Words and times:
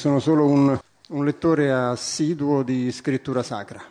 Sono 0.00 0.18
solo 0.18 0.46
un, 0.46 0.80
un 1.08 1.24
lettore 1.26 1.70
assiduo 1.70 2.62
di 2.62 2.90
scrittura 2.90 3.42
sacra. 3.42 3.84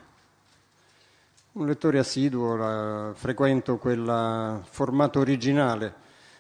Un 1.51 1.67
lettore 1.67 1.99
assiduo, 1.99 2.55
la, 2.55 3.11
frequento 3.13 3.77
quel 3.77 4.59
formato 4.67 5.19
originale 5.19 5.93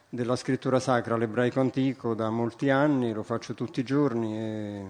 della 0.09 0.35
scrittura 0.35 0.79
sacra, 0.79 1.17
l'ebraico 1.17 1.59
antico, 1.59 2.15
da 2.15 2.31
molti 2.31 2.71
anni, 2.71 3.13
lo 3.13 3.21
faccio 3.21 3.53
tutti 3.53 3.81
i 3.81 3.83
giorni 3.83 4.35
e 4.39 4.85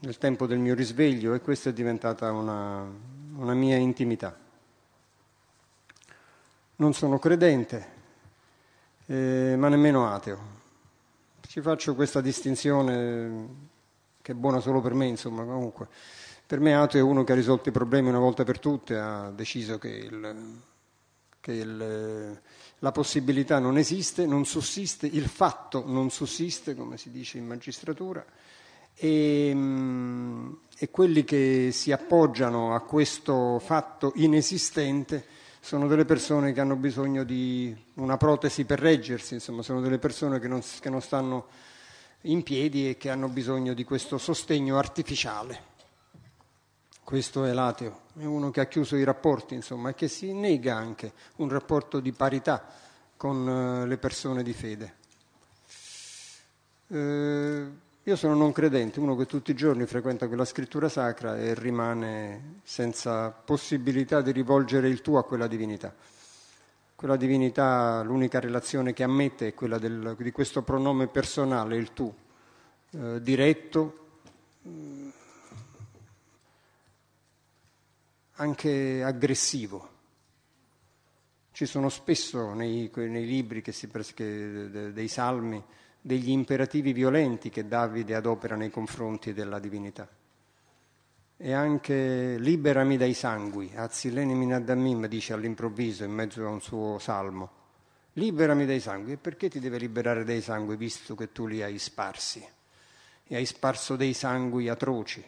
nel 0.00 0.18
tempo 0.18 0.46
del 0.46 0.58
mio 0.58 0.74
risveglio 0.74 1.32
e 1.32 1.40
questa 1.40 1.70
è 1.70 1.72
diventata 1.72 2.30
una, 2.32 2.84
una 3.36 3.54
mia 3.54 3.76
intimità. 3.76 4.36
Non 6.76 6.92
sono 6.92 7.18
credente, 7.18 7.88
eh, 9.06 9.54
ma 9.56 9.68
nemmeno 9.68 10.06
ateo. 10.12 10.55
Ci 11.56 11.62
faccio 11.62 11.94
questa 11.94 12.20
distinzione 12.20 13.48
che 14.20 14.32
è 14.32 14.34
buona 14.34 14.60
solo 14.60 14.82
per 14.82 14.92
me, 14.92 15.06
insomma, 15.06 15.42
comunque. 15.42 15.88
Per 16.46 16.60
me 16.60 16.74
ateo 16.76 17.00
è 17.00 17.02
uno 17.02 17.24
che 17.24 17.32
ha 17.32 17.34
risolto 17.34 17.70
i 17.70 17.72
problemi 17.72 18.10
una 18.10 18.18
volta 18.18 18.44
per 18.44 18.58
tutte, 18.58 18.98
ha 18.98 19.30
deciso 19.34 19.78
che, 19.78 19.88
il, 19.88 20.60
che 21.40 21.52
il, 21.52 22.40
la 22.78 22.92
possibilità 22.92 23.58
non 23.58 23.78
esiste, 23.78 24.26
non 24.26 24.44
sussiste, 24.44 25.06
il 25.06 25.28
fatto 25.28 25.82
non 25.86 26.10
sussiste, 26.10 26.74
come 26.74 26.98
si 26.98 27.10
dice 27.10 27.38
in 27.38 27.46
magistratura, 27.46 28.22
e, 28.92 29.50
mm, 29.54 30.52
e 30.76 30.90
quelli 30.90 31.24
che 31.24 31.70
si 31.72 31.90
appoggiano 31.90 32.74
a 32.74 32.82
questo 32.82 33.58
fatto 33.60 34.12
inesistente 34.16 35.24
sono 35.66 35.88
delle 35.88 36.04
persone 36.04 36.52
che 36.52 36.60
hanno 36.60 36.76
bisogno 36.76 37.24
di 37.24 37.76
una 37.94 38.16
protesi 38.16 38.64
per 38.64 38.78
reggersi, 38.78 39.34
insomma, 39.34 39.62
sono 39.62 39.80
delle 39.80 39.98
persone 39.98 40.38
che 40.38 40.46
non, 40.46 40.62
che 40.78 40.88
non 40.88 41.02
stanno 41.02 41.48
in 42.20 42.44
piedi 42.44 42.88
e 42.88 42.96
che 42.96 43.10
hanno 43.10 43.26
bisogno 43.26 43.74
di 43.74 43.82
questo 43.82 44.16
sostegno 44.16 44.78
artificiale. 44.78 45.74
Questo 47.02 47.44
è 47.44 47.52
l'ateo, 47.52 48.02
è 48.16 48.22
uno 48.22 48.52
che 48.52 48.60
ha 48.60 48.66
chiuso 48.66 48.94
i 48.94 49.02
rapporti, 49.02 49.54
insomma, 49.54 49.88
e 49.88 49.94
che 49.94 50.06
si 50.06 50.32
nega 50.32 50.76
anche 50.76 51.12
un 51.38 51.48
rapporto 51.48 51.98
di 51.98 52.12
parità 52.12 52.64
con 53.16 53.48
eh, 53.48 53.86
le 53.88 53.98
persone 53.98 54.44
di 54.44 54.52
fede. 54.52 54.94
Eh, 56.86 57.66
io 58.08 58.14
sono 58.14 58.36
non 58.36 58.52
credente, 58.52 59.00
uno 59.00 59.16
che 59.16 59.26
tutti 59.26 59.50
i 59.50 59.56
giorni 59.56 59.84
frequenta 59.84 60.28
quella 60.28 60.44
scrittura 60.44 60.88
sacra 60.88 61.38
e 61.38 61.54
rimane 61.54 62.60
senza 62.62 63.32
possibilità 63.32 64.20
di 64.20 64.30
rivolgere 64.30 64.88
il 64.88 65.02
tu 65.02 65.16
a 65.16 65.24
quella 65.24 65.48
divinità. 65.48 65.92
Quella 66.94 67.16
divinità, 67.16 68.02
l'unica 68.04 68.38
relazione 68.38 68.92
che 68.92 69.02
ammette 69.02 69.48
è 69.48 69.54
quella 69.54 69.78
del, 69.78 70.14
di 70.20 70.30
questo 70.30 70.62
pronome 70.62 71.08
personale, 71.08 71.74
il 71.74 71.92
tu, 71.92 72.14
eh, 72.90 73.20
diretto, 73.20 74.20
eh, 74.62 75.10
anche 78.34 79.02
aggressivo. 79.02 79.88
Ci 81.50 81.66
sono 81.66 81.88
spesso 81.88 82.52
nei, 82.52 82.88
nei 82.94 83.26
libri 83.26 83.62
che 83.62 83.72
si, 83.72 83.90
che, 84.14 84.92
dei 84.92 85.08
salmi 85.08 85.60
degli 86.06 86.30
imperativi 86.30 86.92
violenti 86.92 87.50
che 87.50 87.66
Davide 87.66 88.14
adopera 88.14 88.54
nei 88.54 88.70
confronti 88.70 89.32
della 89.32 89.58
divinità. 89.58 90.08
E 91.36 91.52
anche 91.52 92.36
liberami 92.38 92.96
dai 92.96 93.12
sangui, 93.12 93.72
Azzileni 93.74 94.32
Minaddamim 94.32 95.08
dice 95.08 95.32
all'improvviso 95.32 96.04
in 96.04 96.12
mezzo 96.12 96.46
a 96.46 96.48
un 96.48 96.60
suo 96.60 97.00
salmo, 97.00 97.50
liberami 98.12 98.66
dai 98.66 98.78
sangui. 98.78 99.14
E 99.14 99.16
perché 99.16 99.50
ti 99.50 99.58
deve 99.58 99.78
liberare 99.78 100.22
dai 100.22 100.40
sangui 100.40 100.76
visto 100.76 101.16
che 101.16 101.32
tu 101.32 101.48
li 101.48 101.60
hai 101.60 101.76
sparsi? 101.76 102.46
E 103.26 103.34
hai 103.34 103.44
sparso 103.44 103.96
dei 103.96 104.12
sangui 104.12 104.68
atroci. 104.68 105.24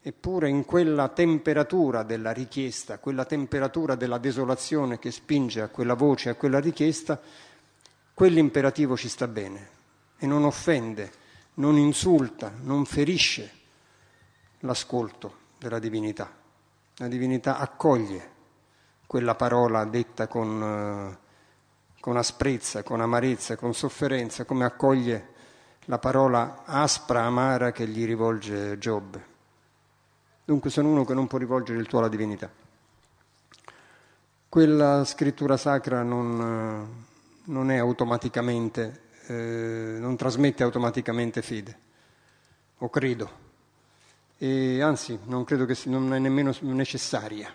Eppure 0.00 0.48
in 0.48 0.64
quella 0.64 1.08
temperatura 1.08 2.04
della 2.04 2.30
richiesta, 2.30 2.98
quella 2.98 3.24
temperatura 3.24 3.96
della 3.96 4.18
desolazione 4.18 5.00
che 5.00 5.10
spinge 5.10 5.60
a 5.60 5.68
quella 5.68 5.94
voce, 5.94 6.28
a 6.28 6.34
quella 6.36 6.60
richiesta, 6.60 7.20
quell'imperativo 8.14 8.96
ci 8.96 9.08
sta 9.08 9.26
bene 9.26 9.73
e 10.18 10.26
non 10.26 10.44
offende, 10.44 11.12
non 11.54 11.76
insulta, 11.76 12.52
non 12.62 12.84
ferisce 12.84 13.50
l'ascolto 14.60 15.42
della 15.58 15.78
divinità. 15.78 16.30
La 16.96 17.08
divinità 17.08 17.58
accoglie 17.58 18.32
quella 19.06 19.34
parola 19.34 19.84
detta 19.84 20.26
con, 20.26 20.62
eh, 20.62 21.18
con 22.00 22.16
asprezza, 22.16 22.82
con 22.82 23.00
amarezza, 23.00 23.56
con 23.56 23.74
sofferenza, 23.74 24.44
come 24.44 24.64
accoglie 24.64 25.32
la 25.86 25.98
parola 25.98 26.62
aspra, 26.64 27.24
amara 27.24 27.72
che 27.72 27.86
gli 27.86 28.04
rivolge 28.06 28.78
Giobbe. 28.78 29.32
Dunque 30.44 30.70
sono 30.70 30.90
uno 30.90 31.04
che 31.04 31.14
non 31.14 31.26
può 31.26 31.38
rivolgere 31.38 31.78
il 31.78 31.86
tuo 31.86 31.98
alla 31.98 32.08
divinità. 32.08 32.50
Quella 34.48 35.04
scrittura 35.04 35.56
sacra 35.56 36.02
non, 36.02 36.40
eh, 36.40 37.50
non 37.50 37.70
è 37.70 37.76
automaticamente 37.76 39.00
eh, 39.26 39.96
non 39.98 40.16
trasmette 40.16 40.62
automaticamente 40.62 41.42
fede, 41.42 41.78
o 42.78 42.90
credo, 42.90 43.42
e 44.38 44.80
anzi 44.82 45.18
non 45.24 45.44
credo 45.44 45.64
che 45.64 45.76
non 45.84 46.12
è 46.12 46.18
nemmeno 46.18 46.54
necessaria. 46.60 47.52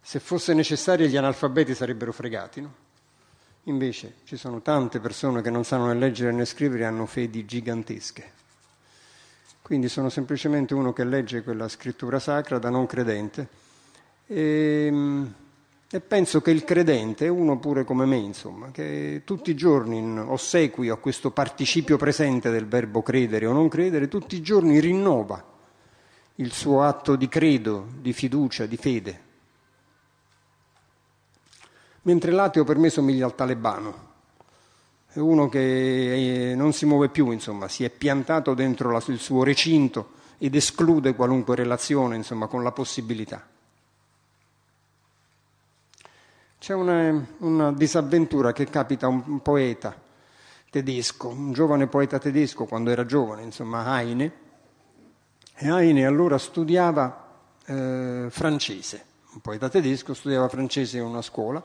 Se 0.00 0.20
fosse 0.20 0.54
necessaria 0.54 1.06
gli 1.06 1.16
analfabeti 1.16 1.74
sarebbero 1.74 2.12
fregati, 2.12 2.60
no? 2.60 2.74
Invece 3.64 4.14
ci 4.24 4.36
sono 4.36 4.62
tante 4.62 5.00
persone 5.00 5.42
che 5.42 5.50
non 5.50 5.64
sanno 5.64 5.86
né 5.86 5.94
leggere 5.94 6.32
né 6.32 6.44
scrivere 6.44 6.82
e 6.82 6.86
hanno 6.86 7.04
fedi 7.04 7.44
gigantesche. 7.44 8.36
Quindi 9.60 9.88
sono 9.88 10.08
semplicemente 10.08 10.72
uno 10.72 10.94
che 10.94 11.04
legge 11.04 11.42
quella 11.42 11.68
scrittura 11.68 12.18
sacra 12.18 12.58
da 12.58 12.70
non 12.70 12.86
credente 12.86 13.48
e, 14.26 14.90
e 15.90 16.00
penso 16.00 16.42
che 16.42 16.50
il 16.50 16.64
credente 16.64 17.28
uno 17.28 17.58
pure 17.58 17.82
come 17.84 18.04
me, 18.04 18.16
insomma, 18.16 18.70
che 18.70 19.22
tutti 19.24 19.50
i 19.50 19.56
giorni 19.56 19.96
in 19.96 20.18
ossequio 20.18 20.92
a 20.92 20.98
questo 20.98 21.30
participio 21.30 21.96
presente 21.96 22.50
del 22.50 22.66
verbo 22.66 23.00
credere 23.00 23.46
o 23.46 23.54
non 23.54 23.68
credere, 23.68 24.06
tutti 24.06 24.36
i 24.36 24.42
giorni 24.42 24.80
rinnova 24.80 25.42
il 26.34 26.52
suo 26.52 26.82
atto 26.82 27.16
di 27.16 27.26
credo, 27.28 27.86
di 28.00 28.12
fiducia, 28.12 28.66
di 28.66 28.76
fede. 28.76 29.22
Mentre 32.02 32.32
l'ateo 32.32 32.64
per 32.64 32.76
me 32.76 32.90
somiglia 32.90 33.24
al 33.24 33.34
talebano, 33.34 34.06
è 35.10 35.18
uno 35.18 35.48
che 35.48 36.52
non 36.54 36.74
si 36.74 36.84
muove 36.84 37.08
più, 37.08 37.30
insomma, 37.30 37.66
si 37.66 37.82
è 37.84 37.88
piantato 37.88 38.52
dentro 38.52 38.94
il 39.06 39.18
suo 39.18 39.42
recinto 39.42 40.10
ed 40.36 40.54
esclude 40.54 41.14
qualunque 41.14 41.56
relazione, 41.56 42.14
insomma, 42.14 42.46
con 42.46 42.62
la 42.62 42.72
possibilità. 42.72 43.56
C'è 46.58 46.74
una, 46.74 47.24
una 47.38 47.72
disavventura 47.72 48.52
che 48.52 48.64
capita 48.66 49.06
a 49.06 49.10
un 49.10 49.40
poeta 49.42 49.94
tedesco, 50.70 51.28
un 51.28 51.52
giovane 51.52 51.86
poeta 51.86 52.18
tedesco 52.18 52.64
quando 52.64 52.90
era 52.90 53.06
giovane, 53.06 53.42
insomma 53.42 54.00
Heine, 54.00 54.32
e 55.54 55.68
Heine 55.68 56.04
allora 56.04 56.36
studiava 56.36 57.26
eh, 57.64 58.26
francese, 58.28 59.04
un 59.34 59.40
poeta 59.40 59.68
tedesco 59.68 60.14
studiava 60.14 60.48
francese 60.48 60.98
in 60.98 61.04
una 61.04 61.22
scuola 61.22 61.64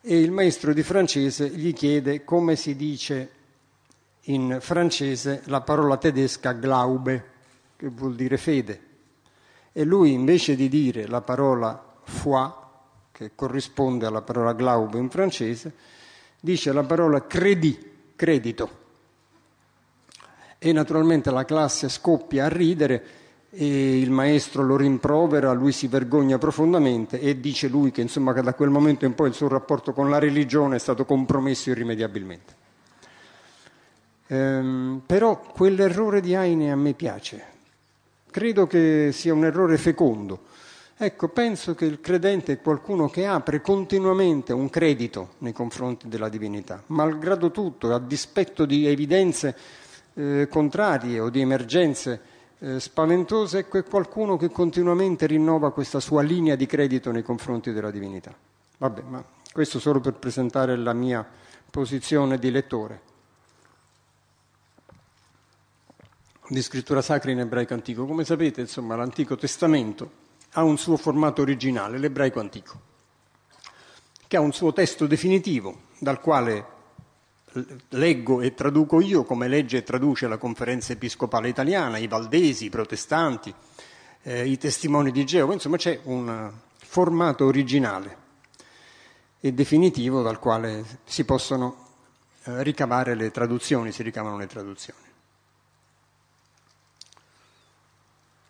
e 0.00 0.20
il 0.20 0.30
maestro 0.30 0.72
di 0.72 0.84
francese 0.84 1.48
gli 1.48 1.72
chiede 1.72 2.22
come 2.22 2.54
si 2.54 2.76
dice 2.76 3.30
in 4.28 4.58
francese 4.60 5.42
la 5.46 5.62
parola 5.62 5.96
tedesca 5.96 6.52
glaube, 6.52 7.24
che 7.76 7.88
vuol 7.88 8.14
dire 8.14 8.36
fede. 8.36 8.80
E 9.72 9.82
lui 9.82 10.12
invece 10.12 10.54
di 10.54 10.68
dire 10.68 11.08
la 11.08 11.22
parola 11.22 11.98
foi, 12.04 12.50
che 13.16 13.30
corrisponde 13.34 14.04
alla 14.04 14.20
parola 14.20 14.52
glaube 14.52 14.98
in 14.98 15.08
francese, 15.08 15.72
dice 16.38 16.70
la 16.70 16.82
parola 16.82 17.26
crédit, 17.26 17.86
credito. 18.14 18.84
E 20.58 20.72
naturalmente 20.72 21.30
la 21.30 21.46
classe 21.46 21.88
scoppia 21.88 22.44
a 22.44 22.48
ridere 22.48 23.04
e 23.48 23.98
il 24.00 24.10
maestro 24.10 24.62
lo 24.62 24.76
rimprovera, 24.76 25.52
lui 25.52 25.72
si 25.72 25.86
vergogna 25.86 26.36
profondamente 26.36 27.18
e 27.18 27.40
dice 27.40 27.68
lui 27.68 27.90
che, 27.90 28.02
insomma, 28.02 28.34
da 28.34 28.52
quel 28.52 28.68
momento 28.68 29.06
in 29.06 29.14
poi 29.14 29.28
il 29.28 29.34
suo 29.34 29.48
rapporto 29.48 29.94
con 29.94 30.10
la 30.10 30.18
religione 30.18 30.76
è 30.76 30.78
stato 30.78 31.06
compromesso 31.06 31.70
irrimediabilmente. 31.70 32.54
Ehm, 34.26 35.00
però 35.06 35.40
quell'errore 35.40 36.20
di 36.20 36.34
Heine 36.34 36.70
a 36.70 36.76
me 36.76 36.92
piace, 36.92 37.42
credo 38.30 38.66
che 38.66 39.08
sia 39.12 39.32
un 39.32 39.46
errore 39.46 39.78
fecondo 39.78 40.54
Ecco, 40.98 41.28
penso 41.28 41.74
che 41.74 41.84
il 41.84 42.00
credente 42.00 42.54
è 42.54 42.60
qualcuno 42.62 43.10
che 43.10 43.26
apre 43.26 43.60
continuamente 43.60 44.54
un 44.54 44.70
credito 44.70 45.34
nei 45.38 45.52
confronti 45.52 46.08
della 46.08 46.30
divinità, 46.30 46.82
malgrado 46.86 47.50
tutto, 47.50 47.92
a 47.92 47.98
dispetto 47.98 48.64
di 48.64 48.86
evidenze 48.86 49.54
eh, 50.14 50.48
contrarie 50.48 51.20
o 51.20 51.28
di 51.28 51.42
emergenze 51.42 52.20
eh, 52.60 52.80
spaventose, 52.80 53.58
ecco, 53.58 53.76
è 53.76 53.84
qualcuno 53.84 54.38
che 54.38 54.48
continuamente 54.48 55.26
rinnova 55.26 55.70
questa 55.70 56.00
sua 56.00 56.22
linea 56.22 56.56
di 56.56 56.64
credito 56.64 57.12
nei 57.12 57.22
confronti 57.22 57.72
della 57.72 57.90
divinità. 57.90 58.34
Vabbè, 58.78 59.02
ma 59.02 59.22
questo 59.52 59.78
solo 59.78 60.00
per 60.00 60.14
presentare 60.14 60.76
la 60.76 60.94
mia 60.94 61.26
posizione 61.70 62.38
di 62.38 62.50
lettore. 62.50 63.00
di 66.48 66.62
scrittura 66.62 67.02
sacra 67.02 67.32
in 67.32 67.40
ebraico 67.40 67.74
antico. 67.74 68.06
Come 68.06 68.24
sapete, 68.24 68.60
insomma, 68.60 68.94
l'Antico 68.94 69.34
Testamento 69.34 70.24
ha 70.56 70.62
un 70.62 70.78
suo 70.78 70.96
formato 70.96 71.42
originale, 71.42 71.98
l'ebraico 71.98 72.40
antico, 72.40 72.80
che 74.26 74.36
ha 74.36 74.40
un 74.40 74.52
suo 74.52 74.72
testo 74.72 75.06
definitivo 75.06 75.82
dal 75.98 76.20
quale 76.20 76.74
leggo 77.90 78.40
e 78.40 78.54
traduco 78.54 79.00
io 79.00 79.24
come 79.24 79.48
legge 79.48 79.78
e 79.78 79.82
traduce 79.82 80.26
la 80.26 80.38
conferenza 80.38 80.92
episcopale 80.92 81.48
italiana, 81.48 81.98
i 81.98 82.06
valdesi, 82.08 82.66
i 82.66 82.70
protestanti, 82.70 83.54
eh, 84.22 84.46
i 84.46 84.56
testimoni 84.56 85.10
di 85.10 85.24
Geova, 85.24 85.52
insomma 85.52 85.76
c'è 85.76 86.00
un 86.04 86.50
formato 86.78 87.44
originale 87.44 88.24
e 89.40 89.52
definitivo 89.52 90.22
dal 90.22 90.38
quale 90.38 90.84
si 91.04 91.24
possono 91.24 91.84
eh, 92.44 92.62
ricavare 92.62 93.14
le 93.14 93.30
traduzioni, 93.30 93.92
si 93.92 94.02
ricavano 94.02 94.38
le 94.38 94.46
traduzioni. 94.46 95.05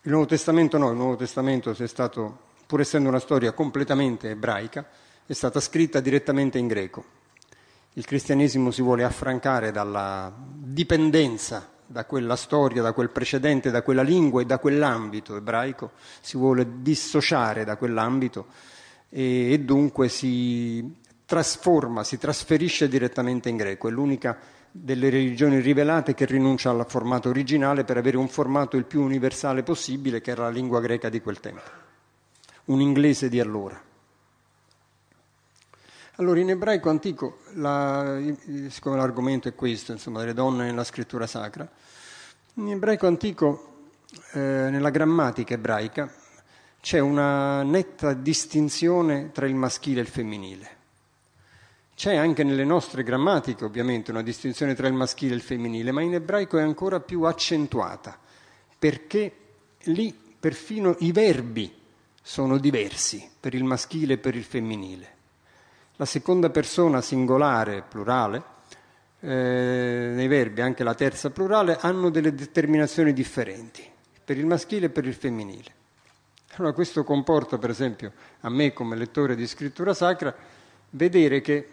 Il 0.07 0.13
Nuovo 0.13 0.29
Testamento 0.29 0.79
no, 0.79 0.91
il 0.91 0.97
Nuovo 0.97 1.17
Testamento 1.17 1.71
è 1.71 1.89
stato, 1.89 2.39
pur 2.65 2.79
essendo 2.79 3.09
una 3.09 3.19
storia 3.19 3.51
completamente 3.51 4.31
ebraica, 4.31 4.87
è 5.27 5.33
stata 5.33 5.59
scritta 5.59 5.99
direttamente 5.99 6.59
in 6.59 6.69
greco. 6.69 7.05
Il 7.95 8.05
cristianesimo 8.05 8.71
si 8.71 8.83
vuole 8.83 9.03
affrancare 9.03 9.73
dalla 9.73 10.33
dipendenza 10.33 11.69
da 11.85 12.05
quella 12.05 12.37
storia, 12.37 12.83
da 12.83 12.93
quel 12.93 13.11
precedente, 13.11 13.73
da 13.73 13.83
quella 13.83 14.03
lingua 14.03 14.43
e 14.43 14.47
da 14.47 14.61
quell'ambito 14.61 15.35
ebraico, 15.35 15.91
si 16.21 16.37
vuole 16.37 16.83
dissociare 16.83 17.65
da 17.65 17.75
quell'ambito 17.75 18.47
e, 19.09 19.55
e 19.55 19.59
dunque 19.59 20.09
si 20.09 20.99
trasforma, 21.25 22.05
si 22.05 22.17
trasferisce 22.17 22.87
direttamente 22.87 23.49
in 23.49 23.57
greco. 23.57 23.89
È 23.89 23.91
l'unica 23.91 24.39
delle 24.83 25.11
religioni 25.11 25.61
rivelate 25.61 26.15
che 26.15 26.27
rinuncia 26.27 26.71
al 26.71 26.85
formato 26.89 27.29
originale 27.29 27.85
per 27.85 27.97
avere 27.97 28.17
un 28.17 28.29
formato 28.29 28.77
il 28.77 28.85
più 28.85 29.03
universale 29.03 29.63
possibile, 29.63 30.21
che 30.21 30.31
era 30.31 30.45
la 30.45 30.51
lingua 30.51 30.81
greca 30.81 31.09
di 31.09 31.21
quel 31.21 31.41
tempo, 31.41 31.63
un 32.67 32.81
inglese 32.81 33.29
di 33.29 33.41
allora. 33.41 33.81
Allora, 36.19 36.41
in 36.41 36.51
ebraico 36.51 36.89
antico, 36.89 37.39
la, 37.55 38.19
siccome 38.69 38.97
l'argomento 38.97 39.49
è 39.49 39.55
questo, 39.55 39.93
insomma, 39.93 40.21
delle 40.21 40.33
donne 40.33 40.65
nella 40.65 40.85
scrittura 40.85 41.27
sacra, 41.27 41.69
in 42.55 42.71
ebraico 42.71 43.07
antico, 43.07 43.75
eh, 44.33 44.39
nella 44.41 44.91
grammatica 44.91 45.55
ebraica, 45.55 46.11
c'è 46.81 47.01
una 47.01 47.63
netta 47.63 48.13
distinzione 48.15 49.31
tra 49.33 49.47
il 49.47 49.55
maschile 49.55 50.01
e 50.01 50.03
il 50.03 50.09
femminile. 50.09 50.76
C'è 51.97 52.15
anche 52.15 52.45
nelle 52.45 52.67
nostre 52.67 53.03
grammatiche 53.03 53.65
ovviamente 53.65 54.11
una 54.11 54.23
distinzione 54.23 54.75
tra 54.75 54.87
il 54.87 54.93
maschile 54.93 55.33
e 55.33 55.37
il 55.37 55.41
femminile, 55.41 55.93
ma 55.93 56.03
in 56.03 56.13
ebraico 56.13 56.59
è 56.59 56.63
ancora 56.63 57.01
più 57.01 57.23
accentuata, 57.23 58.19
perché 58.79 59.33
lì 59.85 60.15
perfino 60.39 60.95
i 60.99 61.11
verbi 61.11 61.73
sono 62.21 62.59
diversi 62.59 63.27
per 63.41 63.55
il 63.55 63.65
maschile 63.65 64.13
e 64.13 64.19
per 64.19 64.37
il 64.37 64.45
femminile. 64.45 65.15
La 65.97 66.05
seconda 66.05 66.51
persona 66.51 67.01
singolare, 67.01 67.83
plurale, 67.89 68.43
eh, 69.21 70.13
nei 70.15 70.29
verbi, 70.29 70.61
anche 70.61 70.85
la 70.85 70.95
terza 70.95 71.31
plurale, 71.31 71.79
hanno 71.81 72.11
delle 72.11 72.35
determinazioni 72.35 73.15
differenti 73.15 73.83
per 74.23 74.37
il 74.37 74.45
maschile 74.45 74.87
e 74.87 74.91
per 74.91 75.07
il 75.07 75.15
femminile. 75.15 75.73
Allora 76.57 76.75
questo 76.75 77.05
comporta, 77.05 77.57
per 77.57 77.71
esempio, 77.71 78.13
a 78.41 78.51
me 78.51 78.75
come 78.75 78.97
lettore 78.97 79.35
di 79.35 79.47
scrittura 79.47 79.95
sacra, 79.95 80.35
vedere 80.91 81.41
che 81.41 81.69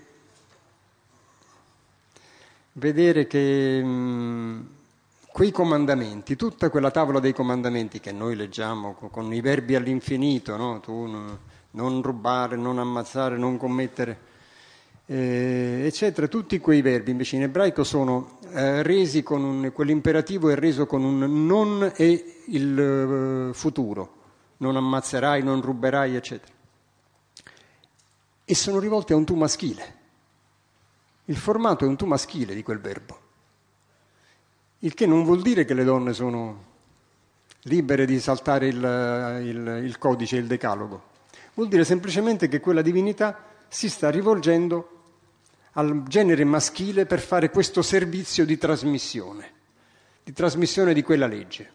vedere 2.74 3.28
che 3.28 3.82
mh, 3.84 3.88
mm, 3.88 4.62
quei 5.32 5.52
comandamenti, 5.52 6.36
tutta 6.36 6.70
quella 6.70 6.92
tavola 6.92 7.20
dei 7.20 7.34
comandamenti 7.34 8.00
che 8.00 8.12
noi 8.12 8.36
leggiamo 8.36 8.94
con, 8.94 9.10
con 9.10 9.34
i 9.34 9.42
verbi 9.42 9.76
all'infinito, 9.76 10.56
no? 10.56 10.80
tu 10.80 11.06
no, 11.06 11.40
non 11.72 12.02
rubare, 12.02 12.56
non 12.56 12.78
ammazzare, 12.80 13.38
non 13.38 13.58
commettere, 13.58 14.32
eh, 15.06 15.84
eccetera, 15.86 16.28
tutti 16.28 16.60
quei 16.60 16.82
verbi 16.82 17.12
invece 17.12 17.36
in 17.36 17.44
ebraico 17.44 17.84
sono 17.84 18.38
eh, 18.52 18.84
resi 18.84 19.22
con 19.22 19.44
un, 19.44 19.72
quell'imperativo 19.74 20.50
è 20.50 20.56
reso 20.56 20.86
con 20.86 21.04
un 21.04 21.46
non 21.46 21.92
e 21.96 22.44
il 22.48 23.50
uh, 23.50 23.54
futuro, 23.54 24.16
non 24.58 24.76
ammazzerai, 24.76 25.44
non 25.44 25.62
ruberai, 25.62 26.16
eccetera. 26.16 26.52
E 28.46 28.56
sono 28.56 28.80
rivolti 28.80 29.14
a 29.14 29.16
un 29.16 29.26
tu 29.26 29.36
maschile. 29.36 30.02
Il 31.26 31.38
formato 31.38 31.86
è 31.86 31.88
un 31.88 31.96
tu 31.96 32.06
maschile 32.06 32.54
di 32.54 32.64
quel 32.64 32.80
verbo, 32.80 33.20
il 34.80 34.94
che 34.94 35.06
non 35.06 35.24
vuol 35.24 35.42
dire 35.42 35.64
che 35.64 35.74
le 35.74 35.86
donne 35.86 36.12
sono 36.14 36.72
libere 37.64 38.06
di 38.06 38.20
saltare 38.20 38.68
il, 38.68 38.76
il, 38.76 39.82
il 39.86 39.98
codice, 39.98 40.36
il 40.36 40.48
decalogo, 40.48 41.12
vuol 41.54 41.70
dire 41.70 41.86
semplicemente 41.86 42.50
che 42.50 42.60
quella 42.60 42.82
divinità 42.82 43.42
si 43.70 43.90
sta 43.90 44.10
rivolgendo 44.10 44.90
al 45.74 46.04
genere 46.08 46.44
maschile 46.44 47.06
per 47.06 47.22
fare 47.22 47.50
questo 47.50 47.82
servizio 47.82 48.46
di 48.46 48.58
trasmissione, 48.58 49.52
di 50.24 50.34
trasmissione 50.34 50.94
di 50.94 51.02
quella 51.02 51.26
legge. 51.26 51.72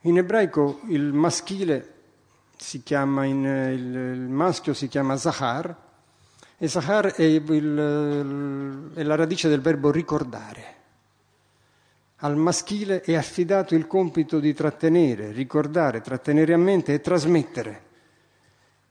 In 0.00 0.18
ebraico 0.18 0.80
il 0.88 1.12
maschile 1.12 1.94
si 2.56 2.82
chiama, 2.82 3.24
in, 3.24 3.44
il, 3.44 3.94
il 3.94 4.28
maschio 4.28 4.74
si 4.74 4.88
chiama 4.88 5.16
Zahar, 5.16 5.90
e 6.62 6.68
Zahar 6.68 7.14
è, 7.14 7.24
il, 7.24 8.92
è 8.94 9.02
la 9.02 9.16
radice 9.16 9.48
del 9.48 9.60
verbo 9.60 9.90
ricordare. 9.90 10.76
Al 12.18 12.36
maschile 12.36 13.00
è 13.00 13.16
affidato 13.16 13.74
il 13.74 13.88
compito 13.88 14.38
di 14.38 14.54
trattenere, 14.54 15.32
ricordare, 15.32 16.00
trattenere 16.00 16.52
a 16.52 16.58
mente 16.58 16.94
e 16.94 17.00
trasmettere 17.00 17.82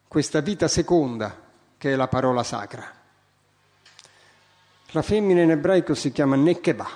questa 0.06 0.42
vita 0.42 0.68
seconda 0.68 1.34
che 1.78 1.94
è 1.94 1.96
la 1.96 2.10
parola 2.10 2.44
sacra. 2.44 2.92
La 4.88 5.02
femmina 5.02 5.42
in 5.42 5.52
ebraico 5.52 5.94
si 5.94 6.12
chiama 6.12 6.36
nekeba, 6.36 6.90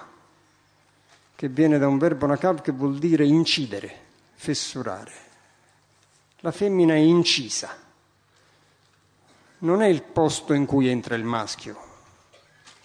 che 1.37 1.47
viene 1.47 1.77
da 1.77 1.87
un 1.87 1.97
verbo 1.97 2.25
nakav 2.25 2.59
che 2.59 2.73
vuol 2.73 2.97
dire 2.97 3.23
incidere, 3.23 3.97
fessurare. 4.33 5.13
La 6.39 6.51
femmina 6.51 6.95
è 6.95 6.97
incisa 6.97 7.83
non 9.65 9.81
è 9.81 9.87
il 9.87 10.03
posto 10.03 10.53
in 10.53 10.65
cui 10.65 10.87
entra 10.87 11.15
il 11.15 11.23
maschio, 11.23 11.75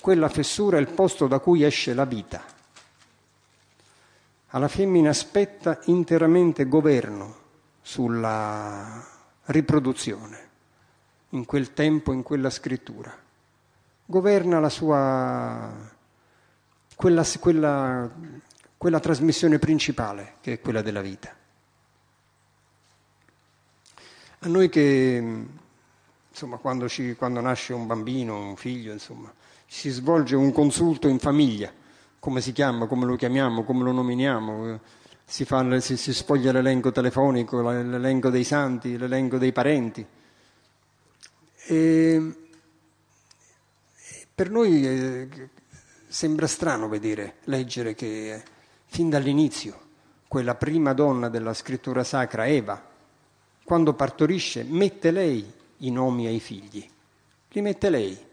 quella 0.00 0.30
fessura 0.30 0.78
è 0.78 0.80
il 0.80 0.88
posto 0.88 1.26
da 1.26 1.38
cui 1.38 1.62
esce 1.62 1.92
la 1.92 2.06
vita. 2.06 2.42
Alla 4.52 4.66
femmina 4.66 5.12
spetta 5.12 5.78
interamente 5.84 6.66
governo 6.66 7.36
sulla 7.82 9.06
riproduzione, 9.44 10.48
in 11.30 11.44
quel 11.44 11.74
tempo, 11.74 12.12
in 12.12 12.22
quella 12.22 12.50
scrittura. 12.50 13.14
Governa 14.06 14.58
la 14.58 14.70
sua, 14.70 15.70
quella, 16.96 17.24
quella, 17.38 18.10
quella 18.76 19.00
trasmissione 19.00 19.58
principale, 19.58 20.34
che 20.40 20.54
è 20.54 20.60
quella 20.60 20.82
della 20.82 21.02
vita. 21.02 21.36
A 24.40 24.48
noi 24.48 24.70
che 24.70 25.46
insomma, 26.40 26.56
quando, 26.56 26.88
ci, 26.88 27.16
quando, 27.16 27.42
nasce 27.42 27.74
un 27.74 27.86
bambino, 27.86 28.38
un 28.38 28.56
figlio, 28.56 28.92
insomma, 28.92 29.30
si 29.66 29.90
svolge 29.90 30.36
un 30.36 30.52
consulto 30.52 31.06
in 31.06 31.18
famiglia, 31.18 31.70
come 32.18 32.40
si 32.40 32.52
chiama, 32.52 32.86
come 32.86 33.04
lo 33.04 33.14
chiamiamo, 33.16 33.62
come 33.62 33.84
lo 33.84 33.92
nominiamo, 33.92 34.80
si, 35.22 35.44
fa, 35.44 35.78
si, 35.80 35.98
si 35.98 36.14
sfoglia 36.14 36.50
l'elenco 36.50 36.92
telefonico, 36.92 37.60
l'elenco 37.60 38.30
dei 38.30 38.44
santi, 38.44 38.96
l'elenco 38.96 39.36
dei 39.36 39.52
parenti. 39.52 40.06
E 41.66 42.34
per 44.34 44.48
noi 44.48 44.86
eh, 44.86 45.28
sembra 46.08 46.46
strano 46.46 46.88
vedere, 46.88 47.34
leggere 47.44 47.94
che 47.94 48.32
eh, 48.32 48.42
fin 48.86 49.10
dall'inizio 49.10 49.88
quella 50.26 50.54
prima 50.54 50.94
donna 50.94 51.28
della 51.28 51.52
scrittura 51.52 52.02
sacra, 52.02 52.46
Eva, 52.46 52.82
quando 53.62 53.92
partorisce, 53.92 54.64
mette 54.64 55.10
lei 55.10 55.58
i 55.80 55.90
nomi 55.90 56.26
ai 56.26 56.40
figli. 56.40 56.88
Li 57.50 57.60
mette 57.60 57.90
lei. 57.90 58.28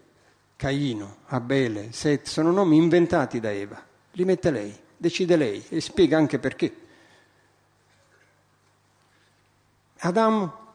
Caino, 0.55 1.17
Abele, 1.27 1.91
Set, 1.91 2.27
sono 2.27 2.51
nomi 2.51 2.77
inventati 2.77 3.39
da 3.39 3.51
Eva. 3.51 3.79
Li 4.11 4.25
mette 4.25 4.49
lei, 4.49 4.75
decide 4.97 5.35
lei 5.35 5.63
e 5.69 5.79
spiega 5.79 6.17
anche 6.17 6.39
perché. 6.39 6.75
Adamo, 9.99 10.65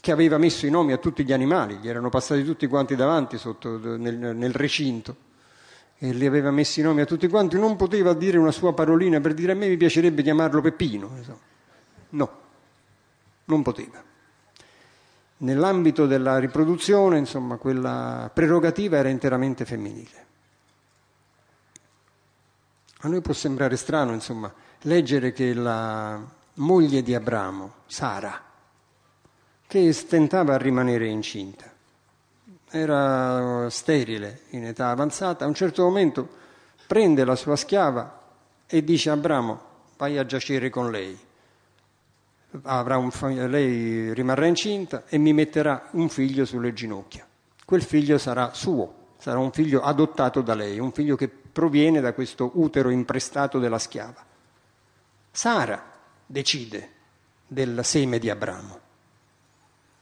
che 0.00 0.12
aveva 0.12 0.38
messo 0.38 0.66
i 0.66 0.70
nomi 0.70 0.92
a 0.92 0.96
tutti 0.96 1.24
gli 1.24 1.32
animali, 1.32 1.76
gli 1.76 1.88
erano 1.88 2.08
passati 2.08 2.42
tutti 2.42 2.66
quanti 2.66 2.96
davanti 2.96 3.36
sotto, 3.36 3.76
nel, 3.98 4.16
nel 4.16 4.52
recinto, 4.54 5.28
e 5.98 6.12
li 6.14 6.24
aveva 6.24 6.50
messi 6.50 6.80
i 6.80 6.82
nomi 6.82 7.02
a 7.02 7.04
tutti 7.04 7.28
quanti, 7.28 7.58
non 7.58 7.76
poteva 7.76 8.14
dire 8.14 8.38
una 8.38 8.52
sua 8.52 8.72
parolina 8.72 9.20
per 9.20 9.34
dire 9.34 9.52
a 9.52 9.54
me 9.54 9.68
mi 9.68 9.76
piacerebbe 9.76 10.22
chiamarlo 10.22 10.62
Peppino. 10.62 11.10
No, 12.10 12.30
non 13.44 13.62
poteva. 13.62 14.02
Nell'ambito 15.42 16.06
della 16.06 16.38
riproduzione, 16.38 17.16
insomma, 17.16 17.56
quella 17.56 18.30
prerogativa 18.32 18.98
era 18.98 19.08
interamente 19.08 19.64
femminile. 19.64 20.26
A 23.00 23.08
noi 23.08 23.22
può 23.22 23.32
sembrare 23.32 23.76
strano, 23.76 24.12
insomma, 24.12 24.52
leggere 24.82 25.32
che 25.32 25.54
la 25.54 26.20
moglie 26.54 27.02
di 27.02 27.14
Abramo, 27.14 27.72
Sara, 27.86 28.38
che 29.66 29.92
stentava 29.94 30.54
a 30.54 30.58
rimanere 30.58 31.06
incinta, 31.06 31.72
era 32.70 33.70
sterile 33.70 34.42
in 34.50 34.66
età 34.66 34.90
avanzata, 34.90 35.46
a 35.46 35.48
un 35.48 35.54
certo 35.54 35.82
momento 35.84 36.28
prende 36.86 37.24
la 37.24 37.36
sua 37.36 37.56
schiava 37.56 38.20
e 38.66 38.84
dice 38.84 39.08
a 39.08 39.14
Abramo 39.14 39.60
vai 39.96 40.18
a 40.18 40.26
giacere 40.26 40.68
con 40.68 40.90
lei. 40.90 41.18
Un, 42.52 43.10
lei 43.48 44.12
rimarrà 44.12 44.46
incinta 44.46 45.04
e 45.08 45.18
mi 45.18 45.32
metterà 45.32 45.88
un 45.92 46.08
figlio 46.08 46.44
sulle 46.44 46.72
ginocchia. 46.72 47.26
Quel 47.64 47.82
figlio 47.82 48.18
sarà 48.18 48.52
suo, 48.52 49.14
sarà 49.18 49.38
un 49.38 49.52
figlio 49.52 49.82
adottato 49.82 50.40
da 50.40 50.54
lei, 50.54 50.78
un 50.80 50.90
figlio 50.90 51.14
che 51.14 51.28
proviene 51.28 52.00
da 52.00 52.12
questo 52.12 52.50
utero 52.54 52.90
imprestato 52.90 53.58
della 53.58 53.78
schiava. 53.78 54.24
Sara 55.30 55.92
decide 56.26 56.90
del 57.46 57.84
seme 57.84 58.18
di 58.18 58.30
Abramo. 58.30 58.80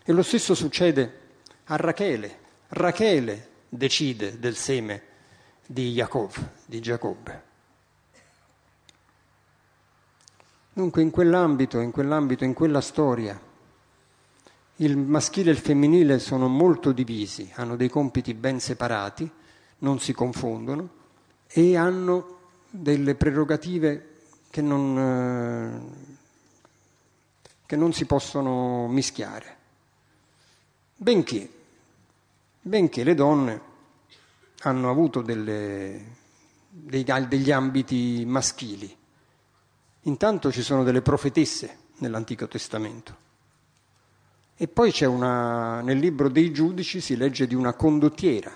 E 0.03 0.13
lo 0.13 0.23
stesso 0.23 0.55
succede 0.55 1.21
a 1.65 1.77
Rachele. 1.77 2.39
Rachele 2.69 3.49
decide 3.69 4.39
del 4.39 4.57
seme 4.57 5.03
di 5.67 5.93
Jacob, 5.93 6.33
di 6.65 6.81
Giacobbe. 6.81 7.48
Dunque 10.79 11.03
in 11.03 11.11
quell'ambito, 11.11 11.81
in 11.81 11.91
quell'ambito, 11.91 12.45
in 12.45 12.55
quella 12.55 12.81
storia, 12.81 13.37
il 14.77 14.97
maschile 14.97 15.51
e 15.51 15.55
il 15.55 15.59
femminile 15.59 16.21
sono 16.21 16.47
molto 16.47 16.93
divisi, 16.93 17.51
hanno 17.57 17.75
dei 17.75 17.89
compiti 17.89 18.33
ben 18.33 18.61
separati, 18.61 19.29
non 19.79 19.99
si 19.99 20.13
confondono 20.13 20.89
e 21.49 21.77
hanno 21.77 22.39
delle 22.71 23.17
prerogative 23.17 24.19
che 24.51 24.63
non, 24.63 24.97
eh, 24.97 25.81
che 27.67 27.75
non 27.75 27.93
si 27.93 28.05
possono 28.05 28.87
mischiare. 28.87 29.57
Benché, 30.95 31.51
benché 32.61 33.03
le 33.03 33.15
donne 33.17 33.61
hanno 34.61 34.91
avuto 34.91 35.23
delle, 35.23 36.05
dei, 36.69 37.05
degli 37.27 37.51
ambiti 37.51 38.23
maschili. 38.25 38.98
Intanto 40.09 40.51
ci 40.51 40.63
sono 40.63 40.85
delle 40.85 41.03
profetesse 41.03 41.77
nell'Antico 41.99 42.49
Testamento. 42.49 43.27
E 44.57 44.67
poi 44.67 44.91
c'è 44.91 45.05
una, 45.05 45.83
nel 45.83 45.99
libro 45.99 46.31
dei 46.31 46.51
giudici 46.51 47.01
si 47.01 47.15
legge 47.15 47.47
di 47.47 47.55
una 47.55 47.75
condottiera, 47.75 48.51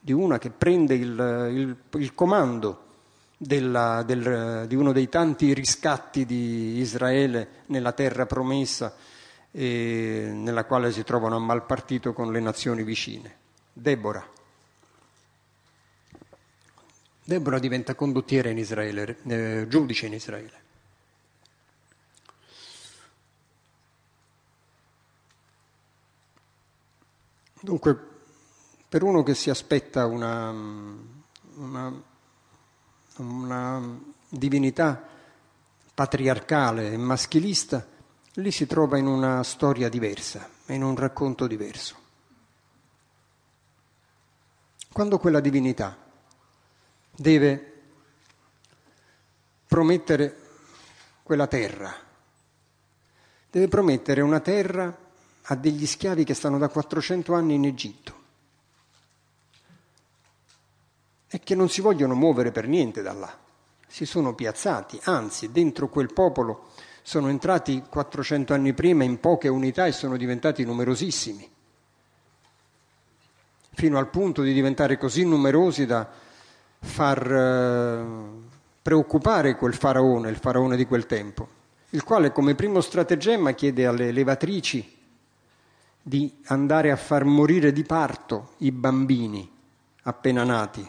di 0.00 0.12
una 0.12 0.38
che 0.38 0.50
prende 0.50 0.94
il, 0.94 1.48
il, 1.52 1.76
il 2.00 2.14
comando 2.14 2.84
della, 3.36 4.02
del, 4.04 4.64
di 4.66 4.74
uno 4.74 4.92
dei 4.92 5.10
tanti 5.10 5.52
riscatti 5.52 6.24
di 6.24 6.78
Israele 6.78 7.64
nella 7.66 7.92
terra 7.92 8.24
promessa, 8.24 8.94
eh, 9.50 10.30
nella 10.32 10.64
quale 10.64 10.90
si 10.92 11.04
trovano 11.04 11.36
a 11.36 11.40
mal 11.40 11.66
partito 11.66 12.14
con 12.14 12.32
le 12.32 12.40
nazioni 12.40 12.82
vicine. 12.82 13.36
Deborah. 13.70 14.26
Deborah 17.22 17.58
diventa 17.58 17.94
condottiera 17.94 18.48
in 18.48 18.56
Israele, 18.56 19.18
eh, 19.26 19.66
giudice 19.68 20.06
in 20.06 20.14
Israele. 20.14 20.64
Dunque, 27.60 27.98
per 28.88 29.02
uno 29.02 29.22
che 29.22 29.34
si 29.34 29.48
aspetta 29.48 30.06
una, 30.06 30.50
una, 31.54 32.02
una 33.16 34.00
divinità 34.28 35.08
patriarcale 35.94 36.92
e 36.92 36.96
maschilista, 36.98 37.86
lì 38.34 38.50
si 38.50 38.66
trova 38.66 38.98
in 38.98 39.06
una 39.06 39.42
storia 39.42 39.88
diversa, 39.88 40.48
in 40.66 40.82
un 40.82 40.94
racconto 40.96 41.46
diverso. 41.46 41.96
Quando 44.92 45.18
quella 45.18 45.40
divinità 45.40 45.96
deve 47.10 47.82
promettere 49.66 50.36
quella 51.22 51.46
terra, 51.46 51.94
deve 53.50 53.68
promettere 53.68 54.20
una 54.20 54.40
terra 54.40 55.04
a 55.48 55.54
degli 55.54 55.86
schiavi 55.86 56.24
che 56.24 56.34
stanno 56.34 56.58
da 56.58 56.68
400 56.68 57.34
anni 57.34 57.54
in 57.54 57.64
Egitto 57.66 58.24
e 61.28 61.40
che 61.40 61.54
non 61.54 61.68
si 61.68 61.80
vogliono 61.80 62.14
muovere 62.14 62.50
per 62.50 62.66
niente 62.66 63.02
da 63.02 63.12
là. 63.12 63.38
Si 63.86 64.06
sono 64.06 64.34
piazzati, 64.34 64.98
anzi 65.04 65.52
dentro 65.52 65.88
quel 65.88 66.12
popolo 66.12 66.68
sono 67.02 67.28
entrati 67.28 67.84
400 67.88 68.54
anni 68.54 68.72
prima 68.72 69.04
in 69.04 69.20
poche 69.20 69.48
unità 69.48 69.86
e 69.86 69.92
sono 69.92 70.16
diventati 70.16 70.64
numerosissimi, 70.64 71.48
fino 73.74 73.98
al 73.98 74.08
punto 74.08 74.42
di 74.42 74.52
diventare 74.52 74.98
così 74.98 75.24
numerosi 75.24 75.86
da 75.86 76.08
far 76.80 77.32
eh, 77.32 78.04
preoccupare 78.82 79.56
quel 79.56 79.74
faraone, 79.74 80.30
il 80.30 80.36
faraone 80.36 80.76
di 80.76 80.86
quel 80.86 81.06
tempo, 81.06 81.48
il 81.90 82.02
quale 82.02 82.32
come 82.32 82.56
primo 82.56 82.80
stratagemma 82.80 83.52
chiede 83.52 83.86
alle 83.86 84.10
levatrici 84.10 84.95
di 86.08 86.32
andare 86.44 86.92
a 86.92 86.96
far 86.96 87.24
morire 87.24 87.72
di 87.72 87.82
parto 87.82 88.52
i 88.58 88.70
bambini 88.70 89.50
appena 90.02 90.44
nati 90.44 90.88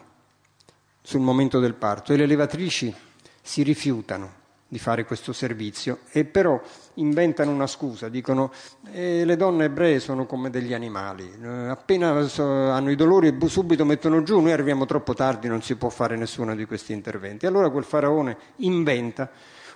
sul 1.02 1.22
momento 1.22 1.60
del 1.60 1.74
parto 1.74 2.14
e 2.14 2.18
le 2.18 2.28
levatrici 2.28 2.94
si 3.42 3.64
rifiutano 3.64 4.32
di 4.68 4.78
fare 4.78 5.06
questo 5.06 5.34
servizio 5.34 6.02
e 6.12 6.24
però 6.24 6.62
inventano 6.96 7.50
una 7.50 7.66
scusa, 7.66 8.10
dicono 8.10 8.52
eh, 8.92 9.26
le 9.26 9.36
donne 9.38 9.66
ebree 9.66 10.00
sono 10.00 10.28
come 10.28 10.52
degli 10.52 10.76
animali, 10.76 11.28
eh, 11.42 11.48
appena 11.48 12.28
so, 12.28 12.70
hanno 12.70 12.92
i 12.92 12.96
dolori 12.96 13.36
subito 13.48 13.86
mettono 13.86 14.22
giù, 14.22 14.40
noi 14.40 14.52
arriviamo 14.52 14.86
troppo 14.86 15.16
tardi, 15.16 15.48
non 15.48 15.64
si 15.64 15.78
può 15.78 15.90
fare 15.90 16.16
nessuno 16.16 16.56
di 16.56 16.66
questi 16.66 16.94
interventi. 16.94 17.48
Allora 17.48 17.72
quel 17.72 17.86
faraone 17.86 18.38
inventa 18.58 19.32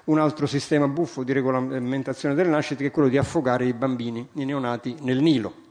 un 0.06 0.20
altro 0.20 0.48
sistema 0.48 0.88
buffo 0.88 1.24
di 1.24 1.34
regolamentazione 1.34 2.34
delle 2.34 2.50
nascite 2.50 2.84
che 2.84 2.90
è 2.90 2.92
quello 2.92 3.10
di 3.10 3.18
affogare 3.18 3.66
i 3.66 3.74
bambini, 3.74 4.28
i 4.34 4.46
neonati, 4.46 4.98
nel 5.02 5.22
Nilo. 5.22 5.70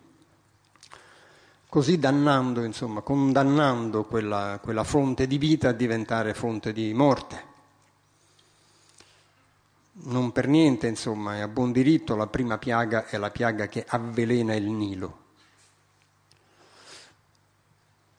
Così 1.69 1.99
dannando, 1.99 2.63
insomma, 2.63 3.01
condannando 3.01 4.05
quella, 4.05 4.59
quella 4.63 4.85
fonte 4.85 5.27
di 5.27 5.39
vita 5.39 5.69
a 5.69 5.73
diventare 5.73 6.35
fonte 6.35 6.73
di 6.73 6.93
morte. 6.93 7.49
Non 10.03 10.33
per 10.33 10.49
niente, 10.49 10.87
insomma, 10.87 11.37
è 11.37 11.41
a 11.41 11.49
buon 11.49 11.73
diritto 11.73 12.17
la 12.17 12.27
prima 12.27 12.59
piaga 12.59 13.07
è 13.07 13.19
la 13.19 13.31
piaga 13.31 13.67
che 13.67 13.85
avvelena 13.87 14.55
il 14.55 14.71
Nilo. 14.71 15.19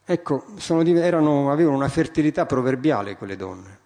Ecco, 0.04 0.44
erano, 0.58 1.50
avevano 1.50 1.76
una 1.76 1.88
fertilità 1.88 2.46
proverbiale 2.46 3.16
quelle 3.16 3.36
donne. 3.36 3.81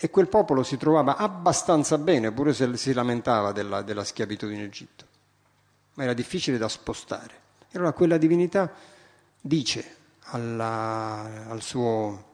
E 0.00 0.10
quel 0.10 0.28
popolo 0.28 0.62
si 0.62 0.76
trovava 0.76 1.16
abbastanza 1.16 1.98
bene, 1.98 2.30
pure 2.30 2.52
se 2.52 2.76
si 2.76 2.92
lamentava 2.92 3.50
della, 3.50 3.82
della 3.82 4.04
schiavitù 4.04 4.48
in 4.48 4.60
Egitto, 4.60 5.04
ma 5.94 6.04
era 6.04 6.14
difficile 6.14 6.56
da 6.56 6.68
spostare. 6.68 7.34
E 7.68 7.76
allora 7.76 7.92
quella 7.92 8.16
divinità 8.16 8.72
dice 9.40 9.96
alla, 10.30 11.48
al, 11.48 11.62
suo, 11.62 12.24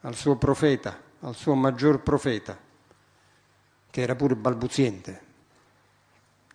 al 0.00 0.14
suo 0.14 0.36
profeta, 0.36 1.00
al 1.20 1.34
suo 1.34 1.54
maggior 1.54 2.02
profeta, 2.02 2.58
che 3.90 4.00
era 4.02 4.14
pure 4.14 4.36
balbuziente, 4.36 5.22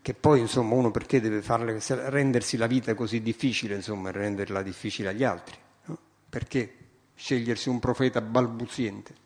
che 0.03 0.13
poi 0.13 0.39
insomma 0.39 0.75
uno 0.75 0.91
perché 0.91 1.19
deve 1.19 1.41
farle, 1.41 1.81
rendersi 2.09 2.57
la 2.57 2.67
vita 2.67 2.93
così 2.93 3.23
difficile, 3.23 3.73
insomma, 3.73 4.11
renderla 4.11 4.61
difficile 4.61 5.09
agli 5.09 5.23
altri? 5.23 5.57
No? 5.85 5.97
Perché 6.29 6.77
scegliersi 7.15 7.69
un 7.69 7.79
profeta 7.79 8.21
balbuziente? 8.21 9.21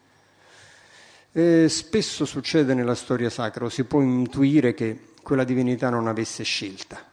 Eh, 1.38 1.70
spesso 1.70 2.25
succede 2.25 2.74
nella 2.74 2.96
storia 2.96 3.29
sacra, 3.29 3.65
o 3.65 3.70
si 3.70 3.84
può 3.84 4.01
intuire 4.01 4.74
che 4.74 5.10
quella 5.22 5.44
divinità 5.44 5.88
non 5.91 6.08
avesse 6.08 6.41
scelta, 6.44 7.06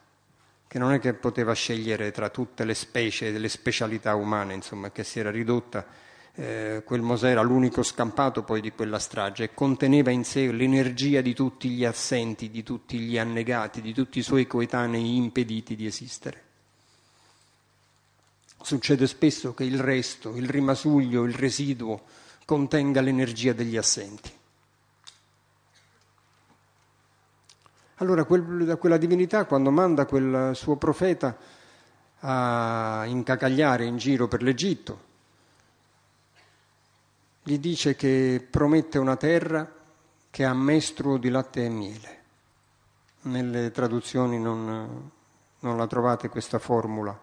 che 0.67 0.79
non 0.79 0.95
è 0.95 0.99
che 0.99 1.13
poteva 1.13 1.53
scegliere 1.53 2.11
tra 2.11 2.31
tutte 2.31 2.65
le 2.65 2.73
specie, 2.73 3.37
le 3.37 3.49
specialità 3.51 4.15
umane, 4.15 4.55
insomma, 4.55 4.91
che 4.91 5.05
si 5.05 5.19
era 5.19 5.31
ridotta. 5.31 5.87
Eh, 6.37 6.81
quel 6.87 7.03
Mosè 7.03 7.29
era 7.29 7.43
l'unico 7.43 7.83
scampato 7.83 8.45
poi 8.45 8.63
di 8.63 8.73
quella 8.73 8.99
strage 8.99 9.45
e 9.45 9.53
conteneva 9.53 10.11
in 10.11 10.25
sé 10.25 10.51
l'energia 10.51 11.21
di 11.21 11.35
tutti 11.35 11.69
gli 11.69 11.85
assenti, 11.85 12.49
di 12.49 12.63
tutti 12.63 12.99
gli 13.01 13.19
annegati, 13.19 13.83
di 13.83 13.93
tutti 13.93 14.21
i 14.21 14.23
suoi 14.23 14.47
coetanei 14.47 15.17
impediti 15.17 15.77
di 15.77 15.85
esistere. 15.85 16.43
Succede 18.63 19.07
spesso 19.07 19.53
che 19.53 19.65
il 19.65 19.79
resto, 19.79 20.35
il 20.35 20.49
rimasuglio, 20.49 21.25
il 21.25 21.35
residuo, 21.35 22.23
contenga 22.45 23.01
l'energia 23.01 23.53
degli 23.53 23.77
assenti. 23.77 24.33
Allora 27.99 28.25
quel, 28.25 28.77
quella 28.79 28.97
divinità 28.97 29.45
quando 29.45 29.71
manda 29.71 30.05
quel 30.05 30.51
suo 30.55 30.77
profeta 30.77 31.37
a 32.21 33.05
incacagliare 33.07 33.85
in 33.85 33.97
giro 33.97 34.27
per 34.29 34.43
l'Egitto, 34.43 35.13
gli 37.43 37.59
dice 37.59 37.95
che 37.95 38.47
promette 38.51 38.99
una 38.99 39.17
terra 39.17 39.71
che 40.31 40.45
ha 40.45 40.55
mestruo 40.55 41.19
di 41.19 41.29
latte 41.29 41.65
e 41.65 41.69
miele. 41.69 42.23
Nelle 43.23 43.71
traduzioni 43.71 44.39
non, 44.39 45.11
non 45.61 45.77
la 45.77 45.87
trovate 45.87 46.29
questa 46.29 46.59
formula, 46.59 47.17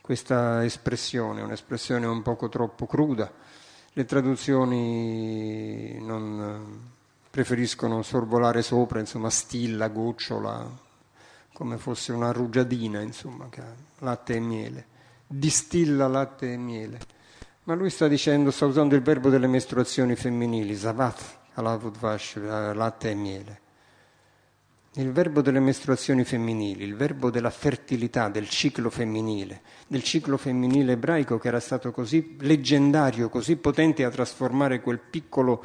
questa 0.00 0.64
espressione, 0.64 1.42
un'espressione 1.42 2.06
un 2.06 2.22
poco 2.22 2.48
troppo 2.48 2.86
cruda. 2.86 3.30
Le 3.98 4.04
traduzioni 4.04 5.98
non 6.00 6.88
preferiscono 7.28 8.02
sorvolare 8.02 8.62
sopra, 8.62 9.00
insomma, 9.00 9.28
stilla, 9.28 9.88
gocciola, 9.88 10.70
come 11.52 11.78
fosse 11.78 12.12
una 12.12 12.30
rugiadina, 12.30 13.00
insomma, 13.00 13.48
che 13.48 13.60
ha 13.60 13.74
latte 13.98 14.36
e 14.36 14.38
miele. 14.38 14.86
Distilla 15.26 16.06
latte 16.06 16.52
e 16.52 16.56
miele. 16.56 17.00
Ma 17.64 17.74
lui 17.74 17.90
sta 17.90 18.06
dicendo, 18.06 18.52
sta 18.52 18.66
usando 18.66 18.94
il 18.94 19.02
verbo 19.02 19.30
delle 19.30 19.48
mestruazioni 19.48 20.14
femminili, 20.14 20.76
zavat, 20.76 21.38
alavudvash, 21.54 22.36
eh, 22.36 22.74
latte 22.74 23.10
e 23.10 23.14
miele. 23.14 23.60
Il 24.98 25.12
verbo 25.12 25.42
delle 25.42 25.60
mestruazioni 25.60 26.24
femminili, 26.24 26.82
il 26.82 26.96
verbo 26.96 27.30
della 27.30 27.50
fertilità, 27.50 28.28
del 28.28 28.48
ciclo 28.48 28.90
femminile, 28.90 29.60
del 29.86 30.02
ciclo 30.02 30.36
femminile 30.36 30.94
ebraico 30.94 31.38
che 31.38 31.46
era 31.46 31.60
stato 31.60 31.92
così 31.92 32.34
leggendario, 32.40 33.28
così 33.28 33.54
potente 33.54 34.02
a 34.02 34.10
trasformare 34.10 34.80
quel 34.80 34.98
piccolo 34.98 35.64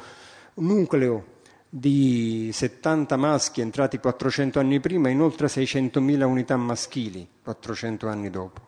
nucleo 0.54 1.32
di 1.68 2.48
70 2.52 3.16
maschi 3.16 3.60
entrati 3.60 3.98
400 3.98 4.60
anni 4.60 4.78
prima 4.78 5.08
in 5.08 5.20
oltre 5.20 5.48
600.000 5.48 6.22
unità 6.22 6.56
maschili 6.56 7.28
400 7.42 8.06
anni 8.06 8.30
dopo. 8.30 8.60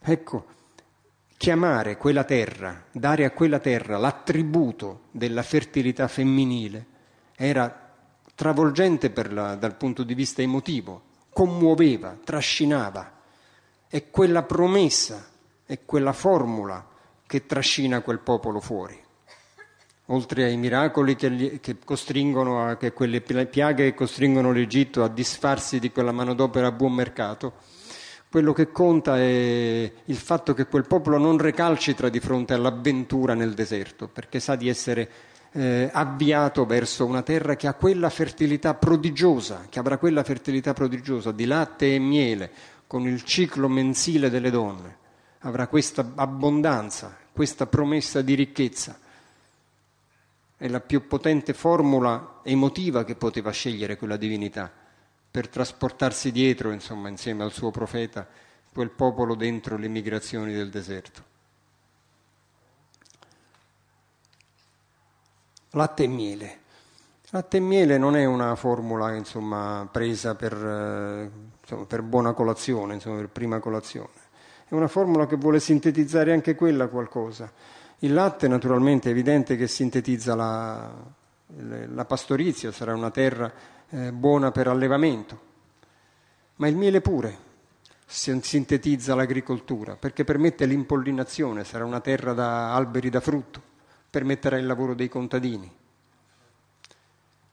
Ecco, 0.00 0.46
chiamare 1.36 1.96
quella 1.96 2.22
terra, 2.22 2.84
dare 2.92 3.24
a 3.24 3.32
quella 3.32 3.58
terra 3.58 3.98
l'attributo 3.98 5.06
della 5.10 5.42
fertilità 5.42 6.06
femminile, 6.06 6.86
era 7.34 7.86
travolgente 8.38 9.12
la, 9.32 9.56
dal 9.56 9.74
punto 9.74 10.04
di 10.04 10.14
vista 10.14 10.42
emotivo, 10.42 11.02
commuoveva, 11.32 12.16
trascinava. 12.22 13.14
È 13.88 14.10
quella 14.10 14.44
promessa, 14.44 15.26
è 15.66 15.80
quella 15.84 16.12
formula 16.12 16.86
che 17.26 17.46
trascina 17.46 18.00
quel 18.00 18.20
popolo 18.20 18.60
fuori. 18.60 18.96
Oltre 20.06 20.44
ai 20.44 20.56
miracoli 20.56 21.16
che, 21.16 21.58
che 21.60 21.78
costringono, 21.84 22.64
a, 22.64 22.76
che 22.76 22.92
quelle 22.92 23.20
piaghe 23.20 23.90
che 23.90 23.94
costringono 23.94 24.52
l'Egitto 24.52 25.02
a 25.02 25.08
disfarsi 25.08 25.80
di 25.80 25.90
quella 25.90 26.12
manodopera 26.12 26.68
a 26.68 26.72
buon 26.72 26.92
mercato, 26.92 27.54
quello 28.30 28.52
che 28.52 28.70
conta 28.70 29.18
è 29.18 29.92
il 30.04 30.16
fatto 30.16 30.54
che 30.54 30.66
quel 30.66 30.86
popolo 30.86 31.18
non 31.18 31.38
recalcitra 31.38 32.08
di 32.08 32.20
fronte 32.20 32.54
all'avventura 32.54 33.34
nel 33.34 33.54
deserto, 33.54 34.06
perché 34.06 34.38
sa 34.38 34.54
di 34.54 34.68
essere 34.68 35.10
eh, 35.58 35.90
avviato 35.92 36.64
verso 36.66 37.04
una 37.04 37.22
terra 37.22 37.56
che 37.56 37.66
ha 37.66 37.74
quella 37.74 38.10
fertilità 38.10 38.74
prodigiosa, 38.74 39.66
che 39.68 39.80
avrà 39.80 39.98
quella 39.98 40.22
fertilità 40.22 40.72
prodigiosa 40.72 41.32
di 41.32 41.46
latte 41.46 41.94
e 41.94 41.98
miele, 41.98 42.50
con 42.86 43.06
il 43.08 43.24
ciclo 43.24 43.68
mensile 43.68 44.30
delle 44.30 44.50
donne, 44.50 44.96
avrà 45.40 45.66
questa 45.66 46.12
abbondanza, 46.14 47.16
questa 47.32 47.66
promessa 47.66 48.22
di 48.22 48.34
ricchezza. 48.34 48.98
È 50.56 50.68
la 50.68 50.80
più 50.80 51.08
potente 51.08 51.54
formula 51.54 52.40
emotiva 52.44 53.04
che 53.04 53.16
poteva 53.16 53.50
scegliere 53.50 53.96
quella 53.96 54.16
divinità 54.16 54.70
per 55.30 55.48
trasportarsi 55.48 56.30
dietro, 56.30 56.70
insomma, 56.70 57.08
insieme 57.08 57.42
al 57.42 57.52
suo 57.52 57.72
profeta, 57.72 58.26
quel 58.72 58.90
popolo 58.90 59.34
dentro 59.34 59.76
le 59.76 59.88
migrazioni 59.88 60.52
del 60.52 60.70
deserto. 60.70 61.27
Latte 65.70 66.04
e 66.04 66.06
miele. 66.06 66.58
Latte 67.30 67.58
e 67.58 67.60
miele 67.60 67.98
non 67.98 68.16
è 68.16 68.24
una 68.24 68.54
formula 68.54 69.14
insomma, 69.14 69.86
presa 69.90 70.34
per, 70.34 70.54
eh, 70.54 71.30
insomma, 71.60 71.84
per, 71.84 72.02
buona 72.02 72.32
colazione, 72.32 72.94
insomma, 72.94 73.16
per 73.16 73.28
prima 73.28 73.58
colazione. 73.58 74.26
È 74.66 74.74
una 74.74 74.88
formula 74.88 75.26
che 75.26 75.36
vuole 75.36 75.60
sintetizzare 75.60 76.32
anche 76.32 76.54
quella 76.54 76.88
qualcosa. 76.88 77.52
Il 77.98 78.14
latte 78.14 78.48
naturalmente 78.48 79.08
è 79.08 79.12
evidente 79.12 79.56
che 79.56 79.66
sintetizza 79.66 80.34
la, 80.34 80.90
la 81.56 82.04
pastorizia, 82.04 82.72
sarà 82.72 82.94
una 82.94 83.10
terra 83.10 83.52
eh, 83.90 84.12
buona 84.12 84.50
per 84.50 84.68
allevamento, 84.68 85.40
ma 86.56 86.68
il 86.68 86.76
miele 86.76 87.00
pure 87.00 87.46
sintetizza 88.06 89.14
l'agricoltura 89.14 89.96
perché 89.96 90.24
permette 90.24 90.64
l'impollinazione, 90.64 91.64
sarà 91.64 91.84
una 91.84 92.00
terra 92.00 92.32
da 92.32 92.74
alberi 92.74 93.10
da 93.10 93.20
frutto, 93.20 93.62
permetterà 94.10 94.56
il 94.56 94.66
lavoro 94.66 94.94
dei 94.94 95.08
contadini. 95.08 95.70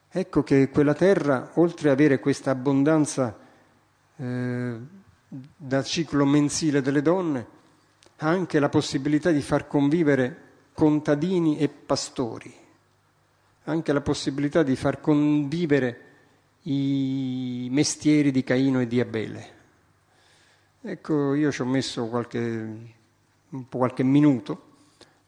Ecco 0.09 0.43
che 0.43 0.69
quella 0.69 0.93
terra, 0.93 1.51
oltre 1.55 1.89
ad 1.89 1.95
avere 1.99 2.19
questa 2.19 2.51
abbondanza 2.51 3.37
eh, 4.15 4.77
da 5.27 5.83
ciclo 5.83 6.25
mensile 6.25 6.81
delle 6.81 7.01
donne, 7.01 7.47
ha 8.17 8.29
anche 8.29 8.59
la 8.59 8.69
possibilità 8.69 9.31
di 9.31 9.41
far 9.41 9.67
convivere 9.67 10.43
contadini 10.73 11.57
e 11.57 11.67
pastori, 11.67 12.53
anche 13.65 13.91
la 13.91 13.99
possibilità 13.99 14.63
di 14.63 14.77
far 14.77 15.01
convivere 15.01 16.01
i 16.63 17.67
mestieri 17.71 18.31
di 18.31 18.43
Caino 18.43 18.79
e 18.79 18.87
di 18.87 19.01
Abele. 19.01 19.53
Ecco, 20.81 21.33
io 21.33 21.51
ci 21.51 21.61
ho 21.61 21.65
messo 21.65 22.07
qualche, 22.07 22.93
qualche 23.69 24.03
minuto 24.03 24.74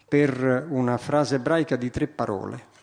per 0.08 0.66
una 0.70 0.98
frase 0.98 1.36
ebraica 1.36 1.76
di 1.76 1.90
tre 1.90 2.08
parole 2.08 2.76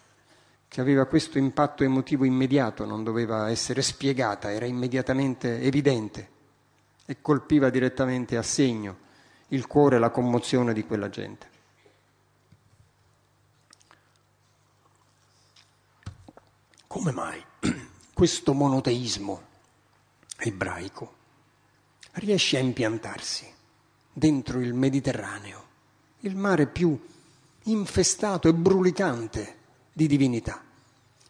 che 0.68 0.80
aveva 0.80 1.06
questo 1.06 1.38
impatto 1.38 1.84
emotivo 1.84 2.24
immediato, 2.24 2.84
non 2.84 3.04
doveva 3.04 3.48
essere 3.48 3.80
spiegata, 3.80 4.50
era 4.50 4.66
immediatamente 4.66 5.60
evidente 5.60 6.30
e 7.06 7.20
colpiva 7.20 7.70
direttamente 7.70 8.36
a 8.36 8.42
segno 8.42 8.98
il 9.48 9.66
cuore 9.66 9.96
e 9.96 9.98
la 10.00 10.10
commozione 10.10 10.72
di 10.72 10.84
quella 10.84 11.08
gente. 11.08 11.52
Come 16.86 17.12
mai? 17.12 17.44
questo 18.14 18.54
monoteismo 18.54 19.42
ebraico 20.36 21.14
riesce 22.12 22.56
a 22.56 22.60
impiantarsi 22.60 23.52
dentro 24.12 24.60
il 24.60 24.72
Mediterraneo, 24.72 25.66
il 26.20 26.36
mare 26.36 26.66
più 26.68 26.98
infestato 27.64 28.48
e 28.48 28.54
brulicante 28.54 29.56
di 29.92 30.06
divinità. 30.06 30.62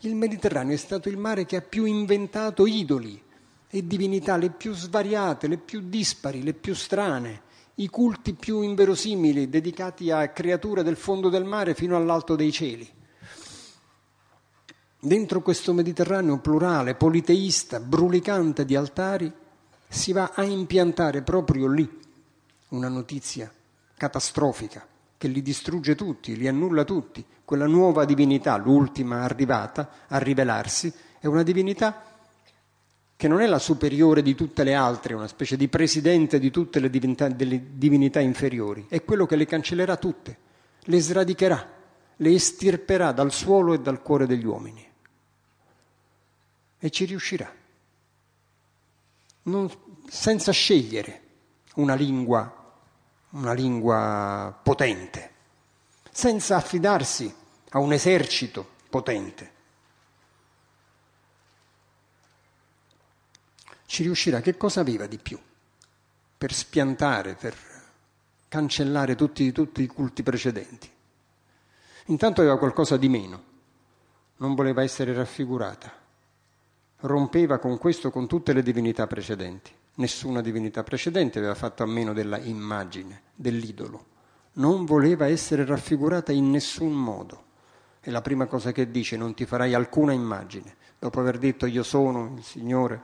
Il 0.00 0.14
Mediterraneo 0.14 0.74
è 0.74 0.78
stato 0.78 1.08
il 1.08 1.16
mare 1.16 1.46
che 1.46 1.56
ha 1.56 1.62
più 1.62 1.84
inventato 1.84 2.66
idoli 2.66 3.20
e 3.68 3.86
divinità, 3.86 4.36
le 4.36 4.50
più 4.50 4.74
svariate, 4.74 5.48
le 5.48 5.56
più 5.56 5.80
dispari, 5.88 6.42
le 6.42 6.52
più 6.52 6.74
strane, 6.74 7.42
i 7.76 7.88
culti 7.88 8.34
più 8.34 8.60
inverosimili 8.60 9.48
dedicati 9.48 10.10
a 10.10 10.28
creature 10.28 10.82
del 10.82 10.96
fondo 10.96 11.28
del 11.28 11.44
mare 11.44 11.74
fino 11.74 11.96
all'alto 11.96 12.36
dei 12.36 12.52
cieli 12.52 13.02
dentro 15.04 15.42
questo 15.42 15.74
Mediterraneo 15.74 16.38
plurale, 16.38 16.94
politeista, 16.94 17.78
brulicante 17.78 18.64
di 18.64 18.74
altari, 18.74 19.32
si 19.86 20.12
va 20.12 20.32
a 20.34 20.42
impiantare 20.42 21.22
proprio 21.22 21.68
lì 21.68 22.00
una 22.68 22.88
notizia 22.88 23.52
catastrofica 23.96 24.86
che 25.16 25.29
li 25.29 25.42
distrugge 25.42 25.94
tutti, 25.94 26.37
li 26.37 26.48
annulla 26.48 26.85
tutti. 26.85 27.24
Quella 27.44 27.66
nuova 27.66 28.05
divinità, 28.05 28.57
l'ultima 28.57 29.22
arrivata 29.22 29.90
a 30.09 30.18
rivelarsi, 30.18 30.92
è 31.18 31.27
una 31.27 31.42
divinità 31.42 32.05
che 33.16 33.29
non 33.29 33.40
è 33.40 33.46
la 33.46 33.59
superiore 33.59 34.22
di 34.22 34.35
tutte 34.35 34.64
le 34.64 34.74
altre, 34.74 35.14
una 35.14 35.29
specie 35.29 35.57
di 35.57 35.68
presidente 35.68 36.38
di 36.38 36.50
tutte 36.50 36.81
le 36.81 36.90
divinità, 36.90 37.29
divinità 37.29 38.20
inferiori, 38.20 38.87
è 38.88 39.05
quello 39.05 39.24
che 39.24 39.37
le 39.37 39.46
cancellerà 39.46 39.96
tutte, 39.96 40.37
le 40.81 41.00
sradicherà, 41.00 41.72
le 42.16 42.33
estirperà 42.33 43.12
dal 43.12 43.33
suolo 43.33 43.72
e 43.72 43.81
dal 43.81 44.03
cuore 44.03 44.27
degli 44.27 44.44
uomini 44.44 44.92
e 46.85 46.90
ci 46.90 47.07
riuscirà. 47.07 47.50
Non, 49.44 49.70
senza 50.07 50.53
scegliere 50.53 51.22
una 51.77 51.94
lingua, 51.94 52.63
una 53.34 53.52
lingua 53.52 54.58
potente, 54.62 55.30
senza 56.10 56.56
affidarsi 56.56 57.32
a 57.70 57.78
un 57.78 57.92
esercito 57.92 58.66
potente. 58.90 59.52
Ci 63.86 64.02
riuscirà. 64.02 64.40
Che 64.40 64.56
cosa 64.56 64.80
aveva 64.80 65.06
di 65.06 65.18
più 65.18 65.38
per 66.36 66.52
spiantare, 66.52 67.34
per 67.34 67.54
cancellare 68.48 69.14
tutti, 69.14 69.52
tutti 69.52 69.82
i 69.82 69.86
culti 69.86 70.22
precedenti? 70.22 70.90
Intanto 72.06 72.40
aveva 72.40 72.58
qualcosa 72.58 72.96
di 72.96 73.08
meno, 73.08 73.44
non 74.36 74.54
voleva 74.54 74.82
essere 74.82 75.12
raffigurata 75.12 76.02
rompeva 77.04 77.58
con 77.58 77.78
questo 77.78 78.10
con 78.10 78.26
tutte 78.26 78.52
le 78.52 78.62
divinità 78.62 79.06
precedenti. 79.06 79.72
Nessuna 79.96 80.40
divinità 80.40 80.83
precedente 80.83 81.38
aveva 81.38 81.54
fatto 81.54 81.83
a 81.83 81.87
meno 81.87 82.12
della 82.12 82.38
immagine, 82.38 83.22
dell'idolo, 83.35 84.07
non 84.54 84.85
voleva 84.85 85.26
essere 85.26 85.64
raffigurata 85.64 86.33
in 86.33 86.50
nessun 86.50 86.92
modo. 86.92 87.42
E 88.00 88.11
la 88.11 88.20
prima 88.20 88.46
cosa 88.46 88.72
che 88.72 88.90
dice, 88.90 89.16
non 89.16 89.35
ti 89.35 89.46
farai 89.46 89.72
alcuna 89.72 90.12
immagine. 90.12 90.76
Dopo 90.98 91.20
aver 91.20 91.38
detto 91.38 91.66
io 91.66 91.83
sono 91.83 92.35
il 92.37 92.42
Signore 92.42 93.02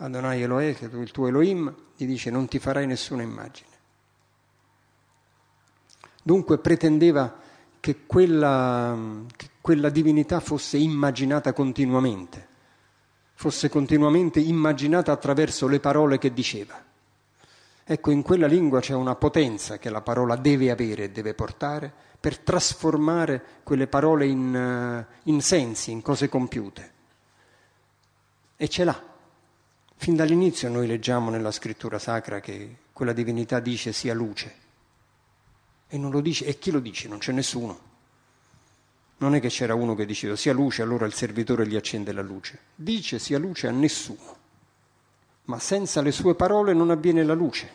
Adonai 0.00 0.42
è 0.42 0.44
il 0.44 1.10
tuo 1.10 1.26
Elohim, 1.26 1.74
gli 1.96 2.06
dice 2.06 2.30
non 2.30 2.46
ti 2.46 2.58
farai 2.58 2.86
nessuna 2.86 3.22
immagine. 3.22 3.68
Dunque 6.22 6.58
pretendeva 6.58 7.36
che 7.80 8.06
quella, 8.06 8.96
che 9.34 9.48
quella 9.60 9.88
divinità 9.88 10.40
fosse 10.40 10.76
immaginata 10.76 11.52
continuamente, 11.52 12.47
fosse 13.38 13.68
continuamente 13.68 14.40
immaginata 14.40 15.12
attraverso 15.12 15.68
le 15.68 15.78
parole 15.78 16.18
che 16.18 16.32
diceva. 16.32 16.76
Ecco, 17.84 18.10
in 18.10 18.22
quella 18.22 18.48
lingua 18.48 18.80
c'è 18.80 18.94
una 18.94 19.14
potenza 19.14 19.78
che 19.78 19.90
la 19.90 20.00
parola 20.00 20.34
deve 20.34 20.72
avere 20.72 21.04
e 21.04 21.10
deve 21.10 21.34
portare 21.34 21.90
per 22.18 22.40
trasformare 22.40 23.40
quelle 23.62 23.86
parole 23.86 24.26
in, 24.26 24.56
eh, 24.56 25.06
in 25.30 25.40
sensi, 25.40 25.92
in 25.92 26.02
cose 26.02 26.28
compiute. 26.28 26.92
E 28.56 28.68
ce 28.68 28.82
l'ha. 28.82 29.00
Fin 29.94 30.16
dall'inizio 30.16 30.68
noi 30.68 30.88
leggiamo 30.88 31.30
nella 31.30 31.52
scrittura 31.52 32.00
sacra 32.00 32.40
che 32.40 32.74
quella 32.92 33.12
divinità 33.12 33.60
dice 33.60 33.92
sia 33.92 34.14
luce. 34.14 34.52
E 35.86 36.20
dice, 36.22 36.44
e 36.44 36.58
chi 36.58 36.72
lo 36.72 36.80
dice? 36.80 37.06
Non 37.06 37.18
c'è 37.18 37.30
nessuno. 37.30 37.87
Non 39.18 39.34
è 39.34 39.40
che 39.40 39.48
c'era 39.48 39.74
uno 39.74 39.94
che 39.94 40.06
diceva 40.06 40.36
sia 40.36 40.52
luce, 40.52 40.82
allora 40.82 41.06
il 41.06 41.12
servitore 41.12 41.66
gli 41.66 41.76
accende 41.76 42.12
la 42.12 42.22
luce. 42.22 42.58
Dice 42.74 43.18
sia 43.18 43.38
luce 43.38 43.66
a 43.66 43.72
nessuno. 43.72 44.36
Ma 45.44 45.58
senza 45.58 46.02
le 46.02 46.12
sue 46.12 46.34
parole 46.34 46.72
non 46.72 46.90
avviene 46.90 47.24
la 47.24 47.34
luce. 47.34 47.72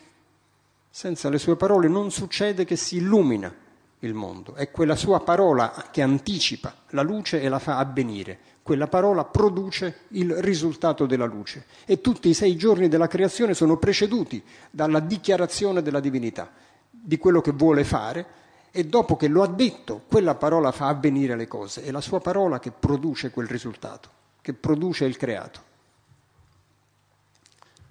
Senza 0.90 1.30
le 1.30 1.40
sue 1.40 1.56
parole 1.56 1.88
non 1.88 2.12
succede 2.12 2.66
che 2.66 2.76
si 2.76 2.98
illumina 2.98 3.54
il 4.00 4.14
mondo. 4.14 4.54
È 4.54 4.70
quella 4.72 4.96
sua 4.96 5.22
parola 5.22 5.88
che 5.92 6.02
anticipa 6.02 6.74
la 6.90 7.02
luce 7.02 7.42
e 7.42 7.50
la 7.50 7.60
fa 7.60 7.78
avvenire. 7.78 8.40
Quella 8.62 8.88
parola 8.88 9.26
produce 9.26 10.02
il 10.10 10.34
risultato 10.36 11.06
della 11.06 11.26
luce. 11.26 11.66
E 11.86 12.00
tutti 12.00 12.30
i 12.30 12.34
sei 12.34 12.56
giorni 12.56 12.88
della 12.88 13.08
creazione 13.08 13.54
sono 13.54 13.78
preceduti 13.78 14.42
dalla 14.70 15.00
dichiarazione 15.00 15.82
della 15.82 16.00
divinità, 16.00 16.50
di 16.90 17.18
quello 17.18 17.42
che 17.42 17.52
vuole 17.52 17.84
fare. 17.84 18.42
E 18.76 18.86
dopo 18.86 19.16
che 19.16 19.28
lo 19.28 19.44
ha 19.44 19.48
detto, 19.48 20.02
quella 20.08 20.34
parola 20.34 20.72
fa 20.72 20.88
avvenire 20.88 21.36
le 21.36 21.48
cose. 21.48 21.84
È 21.84 21.92
la 21.92 22.02
sua 22.02 22.20
parola 22.20 22.58
che 22.58 22.72
produce 22.72 23.30
quel 23.30 23.46
risultato, 23.46 24.10
che 24.42 24.54
produce 24.54 25.06
il 25.06 25.16
creato. 25.16 25.62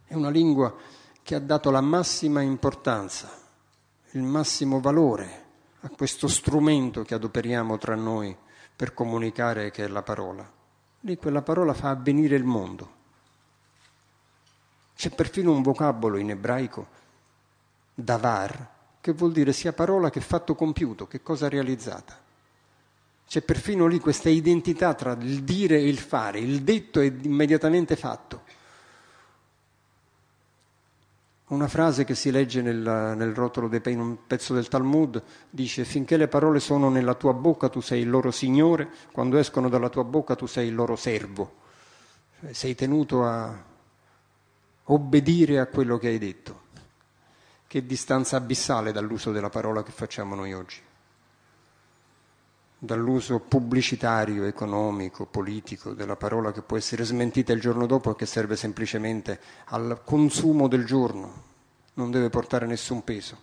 È 0.04 0.14
una 0.14 0.28
lingua 0.28 0.74
che 1.22 1.36
ha 1.36 1.38
dato 1.38 1.70
la 1.70 1.80
massima 1.80 2.40
importanza, 2.40 3.30
il 4.10 4.24
massimo 4.24 4.80
valore 4.80 5.44
a 5.82 5.88
questo 5.90 6.26
strumento 6.26 7.02
che 7.02 7.14
adoperiamo 7.14 7.78
tra 7.78 7.94
noi 7.94 8.36
per 8.74 8.92
comunicare 8.92 9.70
che 9.70 9.84
è 9.84 9.88
la 9.88 10.02
parola. 10.02 10.50
Lì 11.02 11.16
quella 11.16 11.42
parola 11.42 11.74
fa 11.74 11.90
avvenire 11.90 12.34
il 12.34 12.42
mondo. 12.42 12.90
C'è 14.96 15.10
perfino 15.10 15.52
un 15.52 15.62
vocabolo 15.62 16.16
in 16.16 16.30
ebraico, 16.30 16.88
davar, 17.94 18.80
che 19.02 19.12
vuol 19.12 19.32
dire 19.32 19.52
sia 19.52 19.72
parola 19.72 20.10
che 20.10 20.20
fatto 20.20 20.54
compiuto, 20.54 21.08
che 21.08 21.22
cosa 21.22 21.48
realizzata. 21.48 22.16
C'è 23.26 23.42
perfino 23.42 23.88
lì 23.88 23.98
questa 23.98 24.28
identità 24.28 24.94
tra 24.94 25.16
il 25.20 25.42
dire 25.42 25.76
e 25.76 25.88
il 25.88 25.98
fare, 25.98 26.38
il 26.38 26.62
detto 26.62 27.00
è 27.00 27.12
immediatamente 27.22 27.96
fatto. 27.96 28.42
Una 31.46 31.66
frase 31.66 32.04
che 32.04 32.14
si 32.14 32.30
legge 32.30 32.62
nel, 32.62 32.78
nel 32.78 33.34
rotolo 33.34 33.66
dei 33.66 33.80
in 33.92 34.00
un 34.00 34.18
pezzo 34.24 34.54
del 34.54 34.68
Talmud 34.68 35.20
dice 35.50 35.84
finché 35.84 36.16
le 36.16 36.28
parole 36.28 36.60
sono 36.60 36.88
nella 36.88 37.14
tua 37.14 37.32
bocca 37.32 37.68
tu 37.68 37.80
sei 37.80 38.02
il 38.02 38.08
loro 38.08 38.30
Signore, 38.30 38.88
quando 39.10 39.36
escono 39.36 39.68
dalla 39.68 39.88
tua 39.88 40.04
bocca 40.04 40.36
tu 40.36 40.46
sei 40.46 40.68
il 40.68 40.74
loro 40.74 40.94
servo. 40.94 41.56
Cioè, 42.38 42.52
sei 42.52 42.76
tenuto 42.76 43.24
a 43.24 43.52
obbedire 44.84 45.58
a 45.58 45.66
quello 45.66 45.98
che 45.98 46.06
hai 46.06 46.18
detto. 46.18 46.70
Che 47.72 47.86
distanza 47.86 48.36
abissale 48.36 48.92
dall'uso 48.92 49.32
della 49.32 49.48
parola 49.48 49.82
che 49.82 49.92
facciamo 49.92 50.34
noi 50.34 50.52
oggi. 50.52 50.78
Dall'uso 52.76 53.40
pubblicitario, 53.40 54.44
economico, 54.44 55.24
politico 55.24 55.94
della 55.94 56.16
parola 56.16 56.52
che 56.52 56.60
può 56.60 56.76
essere 56.76 57.02
smentita 57.02 57.54
il 57.54 57.62
giorno 57.62 57.86
dopo 57.86 58.10
e 58.10 58.14
che 58.14 58.26
serve 58.26 58.56
semplicemente 58.56 59.40
al 59.68 60.02
consumo 60.04 60.68
del 60.68 60.84
giorno, 60.84 61.44
non 61.94 62.10
deve 62.10 62.28
portare 62.28 62.66
nessun 62.66 63.02
peso. 63.04 63.38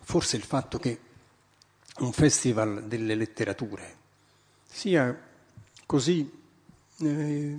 Forse 0.00 0.36
il 0.36 0.42
fatto 0.42 0.80
che 0.80 1.00
un 1.98 2.10
festival 2.10 2.88
delle 2.88 3.14
letterature 3.14 3.96
sia 4.64 5.16
così 5.86 6.28
eh, 6.98 7.58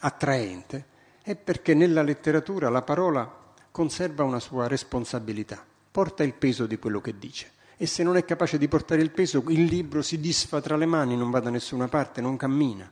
attraente 0.00 0.96
è 1.28 1.36
perché 1.36 1.74
nella 1.74 2.00
letteratura 2.00 2.70
la 2.70 2.80
parola 2.80 3.30
conserva 3.70 4.24
una 4.24 4.40
sua 4.40 4.66
responsabilità, 4.66 5.62
porta 5.90 6.22
il 6.22 6.32
peso 6.32 6.64
di 6.64 6.78
quello 6.78 7.02
che 7.02 7.18
dice 7.18 7.52
e 7.76 7.84
se 7.84 8.02
non 8.02 8.16
è 8.16 8.24
capace 8.24 8.56
di 8.56 8.66
portare 8.66 9.02
il 9.02 9.10
peso 9.10 9.44
il 9.48 9.64
libro 9.64 10.00
si 10.00 10.18
disfa 10.18 10.62
tra 10.62 10.76
le 10.76 10.86
mani, 10.86 11.18
non 11.18 11.30
va 11.30 11.40
da 11.40 11.50
nessuna 11.50 11.86
parte, 11.86 12.22
non 12.22 12.38
cammina 12.38 12.90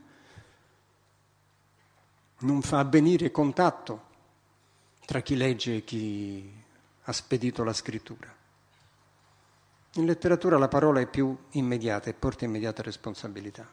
non 2.41 2.61
fa 2.61 2.81
avvenire 2.81 3.31
contatto 3.31 4.05
tra 5.07 5.21
chi 5.21 5.35
legge 5.35 5.77
e 5.77 5.85
chi 5.85 6.63
ha 7.05 7.13
spedito 7.13 7.65
la 7.65 7.73
scrittura. 7.73 8.35
In 9.95 10.05
letteratura 10.05 10.59
la 10.59 10.69
parola 10.69 11.01
è 11.01 11.07
più 11.07 11.35
immediata 11.53 12.11
e 12.11 12.13
porta 12.13 12.45
immediata 12.45 12.83
responsabilità. 12.83 13.67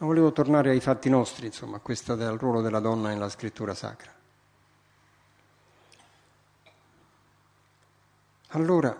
Ma 0.00 0.06
volevo 0.06 0.32
tornare 0.32 0.70
ai 0.70 0.80
fatti 0.80 1.10
nostri, 1.10 1.44
insomma, 1.44 1.76
a 1.76 1.80
questo 1.80 2.14
del 2.14 2.38
ruolo 2.38 2.62
della 2.62 2.80
donna 2.80 3.10
nella 3.10 3.28
scrittura 3.28 3.74
sacra. 3.74 4.10
Allora, 8.48 8.98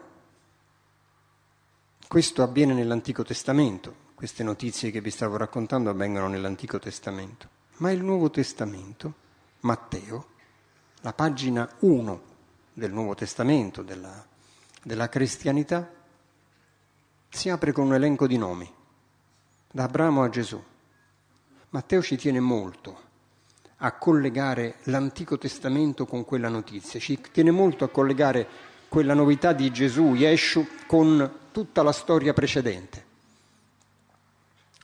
questo 2.06 2.42
avviene 2.42 2.74
nell'Antico 2.74 3.24
Testamento, 3.24 4.08
queste 4.14 4.42
notizie 4.42 4.90
che 4.90 5.00
vi 5.00 5.10
stavo 5.10 5.38
raccontando 5.38 5.88
avvengono 5.88 6.28
nell'Antico 6.28 6.78
Testamento, 6.78 7.48
ma 7.78 7.90
il 7.90 8.02
Nuovo 8.04 8.30
Testamento, 8.30 9.14
Matteo, 9.60 10.26
la 11.00 11.14
pagina 11.14 11.66
1 11.78 12.22
del 12.74 12.92
Nuovo 12.92 13.14
Testamento, 13.14 13.80
della, 13.82 14.22
della 14.82 15.08
cristianità, 15.08 15.90
si 17.30 17.48
apre 17.48 17.72
con 17.72 17.86
un 17.86 17.94
elenco 17.94 18.26
di 18.26 18.36
nomi, 18.36 18.70
da 19.70 19.84
Abramo 19.84 20.22
a 20.22 20.28
Gesù. 20.28 20.62
Matteo 21.70 22.02
ci 22.02 22.16
tiene 22.16 22.40
molto 22.40 23.08
a 23.78 23.92
collegare 23.92 24.76
l'Antico 24.84 25.38
Testamento 25.38 26.04
con 26.04 26.24
quella 26.24 26.48
notizia, 26.48 27.00
ci 27.00 27.20
tiene 27.32 27.50
molto 27.50 27.84
a 27.84 27.88
collegare 27.88 28.46
quella 28.88 29.14
novità 29.14 29.52
di 29.52 29.70
Gesù, 29.70 30.14
Yeshu, 30.14 30.66
con 30.86 31.38
tutta 31.52 31.82
la 31.82 31.92
storia 31.92 32.32
precedente 32.32 33.08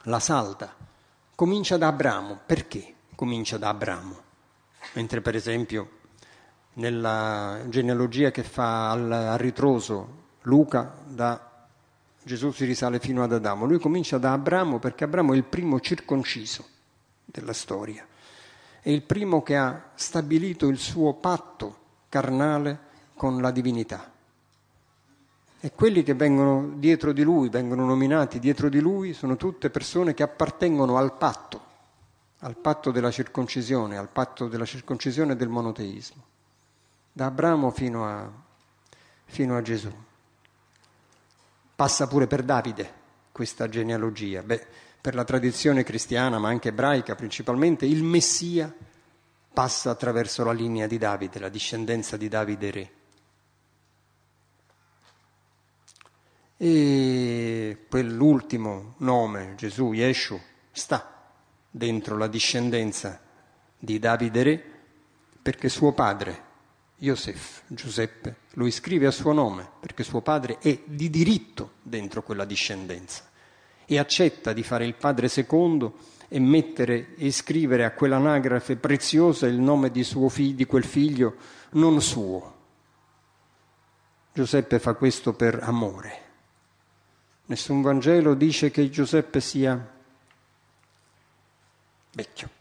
la 0.07 0.21
salda, 0.21 0.75
comincia 1.35 1.77
da 1.77 1.89
Abramo. 1.89 2.41
Perché 2.45 2.95
comincia 3.15 3.57
da 3.59 3.69
Abramo? 3.69 4.23
Mentre 4.95 5.21
per 5.21 5.35
esempio 5.35 5.91
nella 6.75 7.61
genealogia 7.69 8.31
che 8.31 8.43
fa 8.43 8.91
al 8.91 9.35
ritroso 9.39 10.25
Luca 10.43 10.95
da 11.05 11.67
Gesù 12.23 12.51
si 12.51 12.65
risale 12.65 12.99
fino 12.99 13.23
ad 13.23 13.33
Adamo. 13.33 13.67
Lui 13.67 13.79
comincia 13.79 14.19
da 14.19 14.33
Abramo 14.33 14.79
perché 14.79 15.05
Abramo 15.05 15.33
è 15.33 15.37
il 15.37 15.45
primo 15.45 15.81
circonciso 15.81 16.75
della 17.27 17.53
storia. 17.53 18.07
È 18.81 18.89
il 18.89 19.03
primo 19.03 19.43
che 19.43 19.57
ha 19.57 19.91
stabilito 19.97 20.69
il 20.69 20.79
suo 20.79 21.15
patto 21.15 21.79
carnale 22.09 22.79
con 23.15 23.41
la 23.43 23.51
divinità. 23.51 24.13
E 25.59 25.73
quelli 25.73 26.05
che 26.05 26.15
vengono 26.15 26.75
dietro 26.77 27.13
di 27.13 27.23
lui, 27.23 27.49
vengono 27.49 27.85
nominati 27.85 28.39
dietro 28.39 28.69
di 28.69 28.79
lui, 28.79 29.13
sono 29.13 29.37
tutte 29.37 29.71
persone 29.71 30.15
che 30.15 30.23
appartengono 30.23 30.97
al 30.97 31.17
patto, 31.17 31.65
al 32.41 32.57
patto 32.57 32.93
della 32.93 33.11
circoncisione, 33.11 33.97
al 33.97 34.09
patto 34.09 34.47
della 34.47 34.65
circoncisione 34.65 35.33
e 35.33 35.37
del 35.37 35.49
monoteismo, 35.49 36.23
da 37.11 37.27
Abramo 37.27 37.71
fino 37.71 38.07
a, 38.07 38.31
fino 39.25 39.57
a 39.57 39.63
Gesù. 39.63 39.93
Passa 41.75 42.07
pure 42.07 42.27
per 42.27 42.43
Davide 42.43 42.93
questa 43.33 43.69
genealogia. 43.69 44.43
Beh, 44.43 44.67
per 45.07 45.15
la 45.15 45.23
tradizione 45.23 45.85
cristiana, 45.85 46.41
ma 46.41 46.49
anche 46.49 46.71
ebraica 46.71 47.15
principalmente, 47.15 47.87
il 47.87 48.03
Messia 48.03 48.75
passa 49.53 49.91
attraverso 49.91 50.43
la 50.43 50.51
linea 50.51 50.89
di 50.89 50.99
Davide, 50.99 51.39
la 51.39 51.49
discendenza 51.49 52.17
di 52.17 52.27
Davide 52.27 52.71
re. 52.73 52.91
E 56.57 57.87
quell'ultimo 57.89 58.95
nome, 58.97 59.55
Gesù, 59.55 59.93
Yeshu, 59.93 60.41
sta 60.73 61.31
dentro 61.71 62.17
la 62.17 62.27
discendenza 62.27 63.21
di 63.79 64.01
Davide 64.01 64.43
re 64.43 64.65
perché 65.41 65.69
suo 65.69 65.93
padre 65.93 66.43
Yosef, 66.97 67.63
Giuseppe, 67.69 68.39
lo 68.55 68.67
iscrive 68.67 69.07
a 69.07 69.13
suo 69.13 69.33
nome 69.33 69.71
perché 69.79 70.03
suo 70.03 70.21
padre 70.21 70.59
è 70.59 70.83
di 70.85 71.09
diritto 71.11 71.75
dentro 71.83 72.25
quella 72.25 72.45
discendenza 72.45 73.35
e 73.87 73.99
accetta 73.99 74.53
di 74.53 74.63
fare 74.63 74.85
il 74.85 74.95
padre 74.95 75.29
secondo 75.29 75.95
e 76.29 76.41
mettere 76.41 77.15
e 77.15 77.31
scrivere 77.31 77.85
a 77.85 77.93
quell'anagrafe 77.93 78.77
preziosa 78.77 79.47
il 79.47 79.59
nome 79.59 79.91
di, 79.91 80.05
figlio, 80.05 80.55
di 80.55 80.67
quel 80.67 80.85
figlio 80.85 81.37
non 81.71 82.03
suo. 82.03 82.55
Giuseppe 84.33 84.79
fa 84.79 84.95
questo 84.95 85.33
per 85.33 85.61
amore. 85.63 86.25
Nessun 87.47 87.81
Vangelo 87.81 88.35
dice 88.35 88.71
che 88.71 88.91
Giuseppe 88.91 89.41
sia 89.41 89.95
vecchio. 92.13 92.56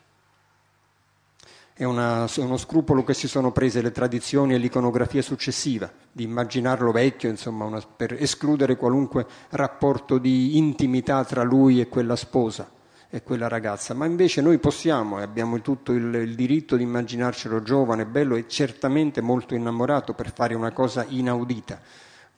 È, 1.77 1.83
una, 1.83 2.23
è, 2.23 2.39
uno 2.39 2.55
scrupolo 2.55 3.03
che 3.03 3.13
si 3.13 3.27
sono 3.27 3.51
prese 3.51 3.81
le 3.81 3.91
tradizioni 3.91 4.53
e 4.53 4.57
l'iconografia 4.57 5.21
successiva, 5.21 5.91
di 6.09 6.23
immaginarlo 6.23 6.93
vecchio, 6.93 7.27
insomma, 7.27 7.65
una, 7.65 7.81
per 7.81 8.13
escludere 8.13 8.77
qualunque 8.77 9.25
rapporto 9.49 10.17
di 10.17 10.55
intimità 10.57 11.25
tra 11.25 11.43
lui 11.43 11.81
e 11.81 11.89
quella 11.89 12.15
sposa 12.15 12.71
e 13.09 13.23
quella 13.23 13.49
ragazza. 13.49 13.93
Ma 13.93 14.05
invece 14.05 14.39
noi 14.39 14.57
possiamo 14.57 15.19
e 15.19 15.23
abbiamo 15.23 15.59
tutto 15.59 15.91
il, 15.91 16.13
il 16.13 16.33
diritto 16.33 16.77
di 16.77 16.83
immaginarcelo 16.83 17.61
giovane, 17.61 18.05
bello 18.05 18.37
e 18.37 18.47
certamente 18.47 19.19
molto 19.19 19.53
innamorato 19.53 20.13
per 20.13 20.31
fare 20.31 20.53
una 20.53 20.71
cosa 20.71 21.05
inaudita, 21.09 21.81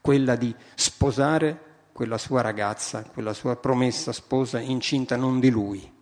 quella 0.01 0.35
di 0.35 0.51
sposare 0.73 1.65
quella 1.91 2.17
sua 2.17 2.41
ragazza, 2.41 3.03
quella 3.03 3.33
sua 3.33 3.55
promessa 3.55 4.11
sposa 4.11 4.59
incinta 4.59 5.15
non 5.15 5.39
di 5.39 5.51
lui 5.51 5.95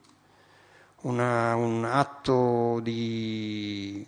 una, 1.06 1.56
un 1.56 1.86
atto 1.86 2.80
di 2.82 4.06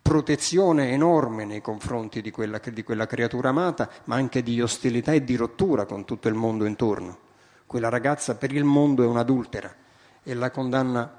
protezione 0.00 0.90
enorme 0.90 1.44
nei 1.44 1.60
confronti 1.60 2.20
di 2.20 2.30
quella, 2.30 2.60
di 2.62 2.82
quella, 2.82 3.06
creatura 3.06 3.50
amata, 3.50 3.88
ma 4.04 4.16
anche 4.16 4.42
di 4.42 4.60
ostilità 4.60 5.12
e 5.12 5.24
di 5.24 5.36
rottura 5.36 5.84
con 5.84 6.04
tutto 6.04 6.28
il 6.28 6.34
mondo 6.34 6.64
intorno. 6.64 7.18
Quella 7.66 7.88
ragazza 7.88 8.36
per 8.36 8.52
il 8.52 8.64
mondo 8.64 9.02
è 9.02 9.06
un'adultera 9.06 9.74
e 10.22 10.34
la 10.34 10.50
condanna 10.50 11.18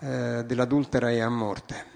eh, 0.00 0.42
dell'adultera 0.46 1.10
è 1.10 1.20
a 1.20 1.28
morte. 1.28 1.90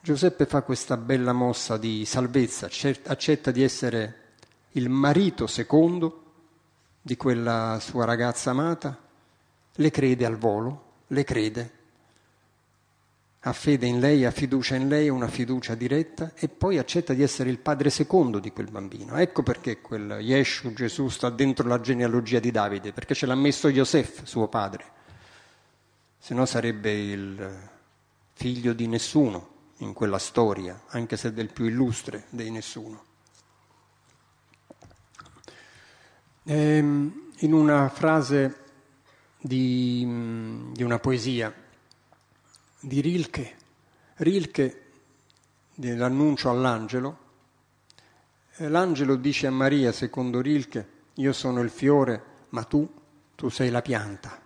Giuseppe 0.00 0.46
fa 0.46 0.62
questa 0.62 0.96
bella 0.96 1.32
mossa 1.32 1.76
di 1.76 2.04
salvezza, 2.04 2.68
accetta 3.06 3.50
di 3.50 3.64
essere 3.64 4.34
il 4.72 4.88
marito 4.88 5.48
secondo 5.48 6.25
di 7.06 7.16
quella 7.16 7.78
sua 7.80 8.04
ragazza 8.04 8.50
amata, 8.50 8.98
le 9.76 9.90
crede 9.92 10.26
al 10.26 10.36
volo, 10.36 11.04
le 11.06 11.22
crede, 11.22 11.70
ha 13.38 13.52
fede 13.52 13.86
in 13.86 14.00
lei, 14.00 14.24
ha 14.24 14.32
fiducia 14.32 14.74
in 14.74 14.88
lei, 14.88 15.08
una 15.08 15.28
fiducia 15.28 15.76
diretta 15.76 16.32
e 16.34 16.48
poi 16.48 16.78
accetta 16.78 17.14
di 17.14 17.22
essere 17.22 17.48
il 17.48 17.60
padre 17.60 17.90
secondo 17.90 18.40
di 18.40 18.50
quel 18.50 18.72
bambino. 18.72 19.14
Ecco 19.18 19.44
perché 19.44 19.80
quel 19.80 20.18
Yeshu, 20.18 20.72
Gesù, 20.72 21.06
sta 21.06 21.30
dentro 21.30 21.68
la 21.68 21.80
genealogia 21.80 22.40
di 22.40 22.50
Davide, 22.50 22.92
perché 22.92 23.14
ce 23.14 23.26
l'ha 23.26 23.36
messo 23.36 23.68
Yosef, 23.68 24.24
suo 24.24 24.48
padre, 24.48 24.84
se 26.18 26.34
no 26.34 26.44
sarebbe 26.44 26.90
il 26.90 27.70
figlio 28.32 28.72
di 28.72 28.88
nessuno 28.88 29.50
in 29.76 29.92
quella 29.92 30.18
storia, 30.18 30.82
anche 30.88 31.16
se 31.16 31.32
del 31.32 31.52
più 31.52 31.66
illustre 31.66 32.24
dei 32.30 32.50
nessuno. 32.50 33.05
Ehm, 36.48 37.32
in 37.38 37.52
una 37.52 37.88
frase 37.88 38.54
di, 39.40 40.70
di, 40.72 40.82
una 40.84 41.00
poesia 41.00 41.52
di 42.78 43.00
Rilke, 43.00 43.56
Rilke 44.18 44.82
dell'annuncio 45.74 46.48
all'angelo, 46.48 47.18
eh, 48.58 48.68
l'angelo 48.68 49.16
dice 49.16 49.48
a 49.48 49.50
Maria, 49.50 49.90
secondo 49.90 50.40
Rilke, 50.40 50.88
io 51.14 51.32
sono 51.32 51.62
il 51.62 51.70
fiore, 51.70 52.22
ma 52.50 52.62
tu, 52.62 52.88
tu 53.34 53.48
sei 53.48 53.70
la 53.70 53.82
pianta. 53.82 54.40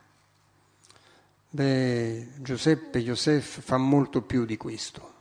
Beh, 1.51 2.29
Giuseppe 2.39 3.03
Joseph 3.03 3.61
fa 3.61 3.77
molto 3.77 4.23
più 4.23 4.47
di 4.47 4.57
questo. 4.57 5.13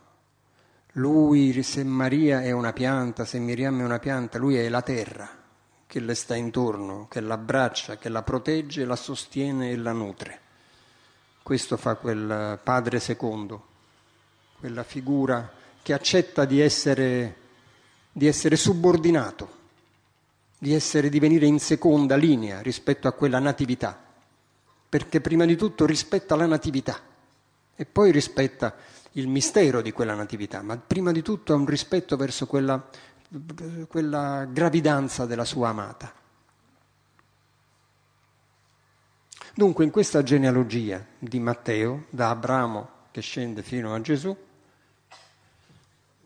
Lui, 0.92 1.62
se 1.62 1.84
Maria 1.84 2.40
è 2.40 2.52
una 2.52 2.72
pianta, 2.72 3.26
se 3.26 3.38
Miriam 3.38 3.78
è 3.80 3.84
una 3.84 3.98
pianta, 3.98 4.38
lui 4.38 4.56
è 4.56 4.66
la 4.70 4.80
terra 4.80 5.39
che 5.90 5.98
le 5.98 6.14
sta 6.14 6.36
intorno, 6.36 7.08
che 7.10 7.18
l'abbraccia, 7.20 7.98
che 7.98 8.08
la 8.08 8.22
protegge, 8.22 8.84
la 8.84 8.94
sostiene 8.94 9.72
e 9.72 9.76
la 9.76 9.90
nutre. 9.90 10.40
Questo 11.42 11.76
fa 11.76 11.96
quel 11.96 12.60
padre 12.62 13.00
secondo, 13.00 13.66
quella 14.60 14.84
figura 14.84 15.50
che 15.82 15.92
accetta 15.92 16.44
di 16.44 16.60
essere, 16.60 17.34
di 18.12 18.28
essere 18.28 18.54
subordinato, 18.54 19.50
di, 20.56 20.74
essere, 20.74 21.08
di 21.08 21.18
venire 21.18 21.46
in 21.46 21.58
seconda 21.58 22.14
linea 22.14 22.60
rispetto 22.60 23.08
a 23.08 23.12
quella 23.12 23.40
natività, 23.40 24.00
perché 24.88 25.20
prima 25.20 25.44
di 25.44 25.56
tutto 25.56 25.86
rispetta 25.86 26.36
la 26.36 26.46
natività 26.46 27.00
e 27.74 27.84
poi 27.84 28.12
rispetta 28.12 28.76
il 29.14 29.26
mistero 29.26 29.82
di 29.82 29.90
quella 29.90 30.14
natività, 30.14 30.62
ma 30.62 30.76
prima 30.76 31.10
di 31.10 31.20
tutto 31.20 31.52
ha 31.52 31.56
un 31.56 31.66
rispetto 31.66 32.16
verso 32.16 32.46
quella 32.46 32.88
quella 33.86 34.44
gravidanza 34.50 35.24
della 35.24 35.44
sua 35.44 35.68
amata. 35.68 36.12
Dunque 39.54 39.84
in 39.84 39.90
questa 39.90 40.22
genealogia 40.22 41.04
di 41.18 41.38
Matteo, 41.38 42.06
da 42.10 42.30
Abramo 42.30 42.88
che 43.10 43.20
scende 43.20 43.62
fino 43.62 43.94
a 43.94 44.00
Gesù, 44.00 44.36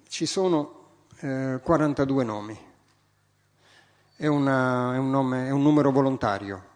ci 0.08 0.26
sono 0.26 0.82
eh, 1.20 1.60
42 1.62 2.24
nomi. 2.24 2.58
È, 4.16 4.26
una, 4.26 4.94
è, 4.94 4.98
un 4.98 5.10
nome, 5.10 5.46
è 5.48 5.50
un 5.50 5.62
numero 5.62 5.90
volontario. 5.90 6.72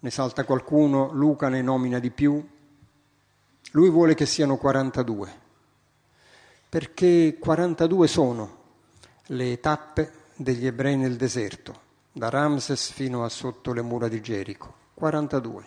Ne 0.00 0.10
salta 0.10 0.44
qualcuno, 0.44 1.10
Luca 1.12 1.48
ne 1.48 1.62
nomina 1.62 1.98
di 1.98 2.10
più. 2.10 2.46
Lui 3.72 3.90
vuole 3.90 4.14
che 4.14 4.26
siano 4.26 4.56
42, 4.56 5.32
perché 6.68 7.36
42 7.38 8.06
sono 8.08 8.57
le 9.28 9.60
tappe 9.60 10.12
degli 10.36 10.66
ebrei 10.66 10.96
nel 10.96 11.16
deserto, 11.16 11.80
da 12.12 12.28
Ramses 12.28 12.90
fino 12.90 13.24
a 13.24 13.28
sotto 13.28 13.72
le 13.72 13.82
mura 13.82 14.08
di 14.08 14.20
Gerico, 14.20 14.74
42. 14.94 15.64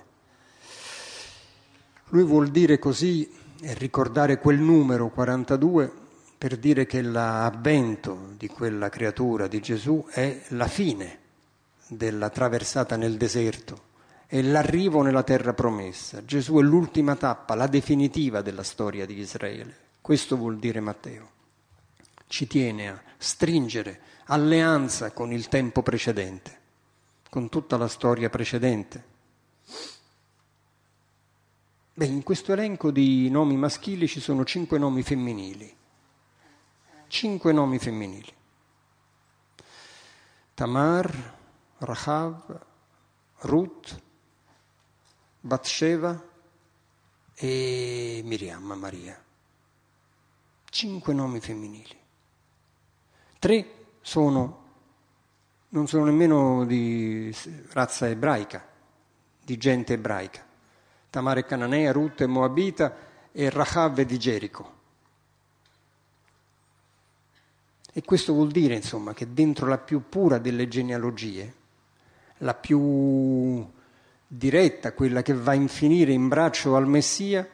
Lui 2.10 2.24
vuol 2.24 2.50
dire 2.50 2.80
così 2.80 3.32
e 3.62 3.74
ricordare 3.74 4.39
quel 4.39 4.60
numero 4.60 5.10
42 5.10 5.91
per 6.38 6.58
dire 6.58 6.86
che 6.86 7.02
l'avvento 7.02 8.34
di 8.36 8.47
quella 8.47 8.89
creatura 8.89 9.47
di 9.47 9.60
Gesù 9.60 10.06
è 10.10 10.41
la 10.50 10.67
fine 10.67 11.19
della 11.88 12.30
traversata 12.30 12.95
nel 12.95 13.17
deserto, 13.17 13.89
è 14.26 14.41
l'arrivo 14.41 15.04
nella 15.04 15.24
terra 15.24 15.54
promessa. 15.54 16.26
Gesù 16.26 16.56
è 16.56 16.62
l'ultima 16.62 17.15
tappa, 17.15 17.54
la 17.54 17.67
definitiva 17.67 18.41
della 18.41 18.63
storia 18.63 19.06
di 19.06 19.19
Israele. 19.19 19.76
Questo 20.02 20.36
vuol 20.36 20.58
dire 20.58 20.80
Matteo 20.80 21.39
ci 22.32 22.47
tiene 22.47 22.88
a 22.88 23.02
stringere 23.22 24.02
alleanza 24.26 25.12
con 25.12 25.32
il 25.32 25.48
tempo 25.48 25.84
precedente, 25.84 26.60
con 27.30 27.50
tutta 27.50 27.78
la 27.78 27.88
storia 27.88 28.30
precedente. 28.30 29.10
Beh, 31.94 32.06
in 32.06 32.24
questo 32.24 32.52
elenco 32.52 32.90
di 32.90 33.30
nomi 33.30 33.56
maschili 33.58 34.08
ci 34.08 34.20
sono 34.20 34.44
cinque 34.44 34.80
nomi 34.80 35.04
femminili. 35.04 35.78
Cinque 37.08 37.54
nomi 37.54 37.78
femminili. 37.78 38.34
Tamar, 40.56 41.38
Rahav, 41.78 42.66
Ruth, 43.42 44.02
Bathsheba 45.42 46.28
e 47.36 48.22
Miriam, 48.24 48.64
Maria. 48.64 49.24
Cinque 50.70 51.14
nomi 51.14 51.40
femminili. 51.40 52.01
Tre 53.42 53.66
sono, 54.02 54.64
non 55.70 55.88
sono 55.88 56.06
nemmeno 56.06 56.64
di 56.64 57.36
razza 57.72 58.08
ebraica, 58.08 58.64
di 59.44 59.58
gente 59.58 59.94
ebraica. 59.94 60.46
Tamare 61.10 61.44
Cananea, 61.44 61.92
Ruth 61.92 62.22
e 62.22 62.28
Moabita 62.28 62.96
e 63.32 63.50
Rahav 63.50 64.00
di 64.02 64.20
Gerico. 64.20 64.74
E 67.92 68.04
questo 68.04 68.34
vuol 68.34 68.52
dire, 68.52 68.76
insomma, 68.76 69.16
che 69.16 69.34
dentro 69.34 69.66
la 69.66 69.80
più 69.80 70.08
pura 70.08 70.38
delle 70.38 70.68
genealogie, 70.68 71.56
la 72.38 72.54
più 72.54 73.68
diretta, 74.28 74.94
quella 74.94 75.24
che 75.24 75.34
va 75.34 75.54
a 75.54 75.56
infinire 75.56 76.12
in 76.12 76.28
braccio 76.28 76.76
al 76.76 76.86
Messia, 76.86 77.50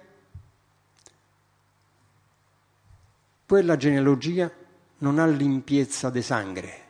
quella 3.45 3.77
genealogia 3.77 4.65
non 4.99 5.19
ha 5.19 5.27
limpiezza 5.27 6.09
de 6.09 6.21
sangre, 6.21 6.85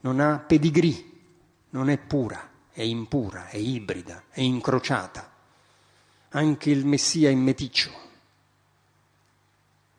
non 0.00 0.20
ha 0.20 0.38
pedigree, 0.38 1.04
non 1.70 1.90
è 1.90 1.98
pura, 1.98 2.48
è 2.70 2.82
impura, 2.82 3.48
è 3.48 3.56
ibrida, 3.56 4.24
è 4.30 4.40
incrociata. 4.40 5.28
Anche 6.30 6.70
il 6.70 6.86
Messia 6.86 7.28
è 7.28 7.34
meticcio, 7.34 7.90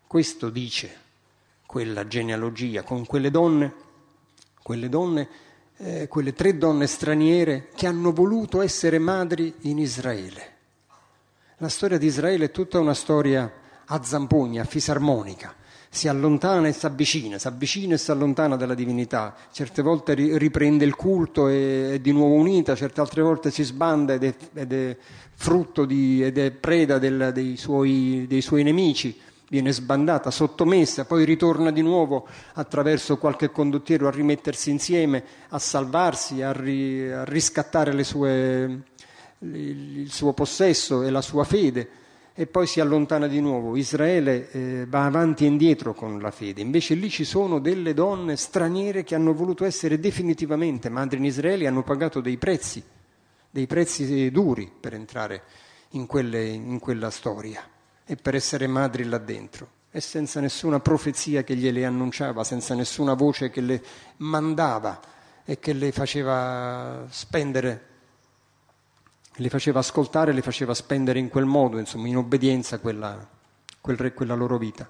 Questo 0.07 0.49
dice 0.49 0.99
quella 1.65 2.05
genealogia 2.05 2.83
con 2.83 3.05
quelle 3.05 3.31
donne, 3.31 3.73
quelle 4.61 4.89
donne, 4.89 5.29
eh, 5.77 6.07
quelle 6.09 6.33
tre 6.33 6.57
donne 6.57 6.85
straniere 6.85 7.69
che 7.75 7.87
hanno 7.87 8.11
voluto 8.11 8.61
essere 8.61 8.99
madri 8.99 9.53
in 9.61 9.79
Israele. 9.79 10.57
La 11.57 11.69
storia 11.69 11.97
di 11.97 12.07
Israele 12.07 12.45
è 12.45 12.51
tutta 12.51 12.79
una 12.79 12.93
storia 12.93 13.49
a 13.85 14.03
zampogni, 14.03 14.59
a 14.59 14.65
fisarmonica 14.65 15.55
si 15.93 16.07
allontana 16.07 16.69
e 16.69 16.71
si 16.71 16.85
avvicina, 16.85 17.37
si 17.37 17.47
avvicina 17.47 17.95
e 17.95 17.97
si 17.97 18.11
allontana 18.11 18.55
dalla 18.55 18.75
divinità, 18.75 19.35
certe 19.51 19.81
volte 19.81 20.13
riprende 20.13 20.85
il 20.85 20.95
culto 20.95 21.49
e 21.49 21.95
è 21.95 21.99
di 21.99 22.13
nuovo 22.13 22.35
unita, 22.35 22.75
certe 22.75 23.01
altre 23.01 23.21
volte 23.21 23.51
si 23.51 23.61
sbanda 23.63 24.13
ed 24.13 24.23
è, 24.23 24.33
ed 24.53 24.71
è 24.71 24.97
frutto 25.33 25.83
di, 25.83 26.23
ed 26.23 26.37
è 26.37 26.51
preda 26.51 26.97
del, 26.97 27.31
dei, 27.33 27.57
suoi, 27.57 28.25
dei 28.25 28.39
suoi 28.39 28.63
nemici, 28.63 29.19
viene 29.49 29.73
sbandata, 29.73 30.31
sottomessa, 30.31 31.03
poi 31.03 31.25
ritorna 31.25 31.71
di 31.71 31.81
nuovo 31.81 32.25
attraverso 32.53 33.17
qualche 33.17 33.51
condottiero 33.51 34.07
a 34.07 34.11
rimettersi 34.11 34.69
insieme, 34.69 35.21
a 35.49 35.59
salvarsi, 35.59 36.41
a, 36.41 36.53
ri, 36.53 37.11
a 37.11 37.25
riscattare 37.25 38.01
sue, 38.05 38.83
il 39.39 40.09
suo 40.09 40.31
possesso 40.31 41.03
e 41.03 41.09
la 41.09 41.21
sua 41.21 41.43
fede 41.43 41.99
e 42.33 42.47
poi 42.47 42.65
si 42.65 42.79
allontana 42.79 43.27
di 43.27 43.41
nuovo. 43.41 43.75
Israele 43.75 44.49
eh, 44.51 44.85
va 44.87 45.05
avanti 45.05 45.43
e 45.43 45.47
indietro 45.47 45.93
con 45.93 46.19
la 46.19 46.31
fede. 46.31 46.61
Invece 46.61 46.93
lì 46.95 47.09
ci 47.09 47.25
sono 47.25 47.59
delle 47.59 47.93
donne 47.93 48.37
straniere 48.37 49.03
che 49.03 49.15
hanno 49.15 49.33
voluto 49.33 49.65
essere 49.65 49.99
definitivamente 49.99 50.89
madri 50.89 51.17
in 51.17 51.25
Israele 51.25 51.65
e 51.65 51.67
hanno 51.67 51.83
pagato 51.83 52.21
dei 52.21 52.37
prezzi, 52.37 52.83
dei 53.49 53.67
prezzi 53.67 54.31
duri 54.31 54.71
per 54.79 54.93
entrare 54.93 55.43
in, 55.91 56.05
quelle, 56.05 56.45
in 56.47 56.79
quella 56.79 57.09
storia 57.09 57.61
e 58.05 58.15
per 58.15 58.35
essere 58.35 58.67
madri 58.67 59.03
là 59.03 59.17
dentro. 59.17 59.79
E 59.91 59.99
senza 59.99 60.39
nessuna 60.39 60.79
profezia 60.79 61.43
che 61.43 61.55
gliele 61.55 61.85
annunciava, 61.85 62.45
senza 62.45 62.73
nessuna 62.75 63.13
voce 63.13 63.49
che 63.49 63.59
le 63.59 63.83
mandava 64.17 65.01
e 65.43 65.59
che 65.59 65.73
le 65.73 65.91
faceva 65.91 67.05
spendere 67.09 67.89
le 69.41 69.49
faceva 69.49 69.79
ascoltare, 69.79 70.33
le 70.33 70.43
faceva 70.43 70.75
spendere 70.75 71.17
in 71.17 71.29
quel 71.29 71.45
modo, 71.45 71.79
insomma, 71.79 72.07
in 72.07 72.17
obbedienza 72.17 72.79
quella, 72.79 73.27
quel, 73.81 74.13
quella 74.13 74.35
loro 74.35 74.59
vita. 74.59 74.87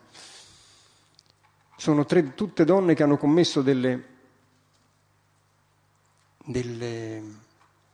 Sono 1.77 2.05
tre, 2.05 2.35
tutte 2.35 2.65
donne 2.65 2.93
che 2.93 3.01
hanno 3.01 3.17
commesso 3.17 3.61
delle, 3.61 4.05
delle 6.43 7.23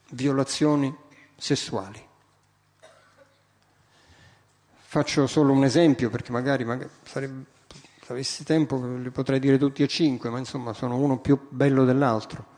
violazioni 0.09 0.93
sessuali. 1.37 2.05
Faccio 4.89 5.27
solo 5.27 5.53
un 5.53 5.63
esempio 5.63 6.09
perché 6.09 6.31
magari, 6.31 6.65
magari 6.65 6.89
sarebbe, 7.03 7.45
se 8.01 8.11
avessi 8.11 8.43
tempo 8.43 8.83
li 8.97 9.11
potrei 9.11 9.39
dire 9.39 9.59
tutti 9.59 9.83
e 9.83 9.87
cinque, 9.87 10.31
ma 10.31 10.39
insomma 10.39 10.73
sono 10.73 10.97
uno 10.97 11.19
più 11.19 11.39
bello 11.49 11.85
dell'altro. 11.85 12.55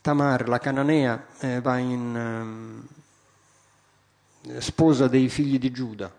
Tamar, 0.00 0.48
la 0.48 0.58
cananea, 0.58 1.26
eh, 1.38 1.60
va 1.60 1.78
in 1.78 2.86
eh, 2.88 2.93
sposa 4.58 5.08
dei 5.08 5.28
figli 5.28 5.58
di 5.58 5.70
Giuda. 5.70 6.12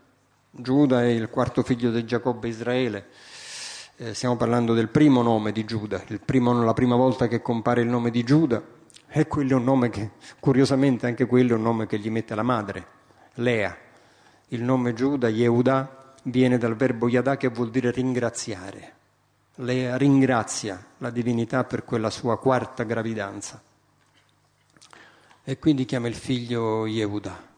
Giuda 0.51 1.01
è 1.01 1.07
il 1.07 1.29
quarto 1.29 1.63
figlio 1.63 1.91
di 1.91 2.05
Giacobbe 2.05 2.47
Israele. 2.47 3.07
Eh, 3.97 4.13
stiamo 4.13 4.35
parlando 4.35 4.73
del 4.73 4.89
primo 4.89 5.21
nome 5.21 5.51
di 5.51 5.65
Giuda, 5.65 6.03
primo, 6.23 6.63
la 6.63 6.73
prima 6.73 6.95
volta 6.95 7.27
che 7.27 7.41
compare 7.41 7.81
il 7.81 7.88
nome 7.88 8.11
di 8.11 8.23
Giuda. 8.23 8.61
E 9.07 9.27
quello 9.27 9.51
è 9.51 9.55
un 9.55 9.63
nome 9.63 9.89
che, 9.89 10.11
curiosamente, 10.39 11.05
anche 11.07 11.25
quello 11.25 11.53
è 11.53 11.55
un 11.55 11.61
nome 11.61 11.88
che 11.88 11.99
gli 11.99 12.09
mette 12.09 12.35
la 12.35 12.43
madre, 12.43 12.88
Lea. 13.35 13.75
Il 14.49 14.63
nome 14.63 14.93
Giuda, 14.93 15.29
Yehuda, 15.29 16.13
viene 16.23 16.57
dal 16.57 16.75
verbo 16.75 17.07
Yadà 17.07 17.38
che 17.38 17.47
vuol 17.47 17.69
dire 17.69 17.91
ringraziare. 17.91 18.93
Lea 19.55 19.95
ringrazia 19.95 20.83
la 20.97 21.09
divinità 21.09 21.63
per 21.63 21.85
quella 21.85 22.09
sua 22.09 22.38
quarta 22.38 22.83
gravidanza 22.83 23.61
e 25.47 25.59
quindi 25.59 25.85
chiama 25.85 26.07
il 26.07 26.15
figlio 26.15 26.88
Yehuda, 26.88 27.54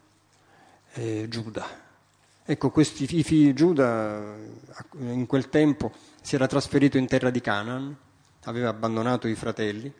eh, 0.92 1.26
Giuda. 1.28 1.86
Ecco, 2.44 2.70
questi 2.70 3.04
i 3.04 3.22
figli 3.22 3.46
di 3.46 3.54
Giuda 3.54 4.34
in 5.00 5.26
quel 5.26 5.48
tempo 5.50 5.92
si 6.22 6.34
era 6.34 6.46
trasferito 6.46 6.96
in 6.96 7.06
terra 7.06 7.30
di 7.30 7.40
Canaan, 7.40 7.94
aveva 8.44 8.70
abbandonato 8.70 9.28
i 9.28 9.34
fratelli, 9.34 9.92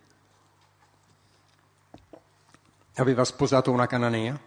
aveva 2.94 3.24
sposato 3.24 3.70
una 3.70 3.86
cananea 3.86 4.40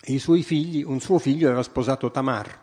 e 0.00 0.12
i 0.12 0.18
suoi 0.18 0.42
figli, 0.42 0.82
un 0.82 1.00
suo 1.00 1.18
figlio 1.18 1.48
aveva 1.48 1.62
sposato 1.62 2.10
Tamar, 2.10 2.58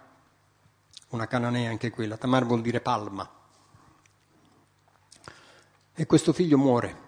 una 1.09 1.27
cananea 1.27 1.69
anche 1.69 1.91
quella. 1.91 2.17
Tamar 2.17 2.45
vuol 2.45 2.61
dire 2.61 2.81
palma. 2.81 3.29
E 5.93 6.05
questo 6.05 6.33
figlio 6.33 6.57
muore. 6.57 7.05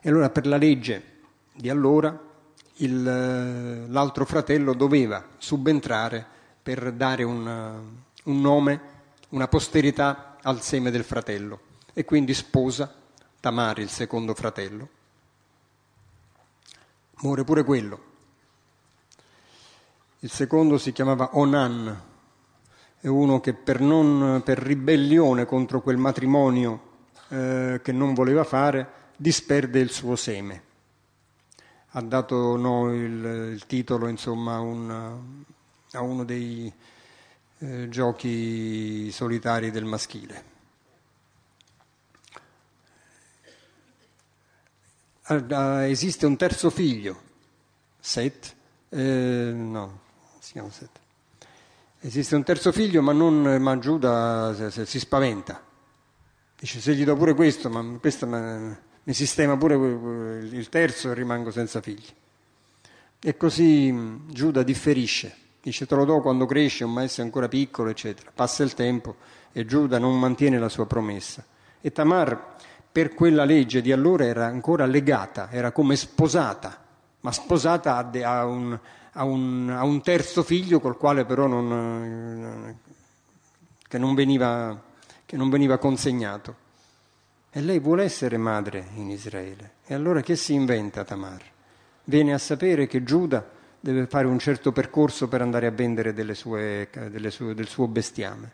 E 0.00 0.08
allora 0.08 0.30
per 0.30 0.46
la 0.46 0.56
legge 0.56 1.18
di 1.52 1.68
allora 1.68 2.28
il, 2.80 3.90
l'altro 3.90 4.24
fratello 4.24 4.74
doveva 4.74 5.24
subentrare 5.38 6.24
per 6.62 6.92
dare 6.92 7.22
un, 7.22 7.46
un 8.24 8.40
nome, 8.40 8.80
una 9.30 9.48
posterità 9.48 10.36
al 10.42 10.60
seme 10.60 10.90
del 10.90 11.04
fratello 11.04 11.60
e 11.92 12.04
quindi 12.04 12.34
sposa 12.34 12.94
Tamar, 13.40 13.78
il 13.78 13.88
secondo 13.88 14.34
fratello. 14.34 14.88
Muore 17.22 17.44
pure 17.44 17.64
quello. 17.64 18.08
Il 20.20 20.30
secondo 20.30 20.76
si 20.76 20.92
chiamava 20.92 21.30
Onan, 21.38 22.02
è 23.00 23.06
uno 23.06 23.40
che 23.40 23.54
per, 23.54 23.80
non, 23.80 24.42
per 24.44 24.58
ribellione 24.58 25.46
contro 25.46 25.80
quel 25.80 25.96
matrimonio 25.96 26.88
eh, 27.28 27.80
che 27.82 27.92
non 27.92 28.12
voleva 28.12 28.44
fare, 28.44 28.86
disperde 29.16 29.80
il 29.80 29.90
suo 29.90 30.16
seme. 30.16 30.68
Ha 31.92 32.00
dato 32.02 32.56
no, 32.56 32.92
il, 32.94 33.52
il, 33.52 33.66
titolo 33.66 34.06
insomma, 34.08 34.60
un, 34.60 34.90
a 35.92 36.00
uno 36.00 36.24
dei 36.24 36.72
eh, 37.58 37.88
giochi 37.88 39.10
solitari 39.10 39.70
del 39.70 39.84
maschile. 39.84 40.48
esiste 45.86 46.26
un 46.26 46.36
terzo 46.36 46.70
figlio, 46.70 47.20
Set, 48.00 48.54
eh, 48.88 49.52
no, 49.54 50.00
si 50.40 50.52
chiama 50.52 50.70
Set. 50.70 50.98
Esiste 52.00 52.34
un 52.34 52.42
terzo 52.42 52.72
figlio, 52.72 53.02
ma, 53.02 53.12
non, 53.12 53.42
ma 53.60 53.78
Giuda 53.78 54.70
si 54.70 54.98
spaventa. 54.98 55.62
Dice, 56.58 56.80
se 56.80 56.94
gli 56.94 57.04
do 57.04 57.14
pure 57.14 57.34
questo, 57.34 57.68
ma 57.68 57.98
questo 57.98 58.26
mi 59.02 59.14
sistema 59.14 59.56
pure 59.56 59.74
il 60.40 60.68
terzo 60.68 61.10
e 61.10 61.14
rimango 61.14 61.50
senza 61.50 61.80
figli. 61.80 62.06
E 63.22 63.36
così 63.36 63.94
Giuda 64.28 64.62
differisce, 64.62 65.34
dice 65.62 65.86
te 65.86 65.94
lo 65.94 66.04
do 66.04 66.20
quando 66.20 66.46
cresce, 66.46 66.84
un 66.84 66.92
maestro 66.92 67.22
ancora 67.22 67.48
piccolo, 67.48 67.90
eccetera. 67.90 68.30
Passa 68.34 68.62
il 68.62 68.74
tempo 68.74 69.16
e 69.52 69.66
Giuda 69.66 69.98
non 69.98 70.18
mantiene 70.18 70.58
la 70.58 70.68
sua 70.68 70.86
promessa. 70.86 71.44
E 71.80 71.92
Tamar, 71.92 72.56
per 72.90 73.14
quella 73.14 73.44
legge 73.44 73.82
di 73.82 73.92
allora, 73.92 74.24
era 74.24 74.46
ancora 74.46 74.86
legata, 74.86 75.50
era 75.50 75.72
come 75.72 75.96
sposata, 75.96 76.78
ma 77.20 77.32
sposata 77.32 77.96
a, 77.96 78.44
un, 78.46 78.78
a, 79.12 79.24
un, 79.24 79.70
a 79.70 79.84
un, 79.84 80.02
terzo 80.02 80.42
figlio 80.42 80.80
col 80.80 80.96
quale 80.96 81.24
però 81.24 81.46
non, 81.46 82.78
che 83.86 83.98
non 83.98 84.14
veniva, 84.14 84.80
che 85.26 85.36
non 85.36 85.50
veniva 85.50 85.78
consegnato. 85.78 86.68
E 87.52 87.60
lei 87.60 87.80
vuole 87.80 88.04
essere 88.04 88.36
madre 88.36 88.90
in 88.94 89.10
Israele. 89.10 89.72
E 89.84 89.94
allora 89.94 90.20
che 90.20 90.36
si 90.36 90.54
inventa 90.54 91.02
Tamar? 91.02 91.42
Viene 92.04 92.32
a 92.32 92.38
sapere 92.38 92.86
che 92.86 93.02
Giuda 93.02 93.44
deve 93.80 94.06
fare 94.06 94.28
un 94.28 94.38
certo 94.38 94.70
percorso 94.70 95.26
per 95.26 95.42
andare 95.42 95.66
a 95.66 95.72
vendere 95.72 96.14
delle 96.14 96.36
sue, 96.36 96.88
delle 97.10 97.30
sue, 97.32 97.54
del 97.54 97.66
suo 97.66 97.88
bestiame. 97.88 98.52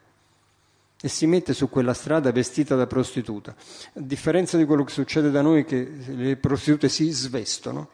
E 0.99 1.09
si 1.09 1.26
mette 1.26 1.53
su 1.53 1.68
quella 1.68 1.92
strada 1.92 2.32
vestita 2.32 2.74
da 2.74 2.86
prostituta. 2.86 3.51
A 3.51 4.01
differenza 4.01 4.57
di 4.57 4.64
quello 4.64 4.84
che 4.84 4.92
succede 4.92 5.30
da 5.30 5.42
noi, 5.42 5.66
che 5.66 5.86
le 6.07 6.36
prostitute 6.36 6.88
si 6.88 7.11
svestono, 7.11 7.90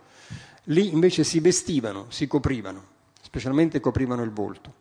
lì 0.67 0.93
invece 0.93 1.25
si 1.25 1.41
vestivano, 1.41 2.07
si 2.11 2.29
coprivano, 2.29 2.85
specialmente 3.21 3.81
coprivano 3.81 4.23
il 4.23 4.31
volto. 4.31 4.75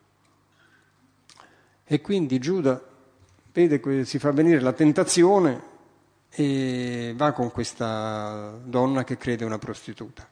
E 1.83 1.99
quindi 1.99 2.37
Giuda 2.37 2.79
vede, 3.51 4.05
si 4.05 4.19
fa 4.19 4.31
venire 4.31 4.59
la 4.59 4.73
tentazione 4.73 5.69
e 6.33 7.13
va 7.15 7.33
con 7.33 7.51
questa 7.51 8.57
donna 8.63 9.03
che 9.03 9.17
crede 9.17 9.45
una 9.45 9.57
prostituta. 9.57 10.27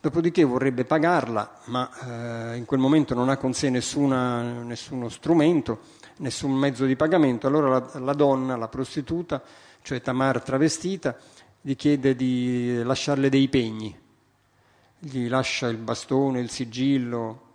Dopodiché 0.00 0.42
vorrebbe 0.42 0.84
pagarla, 0.84 1.60
ma 1.66 2.52
eh, 2.52 2.56
in 2.56 2.64
quel 2.64 2.80
momento 2.80 3.14
non 3.14 3.28
ha 3.28 3.36
con 3.36 3.52
sé 3.52 3.70
nessuna, 3.70 4.42
nessuno 4.62 5.08
strumento, 5.08 5.80
nessun 6.16 6.52
mezzo 6.52 6.86
di 6.86 6.96
pagamento. 6.96 7.46
Allora 7.46 7.68
la, 7.68 8.00
la, 8.00 8.12
donna, 8.12 8.56
la 8.56 8.66
prostituta, 8.66 9.40
cioè 9.80 10.00
Tamar 10.00 10.42
travestita, 10.42 11.16
gli 11.60 11.76
chiede 11.76 12.16
di 12.16 12.82
lasciarle 12.82 13.28
dei 13.28 13.48
pegni. 13.48 13.96
Gli 14.98 15.28
lascia 15.28 15.68
il 15.68 15.76
bastone, 15.76 16.40
il 16.40 16.50
sigillo. 16.50 17.51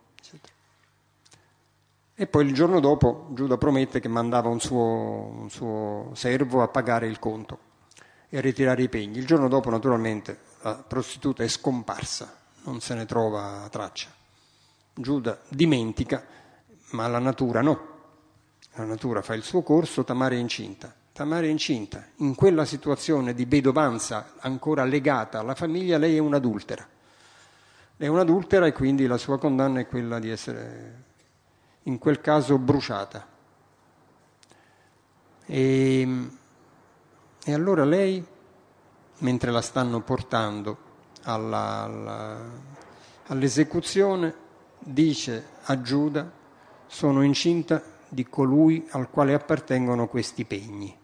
E 2.19 2.25
poi 2.25 2.47
il 2.47 2.53
giorno 2.55 2.79
dopo 2.79 3.27
Giuda 3.33 3.57
promette 3.57 3.99
che 3.99 4.07
mandava 4.07 4.49
un 4.49 4.59
suo, 4.59 4.81
un 4.81 5.51
suo 5.51 6.09
servo 6.15 6.63
a 6.63 6.67
pagare 6.67 7.05
il 7.05 7.19
conto 7.19 7.59
e 8.27 8.39
a 8.39 8.41
ritirare 8.41 8.81
i 8.81 8.89
pegni. 8.89 9.19
Il 9.19 9.27
giorno 9.27 9.47
dopo 9.47 9.69
naturalmente 9.69 10.39
la 10.63 10.73
prostituta 10.73 11.43
è 11.43 11.47
scomparsa, 11.47 12.35
non 12.63 12.79
se 12.79 12.95
ne 12.95 13.05
trova 13.05 13.67
traccia. 13.69 14.09
Giuda 14.95 15.39
dimentica, 15.47 16.25
ma 16.93 17.07
la 17.07 17.19
natura 17.19 17.61
no. 17.61 17.87
La 18.73 18.85
natura 18.85 19.21
fa 19.21 19.35
il 19.35 19.43
suo 19.43 19.61
corso, 19.61 20.03
Tamara 20.03 20.33
è 20.33 20.39
incinta. 20.39 20.91
Tamara 21.13 21.45
è 21.45 21.49
incinta. 21.49 22.03
In 22.15 22.33
quella 22.33 22.65
situazione 22.65 23.35
di 23.35 23.45
vedovanza 23.45 24.33
ancora 24.39 24.83
legata 24.85 25.37
alla 25.37 25.53
famiglia, 25.53 25.99
lei 25.99 26.15
è 26.15 26.19
un'adultera. 26.19 26.83
È 27.95 28.07
un'adultera 28.07 28.65
e 28.65 28.71
quindi 28.73 29.05
la 29.05 29.17
sua 29.17 29.37
condanna 29.37 29.81
è 29.81 29.87
quella 29.87 30.17
di 30.17 30.31
essere 30.31 31.05
in 31.87 31.97
quel 31.97 32.21
caso 32.21 32.57
bruciata. 32.57 33.25
E, 35.45 36.29
e 37.43 37.53
allora 37.53 37.85
lei, 37.85 38.23
mentre 39.19 39.51
la 39.51 39.61
stanno 39.61 40.01
portando 40.01 40.77
alla, 41.23 41.83
alla, 41.83 42.49
all'esecuzione, 43.27 44.45
dice 44.79 45.47
a 45.63 45.81
Giuda, 45.81 46.29
sono 46.85 47.23
incinta 47.23 47.81
di 48.09 48.25
colui 48.27 48.85
al 48.91 49.09
quale 49.09 49.33
appartengono 49.33 50.07
questi 50.07 50.45
pegni. 50.45 50.95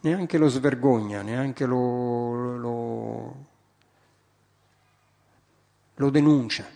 Neanche 0.00 0.36
lo 0.36 0.48
svergogna, 0.48 1.22
neanche 1.22 1.64
lo, 1.64 2.56
lo, 2.56 3.46
lo 5.94 6.10
denuncia. 6.10 6.66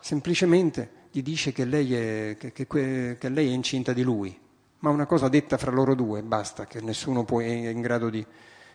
Semplicemente 0.00 0.97
gli 1.18 1.22
dice 1.22 1.50
che 1.50 1.64
lei, 1.64 1.94
è, 1.94 2.36
che, 2.38 2.52
che, 2.52 2.66
che 3.18 3.28
lei, 3.28 3.48
è, 3.48 3.52
incinta 3.52 3.92
di 3.92 4.02
lui, 4.02 4.38
ma 4.80 4.90
una 4.90 5.06
cosa 5.06 5.28
detta 5.28 5.58
fra 5.58 5.72
loro 5.72 5.96
due, 5.96 6.22
basta, 6.22 6.64
che 6.66 6.80
nessuno 6.80 7.24
può, 7.24 7.40
è 7.40 7.46
in 7.46 7.80
grado 7.80 8.08
di, 8.08 8.24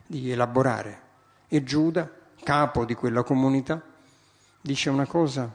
di 0.06 0.30
elaborare. 0.30 1.02
E 1.48 1.64
Giuda, 1.64 2.12
capo 2.44 2.84
di 2.84 2.96
quella 2.96 3.24
comunità, 3.24 3.82
dice 4.60 4.90
una 4.90 5.06
cosa 5.06 5.54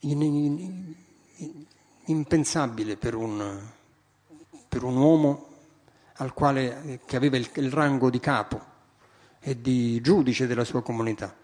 in, 0.00 0.22
in, 0.22 0.94
in, 1.36 1.64
impensabile 2.06 2.96
per 2.96 3.14
un, 3.14 3.60
per 4.68 4.82
un 4.82 4.96
uomo 4.96 5.48
quale, 6.34 7.00
che 7.04 7.14
aveva 7.14 7.36
il, 7.36 7.48
il 7.54 7.70
rango 7.70 8.10
di 8.10 8.18
capo 8.18 8.70
e 9.38 9.60
di 9.60 10.00
giudice 10.00 10.48
della 10.48 10.64
sua 10.64 10.82
comunità 10.82 11.41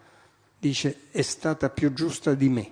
dice 0.59 1.03
è 1.11 1.21
stata 1.21 1.69
più 1.69 1.93
giusta 1.93 2.33
di 2.33 2.49
me. 2.49 2.71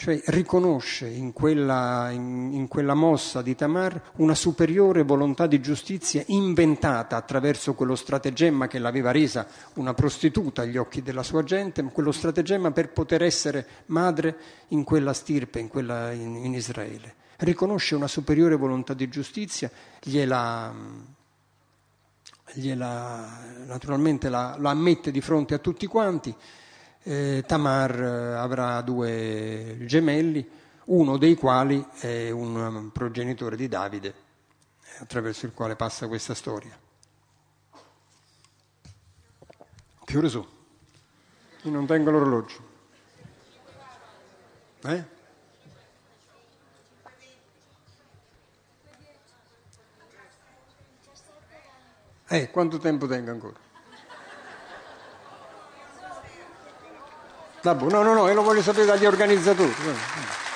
Cioè 0.00 0.18
riconosce 0.28 1.08
in 1.08 1.34
quella, 1.34 2.08
in, 2.10 2.52
in 2.54 2.68
quella 2.68 2.94
mossa 2.94 3.42
di 3.42 3.54
Tamar 3.54 4.12
una 4.16 4.34
superiore 4.34 5.02
volontà 5.02 5.46
di 5.46 5.60
giustizia 5.60 6.22
inventata 6.28 7.16
attraverso 7.16 7.74
quello 7.74 7.94
stratagemma 7.94 8.66
che 8.66 8.78
l'aveva 8.78 9.10
resa 9.10 9.46
una 9.74 9.92
prostituta 9.92 10.62
agli 10.62 10.78
occhi 10.78 11.02
della 11.02 11.22
sua 11.22 11.42
gente, 11.42 11.82
quello 11.82 12.12
stratagemma 12.12 12.70
per 12.70 12.92
poter 12.92 13.22
essere 13.22 13.66
madre 13.86 14.38
in 14.68 14.84
quella 14.84 15.12
stirpe, 15.12 15.58
in, 15.58 15.68
quella, 15.68 16.12
in, 16.12 16.54
Israele. 16.54 17.16
Riconosce 17.36 17.94
una 17.94 18.08
superiore 18.08 18.56
volontà 18.56 18.94
di 18.94 19.06
giustizia, 19.10 19.70
gliela, 20.00 20.74
gliela 22.54 23.38
naturalmente 23.66 24.30
la, 24.30 24.56
la 24.58 24.70
ammette 24.70 25.10
di 25.10 25.20
fronte 25.20 25.52
a 25.52 25.58
tutti 25.58 25.86
quanti 25.86 26.34
eh, 27.02 27.44
Tamar 27.46 28.00
eh, 28.00 28.34
avrà 28.34 28.80
due 28.82 29.78
gemelli, 29.82 30.48
uno 30.86 31.16
dei 31.16 31.34
quali 31.36 31.84
è 32.00 32.30
un 32.30 32.56
um, 32.56 32.90
progenitore 32.90 33.56
di 33.56 33.68
Davide, 33.68 34.14
attraverso 34.98 35.46
il 35.46 35.52
quale 35.52 35.76
passa 35.76 36.08
questa 36.08 36.34
storia. 36.34 36.76
Ore 40.12 40.28
sono? 40.28 40.48
Io 41.62 41.70
non 41.70 41.86
tengo 41.86 42.10
l'orologio. 42.10 42.68
Eh? 44.82 45.04
Eh, 52.26 52.50
quanto 52.50 52.78
tempo 52.78 53.06
tengo 53.06 53.30
ancora? 53.30 53.69
No, 57.62 58.02
no, 58.02 58.14
no, 58.14 58.28
io 58.28 58.34
lo 58.34 58.42
voglio 58.42 58.62
sapere 58.62 58.86
dagli 58.86 59.04
organizzatori. 59.04 59.74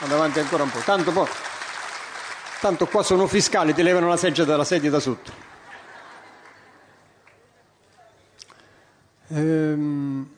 Vado 0.00 0.14
avanti 0.14 0.38
ancora 0.40 0.62
un 0.62 0.70
po'. 0.70 0.80
Tanto, 0.80 1.12
poi, 1.12 1.26
tanto 2.61 2.86
qua 2.86 3.02
sono 3.02 3.26
fiscali, 3.26 3.74
ti 3.74 3.82
levano 3.82 4.09
la 4.09 4.16
sedia 4.16 4.44
dalla 4.44 4.64
sedia 4.64 4.90
da 4.90 5.00
sotto. 5.00 5.32
Ehm, 9.28 10.28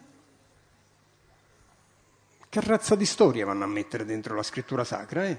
che 2.49 2.61
razza 2.61 2.95
di 2.95 3.05
storie 3.05 3.45
vanno 3.45 3.65
a 3.65 3.67
mettere 3.67 4.05
dentro 4.05 4.35
la 4.35 4.43
scrittura 4.43 4.85
sacra? 4.85 5.27
Eh? 5.27 5.39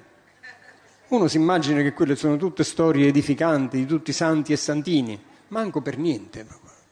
Uno 1.09 1.27
si 1.27 1.37
immagina 1.37 1.81
che 1.81 1.93
quelle 1.93 2.15
sono 2.15 2.37
tutte 2.37 2.63
storie 2.63 3.07
edificanti 3.07 3.77
di 3.77 3.85
tutti 3.85 4.09
i 4.09 4.13
santi 4.13 4.51
e 4.51 4.57
santini, 4.57 5.21
manco 5.47 5.81
per 5.81 5.97
niente. 5.97 6.45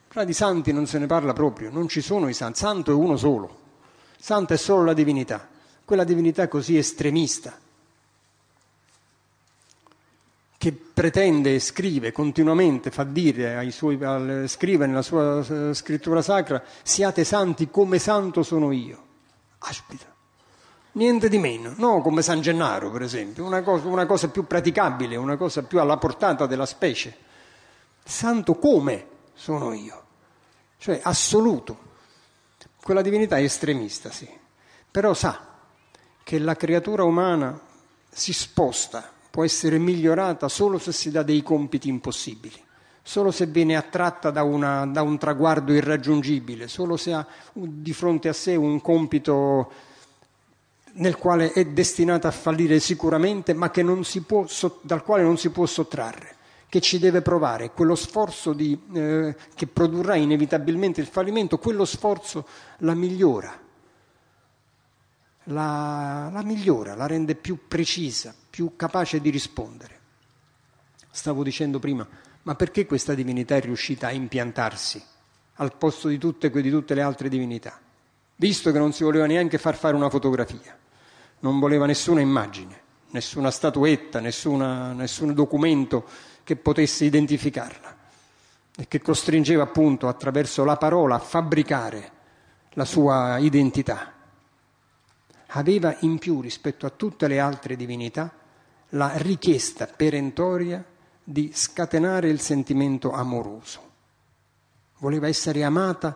Fra 0.07 0.23
di 0.23 0.33
santi 0.33 0.71
non 0.71 0.87
se 0.87 0.99
ne 0.99 1.05
parla 1.05 1.33
proprio, 1.33 1.69
non 1.69 1.89
ci 1.89 2.01
sono 2.01 2.29
i 2.29 2.33
santi, 2.33 2.59
santo 2.59 2.91
è 2.91 2.93
uno 2.93 3.17
solo. 3.17 3.63
Santa 4.25 4.55
è 4.55 4.57
solo 4.57 4.85
la 4.85 4.93
divinità, 4.93 5.47
quella 5.85 6.03
divinità 6.03 6.47
così 6.47 6.79
estremista, 6.79 7.55
che 10.57 10.71
pretende 10.71 11.53
e 11.53 11.59
scrive 11.59 12.11
continuamente, 12.11 12.89
fa 12.89 13.03
dire 13.03 13.55
ai 13.55 13.69
suoi, 13.69 14.03
al, 14.03 14.45
scrive 14.47 14.87
nella 14.87 15.03
sua 15.03 15.35
uh, 15.35 15.73
scrittura 15.73 16.23
sacra, 16.23 16.63
siate 16.81 17.23
santi 17.23 17.69
come 17.69 17.99
santo 17.99 18.41
sono 18.41 18.71
io. 18.71 19.03
Aspita. 19.59 20.11
Niente 20.93 21.29
di 21.29 21.37
meno, 21.37 21.75
no 21.77 22.01
come 22.01 22.23
San 22.23 22.41
Gennaro 22.41 22.89
per 22.89 23.03
esempio, 23.03 23.45
una 23.45 23.61
cosa, 23.61 23.85
una 23.85 24.07
cosa 24.07 24.29
più 24.29 24.47
praticabile, 24.47 25.17
una 25.17 25.37
cosa 25.37 25.61
più 25.61 25.79
alla 25.79 25.97
portata 25.97 26.47
della 26.47 26.65
specie. 26.65 27.15
Santo 28.03 28.55
come 28.55 29.05
sono 29.35 29.71
io, 29.71 30.03
cioè 30.79 30.99
assoluto. 31.03 31.84
Quella 32.85 33.01
divinità 33.01 33.37
è 33.39 33.41
estremista, 33.41 34.11
sì, 34.11 34.29
però 34.91 35.15
sa 35.15 35.43
che 36.21 36.37
la 36.37 36.55
creatura 36.55 37.03
umana 37.03 37.59
si 38.11 38.31
sposta, 38.31 39.11
può 39.31 39.43
essere 39.43 39.79
migliorata 39.79 40.47
solo 40.49 40.77
se 40.77 40.91
si 40.91 41.09
dà 41.09 41.23
dei 41.23 41.41
compiti 41.41 41.89
impossibili, 41.89 42.63
solo 43.01 43.31
se 43.31 43.47
viene 43.47 43.75
attratta 43.75 44.29
da, 44.29 44.43
una, 44.43 44.85
da 44.85 45.01
un 45.01 45.17
traguardo 45.17 45.73
irraggiungibile, 45.73 46.67
solo 46.67 46.95
se 46.95 47.13
ha 47.13 47.25
di 47.53 47.91
fronte 47.91 48.29
a 48.29 48.33
sé 48.33 48.55
un 48.55 48.79
compito 48.81 49.71
nel 50.91 51.17
quale 51.17 51.53
è 51.53 51.65
destinata 51.65 52.27
a 52.27 52.31
fallire 52.31 52.79
sicuramente, 52.79 53.55
ma 53.55 53.71
può, 54.27 54.45
dal 54.81 55.01
quale 55.01 55.23
non 55.23 55.39
si 55.39 55.49
può 55.49 55.65
sottrarre 55.65 56.34
che 56.75 56.81
ci 56.81 56.99
deve 56.99 57.21
provare, 57.21 57.71
quello 57.71 57.95
sforzo 57.95 58.51
di, 58.51 58.77
eh, 58.93 59.33
che 59.55 59.65
produrrà 59.65 60.15
inevitabilmente 60.15 60.99
il 60.99 61.07
fallimento, 61.07 61.57
quello 61.57 61.85
sforzo 61.85 62.45
la 62.79 62.93
migliora, 62.93 63.57
la, 65.45 66.29
la 66.33 66.43
migliora, 66.43 66.93
la 66.93 67.07
rende 67.07 67.35
più 67.35 67.59
precisa, 67.65 68.35
più 68.49 68.73
capace 68.75 69.21
di 69.21 69.29
rispondere. 69.29 69.99
Stavo 71.09 71.43
dicendo 71.43 71.79
prima, 71.79 72.05
ma 72.41 72.55
perché 72.55 72.85
questa 72.85 73.13
divinità 73.13 73.55
è 73.55 73.61
riuscita 73.61 74.07
a 74.07 74.11
impiantarsi 74.11 75.01
al 75.53 75.77
posto 75.77 76.09
di 76.09 76.17
tutte, 76.17 76.49
di 76.49 76.69
tutte 76.69 76.93
le 76.93 77.01
altre 77.01 77.29
divinità? 77.29 77.79
Visto 78.35 78.73
che 78.73 78.79
non 78.79 78.91
si 78.91 79.05
voleva 79.05 79.27
neanche 79.27 79.57
far 79.57 79.77
fare 79.77 79.95
una 79.95 80.09
fotografia, 80.09 80.77
non 81.39 81.57
voleva 81.57 81.85
nessuna 81.85 82.19
immagine, 82.19 82.81
nessuna 83.11 83.49
statuetta, 83.49 84.19
nessuna, 84.19 84.91
nessun 84.91 85.33
documento 85.33 86.33
che 86.45 86.55
potesse 86.55 87.05
identificarla 87.05 87.97
e 88.77 88.87
che 88.87 89.01
costringeva 89.01 89.63
appunto 89.63 90.07
attraverso 90.07 90.63
la 90.63 90.77
parola 90.77 91.15
a 91.15 91.19
fabbricare 91.19 92.11
la 92.73 92.85
sua 92.85 93.39
identità. 93.39 94.13
Aveva 95.47 95.97
in 96.01 96.19
più 96.19 96.41
rispetto 96.41 96.85
a 96.85 96.91
tutte 96.91 97.27
le 97.27 97.39
altre 97.39 97.75
divinità 97.75 98.31
la 98.89 99.13
richiesta 99.15 99.87
perentoria 99.87 100.83
di 101.23 101.51
scatenare 101.51 102.29
il 102.29 102.39
sentimento 102.39 103.11
amoroso. 103.11 103.81
Voleva 104.99 105.27
essere 105.27 105.63
amata 105.63 106.15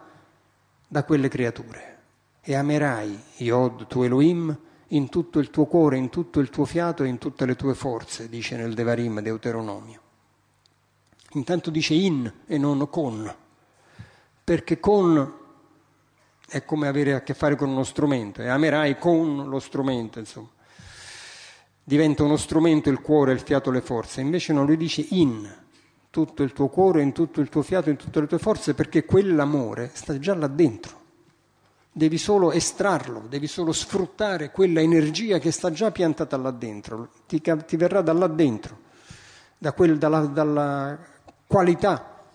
da 0.88 1.04
quelle 1.04 1.28
creature. 1.28 1.98
E 2.42 2.54
amerai, 2.54 3.20
Iod, 3.38 3.88
tu 3.88 4.04
Elohim, 4.04 4.56
in 4.90 5.10
tutto 5.10 5.40
il 5.40 5.50
tuo 5.50 5.66
cuore, 5.66 5.98
in 5.98 6.10
tutto 6.10 6.40
il 6.40 6.50
tuo 6.50 6.66
fiato 6.66 7.04
e 7.04 7.08
in 7.08 7.18
tutte 7.18 7.46
le 7.46 7.56
tue 7.56 7.74
forze, 7.74 8.30
dice 8.30 8.56
nel 8.58 8.76
Devarim 8.76 9.22
Deuteronomio. 9.22 10.02
Intanto 11.34 11.70
dice 11.70 11.94
in 11.94 12.32
e 12.48 12.58
non 12.58 12.90
con, 12.90 13.32
perché 14.44 14.80
con 14.80 15.38
è 16.48 16.66
come 16.66 16.88
avere 16.88 17.14
a 17.14 17.22
che 17.22 17.36
fare 17.36 17.56
con 17.56 17.70
uno 17.70 17.84
strumento 17.84 18.42
e 18.42 18.48
amerai 18.48 18.98
con 18.98 19.48
lo 19.48 19.60
strumento, 19.60 20.18
insomma. 20.18 20.50
diventa 21.84 22.24
uno 22.24 22.38
strumento 22.38 22.90
il 22.90 23.02
cuore, 23.02 23.34
il 23.34 23.40
fiato, 23.40 23.70
le 23.70 23.82
forze, 23.82 24.22
invece 24.22 24.54
non 24.54 24.66
lui 24.66 24.78
dice 24.78 25.06
in 25.10 25.48
tutto 26.10 26.42
il 26.42 26.54
tuo 26.54 26.68
cuore, 26.68 27.04
in 27.04 27.12
tutto 27.12 27.42
il 27.42 27.50
tuo 27.50 27.62
fiato, 27.62 27.92
in 27.92 27.96
tutte 27.96 28.20
le 28.20 28.28
tue 28.28 28.40
forze, 28.40 28.74
perché 28.74 29.06
quell'amore 29.06 29.92
sta 29.94 30.18
già 30.18 30.34
là 30.34 30.48
dentro. 30.48 30.98
Devi 31.92 32.18
solo 32.18 32.52
estrarlo, 32.52 33.26
devi 33.30 33.46
solo 33.46 33.72
sfruttare 33.72 34.52
quella 34.52 34.82
energia 34.82 35.38
che 35.38 35.52
sta 35.52 35.72
già 35.72 35.92
piantata 35.92 36.38
là 36.38 36.52
dentro, 36.52 37.10
ti, 37.28 37.42
ti 37.42 37.78
verrà 37.78 38.02
da 38.02 38.14
là 38.14 38.28
dentro, 38.28 38.80
da 39.58 39.74
quel, 39.74 39.98
dalla, 39.98 40.26
dalla 40.26 40.98
qualità 41.50 42.26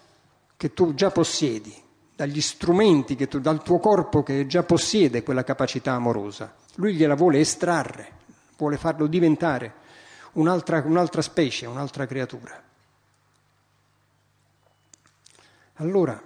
che 0.57 0.75
tu 0.75 0.93
già 0.93 1.13
possiedi, 1.13 1.73
dagli 2.17 2.41
strumenti 2.41 3.15
che 3.15 3.29
tu, 3.29 3.39
dal 3.39 3.63
tuo 3.63 3.79
corpo 3.79 4.25
che 4.25 4.49
già 4.49 4.65
possiede 4.65 5.23
quella 5.23 5.45
capacità 5.45 5.93
amorosa. 5.93 6.53
Lui 6.75 6.95
gliela 6.95 7.15
vuole 7.15 7.39
estrarre 7.39 8.23
vuole 8.57 8.77
farlo 8.77 9.07
diventare 9.07 9.75
un'altra, 10.33 10.83
un'altra 10.85 11.23
specie, 11.23 11.67
un'altra 11.67 12.07
creatura. 12.07 12.61
Allora 15.75 16.21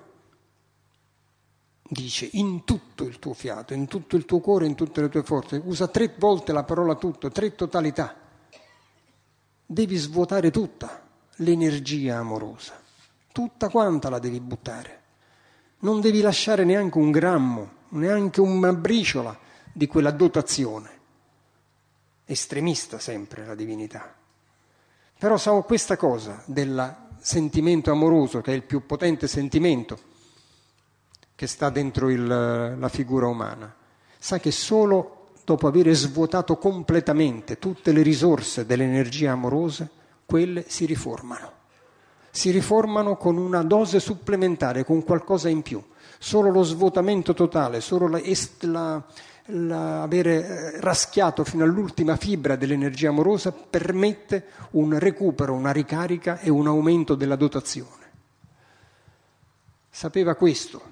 dice 1.83 2.29
in 2.33 2.65
tutto 2.65 3.05
il 3.05 3.19
tuo 3.19 3.35
fiato, 3.35 3.75
in 3.75 3.87
tutto 3.87 4.17
il 4.17 4.25
tuo 4.25 4.41
cuore, 4.41 4.65
in 4.65 4.75
tutte 4.75 5.03
le 5.03 5.11
tue 5.11 5.23
forze, 5.23 5.61
usa 5.63 5.89
tre 5.89 6.15
volte 6.17 6.53
la 6.53 6.65
parola 6.65 6.95
tutto, 6.95 7.29
tre 7.29 7.55
totalità. 7.55 8.17
Devi 9.67 9.97
svuotare 9.97 10.51
tutta 10.51 11.08
l'energia 11.39 12.19
amorosa, 12.19 12.81
tutta 13.33 13.69
quanta 13.69 14.09
la 14.09 14.19
devi 14.19 14.41
buttare. 14.41 15.03
Non 15.81 16.01
devi 16.01 16.21
lasciare 16.21 16.65
neanche 16.65 16.99
un 16.99 17.11
grammo, 17.11 17.71
neanche 17.91 18.41
una 18.41 18.73
briciola 18.73 19.39
di 19.73 19.87
quella 19.87 20.11
dotazione 20.11 20.97
estremista 22.25 22.99
sempre 22.99 23.47
la 23.47 23.55
divinità. 23.55 24.15
Però 25.19 25.37
sa 25.37 25.51
questa 25.63 25.97
cosa 25.97 26.43
del 26.45 26.97
sentimento 27.21 27.91
amoroso, 27.91 28.41
che 28.41 28.53
è 28.53 28.55
il 28.55 28.63
più 28.63 28.87
potente 28.87 29.27
sentimento 29.27 29.99
che 31.35 31.47
sta 31.47 31.71
dentro 31.71 32.11
il, 32.11 32.27
la 32.27 32.89
figura 32.89 33.27
umana, 33.29 33.75
sa 34.19 34.39
che 34.39 34.51
solo 34.51 35.31
dopo 35.45 35.67
aver 35.67 35.93
svuotato 35.95 36.59
completamente 36.59 37.59
tutte 37.59 37.93
le 37.93 38.03
risorse 38.03 38.67
dell'energia 38.67 39.33
amorosa, 39.33 39.89
quelle 40.29 40.67
si 40.69 40.85
riformano. 40.85 41.53
Si 42.31 42.51
riformano 42.51 43.17
con 43.17 43.39
una 43.39 43.63
dose 43.63 43.99
supplementare, 43.99 44.85
con 44.85 45.03
qualcosa 45.03 45.49
in 45.49 45.63
più. 45.63 45.83
Solo 46.19 46.51
lo 46.51 46.63
svuotamento 46.65 47.33
totale, 47.33 47.81
solo 47.81 48.09
la, 48.09 48.21
la 49.47 50.03
avere 50.03 50.47
eh, 50.47 50.81
raschiato 50.83 51.45
fino 51.45 51.65
all'ultima 51.65 52.17
fibra 52.17 52.57
dell'energia 52.57 53.09
amorosa 53.09 53.53
permette 53.53 54.49
un 54.73 54.99
recupero, 54.99 55.55
una 55.55 55.73
ricarica 55.73 56.39
e 56.41 56.51
un 56.51 56.67
aumento 56.67 57.15
della 57.15 57.37
dotazione. 57.37 58.11
Sapeva 59.89 60.35
questo 60.35 60.83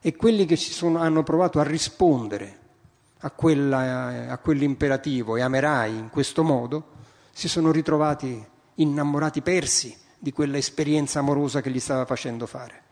e 0.00 0.14
quelli 0.14 0.46
che 0.46 0.54
sono, 0.54 0.98
hanno 0.98 1.24
provato 1.24 1.58
a 1.58 1.64
rispondere 1.64 2.58
a, 3.18 3.30
quella, 3.32 4.30
a 4.30 4.38
quell'imperativo 4.38 5.34
e 5.34 5.40
amerai 5.40 5.96
in 5.96 6.10
questo 6.10 6.44
modo 6.44 6.90
si 7.32 7.48
sono 7.48 7.72
ritrovati 7.72 8.56
innamorati, 8.78 9.40
persi 9.42 9.96
di 10.18 10.32
quella 10.32 10.56
esperienza 10.56 11.20
amorosa 11.20 11.60
che 11.60 11.70
gli 11.70 11.80
stava 11.80 12.04
facendo 12.04 12.46
fare. 12.46 12.84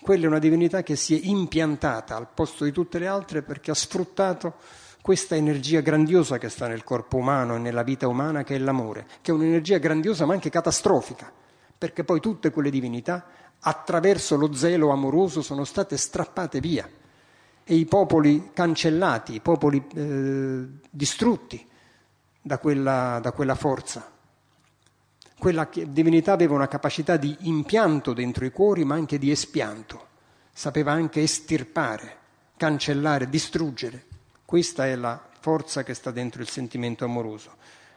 Quella 0.00 0.24
è 0.24 0.28
una 0.28 0.38
divinità 0.38 0.82
che 0.82 0.94
si 0.94 1.18
è 1.18 1.26
impiantata 1.26 2.16
al 2.16 2.28
posto 2.32 2.64
di 2.64 2.72
tutte 2.72 2.98
le 2.98 3.06
altre 3.06 3.42
perché 3.42 3.70
ha 3.70 3.74
sfruttato 3.74 4.54
questa 5.00 5.36
energia 5.36 5.80
grandiosa 5.80 6.36
che 6.36 6.48
sta 6.48 6.66
nel 6.66 6.84
corpo 6.84 7.16
umano 7.16 7.56
e 7.56 7.58
nella 7.58 7.82
vita 7.82 8.08
umana, 8.08 8.42
che 8.42 8.56
è 8.56 8.58
l'amore, 8.58 9.06
che 9.22 9.30
è 9.30 9.34
un'energia 9.34 9.78
grandiosa 9.78 10.26
ma 10.26 10.34
anche 10.34 10.50
catastrofica, 10.50 11.32
perché 11.78 12.04
poi 12.04 12.20
tutte 12.20 12.50
quelle 12.50 12.70
divinità, 12.70 13.24
attraverso 13.60 14.36
lo 14.36 14.52
zelo 14.52 14.90
amoroso, 14.90 15.42
sono 15.42 15.64
state 15.64 15.96
strappate 15.96 16.60
via 16.60 16.88
e 17.64 17.74
i 17.74 17.84
popoli 17.84 18.50
cancellati, 18.52 19.34
i 19.34 19.40
popoli 19.40 19.84
eh, 19.94 20.66
distrutti 20.90 21.66
da 22.40 22.58
quella, 22.58 23.18
da 23.20 23.32
quella 23.32 23.54
forza. 23.54 24.15
Quella 25.38 25.68
divinità 25.70 26.32
aveva 26.32 26.54
una 26.54 26.68
capacità 26.68 27.16
di 27.16 27.36
impianto 27.40 28.12
dentro 28.12 28.44
i 28.44 28.50
cuori, 28.50 28.84
ma 28.84 28.94
anche 28.94 29.18
di 29.18 29.30
espianto. 29.30 30.06
Sapeva 30.52 30.92
anche 30.92 31.20
estirpare, 31.22 32.16
cancellare, 32.56 33.28
distruggere. 33.28 34.06
Questa 34.44 34.86
è 34.86 34.96
la 34.96 35.22
forza 35.40 35.82
che 35.82 35.92
sta 35.92 36.10
dentro 36.10 36.40
il 36.40 36.48
sentimento 36.48 37.04
amoroso. 37.04 37.54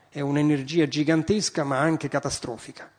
È 0.09 0.19
un'energia 0.19 0.87
gigantesca, 0.87 1.63
ma 1.63 1.79
anche 1.79 2.09
catastrofica. 2.09 2.91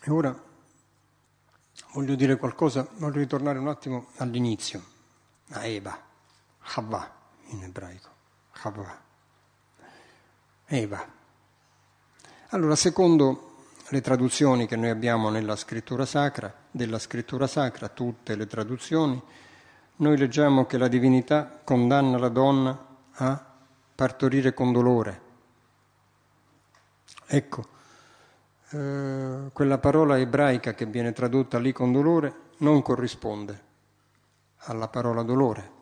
E 0.00 0.10
ora 0.10 0.47
voglio 1.98 2.14
dire 2.14 2.36
qualcosa, 2.36 2.86
voglio 2.98 3.18
ritornare 3.18 3.58
un 3.58 3.66
attimo 3.66 4.06
all'inizio, 4.18 4.80
a 5.48 5.64
Eva, 5.64 6.00
Havva 6.76 7.12
in 7.46 7.64
ebraico, 7.64 8.08
Havva, 8.62 9.00
Eva. 10.66 11.04
Allora, 12.50 12.76
secondo 12.76 13.56
le 13.88 14.00
traduzioni 14.00 14.68
che 14.68 14.76
noi 14.76 14.90
abbiamo 14.90 15.28
nella 15.28 15.56
scrittura 15.56 16.06
sacra, 16.06 16.54
della 16.70 17.00
scrittura 17.00 17.48
sacra, 17.48 17.88
tutte 17.88 18.36
le 18.36 18.46
traduzioni, 18.46 19.20
noi 19.96 20.16
leggiamo 20.16 20.66
che 20.66 20.78
la 20.78 20.86
divinità 20.86 21.60
condanna 21.64 22.16
la 22.16 22.28
donna 22.28 22.86
a 23.14 23.44
partorire 23.92 24.54
con 24.54 24.70
dolore. 24.70 25.20
Ecco, 27.26 27.66
eh, 28.70 29.50
quella 29.52 29.78
parola 29.78 30.18
ebraica 30.18 30.74
che 30.74 30.86
viene 30.86 31.12
tradotta 31.12 31.58
lì 31.58 31.72
con 31.72 31.92
dolore 31.92 32.46
non 32.58 32.82
corrisponde 32.82 33.66
alla 34.62 34.88
parola 34.88 35.22
dolore. 35.22 35.76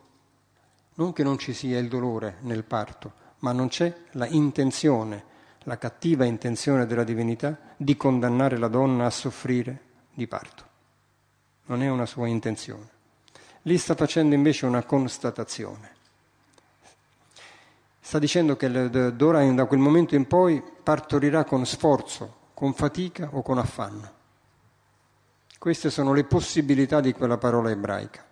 Non 0.94 1.12
che 1.12 1.22
non 1.22 1.38
ci 1.38 1.52
sia 1.52 1.78
il 1.78 1.88
dolore 1.88 2.36
nel 2.40 2.64
parto, 2.64 3.12
ma 3.40 3.52
non 3.52 3.68
c'è 3.68 3.94
la 4.12 4.26
intenzione, 4.26 5.24
la 5.60 5.78
cattiva 5.78 6.24
intenzione 6.24 6.86
della 6.86 7.04
divinità 7.04 7.58
di 7.76 7.96
condannare 7.96 8.56
la 8.56 8.68
donna 8.68 9.06
a 9.06 9.10
soffrire 9.10 9.80
di 10.14 10.26
parto. 10.26 10.64
Non 11.66 11.82
è 11.82 11.88
una 11.88 12.06
sua 12.06 12.28
intenzione. 12.28 12.88
Lì 13.62 13.76
sta 13.78 13.94
facendo 13.94 14.34
invece 14.34 14.64
una 14.64 14.84
constatazione. 14.84 15.94
Sta 17.98 18.20
dicendo 18.20 18.56
che 18.56 18.70
d'ora 19.16 19.44
da 19.52 19.64
quel 19.64 19.80
momento 19.80 20.14
in 20.14 20.28
poi 20.28 20.62
partorirà 20.82 21.44
con 21.44 21.66
sforzo, 21.66 22.44
con 22.56 22.72
fatica 22.72 23.28
o 23.32 23.42
con 23.42 23.58
affanno. 23.58 24.10
Queste 25.58 25.90
sono 25.90 26.14
le 26.14 26.24
possibilità 26.24 27.02
di 27.02 27.12
quella 27.12 27.36
parola 27.36 27.68
ebraica. 27.68 28.24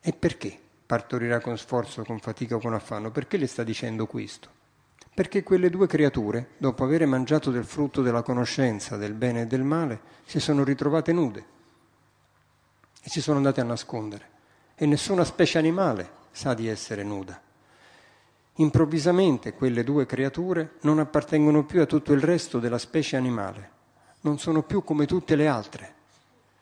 E 0.00 0.12
perché 0.12 0.56
partorirà 0.86 1.40
con 1.40 1.58
sforzo, 1.58 2.04
con 2.04 2.20
fatica 2.20 2.54
o 2.54 2.60
con 2.60 2.72
affanno? 2.72 3.10
Perché 3.10 3.36
le 3.36 3.48
sta 3.48 3.64
dicendo 3.64 4.06
questo? 4.06 4.48
Perché 5.12 5.42
quelle 5.42 5.70
due 5.70 5.88
creature, 5.88 6.50
dopo 6.56 6.84
aver 6.84 7.04
mangiato 7.04 7.50
del 7.50 7.64
frutto 7.64 8.00
della 8.00 8.22
conoscenza 8.22 8.96
del 8.96 9.14
bene 9.14 9.40
e 9.40 9.46
del 9.48 9.64
male, 9.64 10.00
si 10.24 10.38
sono 10.38 10.62
ritrovate 10.62 11.12
nude 11.12 11.46
e 13.02 13.10
si 13.10 13.20
sono 13.20 13.38
andate 13.38 13.60
a 13.60 13.64
nascondere. 13.64 14.30
E 14.76 14.86
nessuna 14.86 15.24
specie 15.24 15.58
animale 15.58 16.08
sa 16.30 16.54
di 16.54 16.68
essere 16.68 17.02
nuda 17.02 17.46
improvvisamente 18.58 19.54
quelle 19.54 19.84
due 19.84 20.06
creature 20.06 20.74
non 20.82 20.98
appartengono 20.98 21.64
più 21.64 21.80
a 21.80 21.86
tutto 21.86 22.12
il 22.12 22.20
resto 22.20 22.58
della 22.58 22.78
specie 22.78 23.16
animale, 23.16 23.70
non 24.22 24.38
sono 24.38 24.62
più 24.62 24.82
come 24.84 25.06
tutte 25.06 25.36
le 25.36 25.46
altre. 25.46 25.94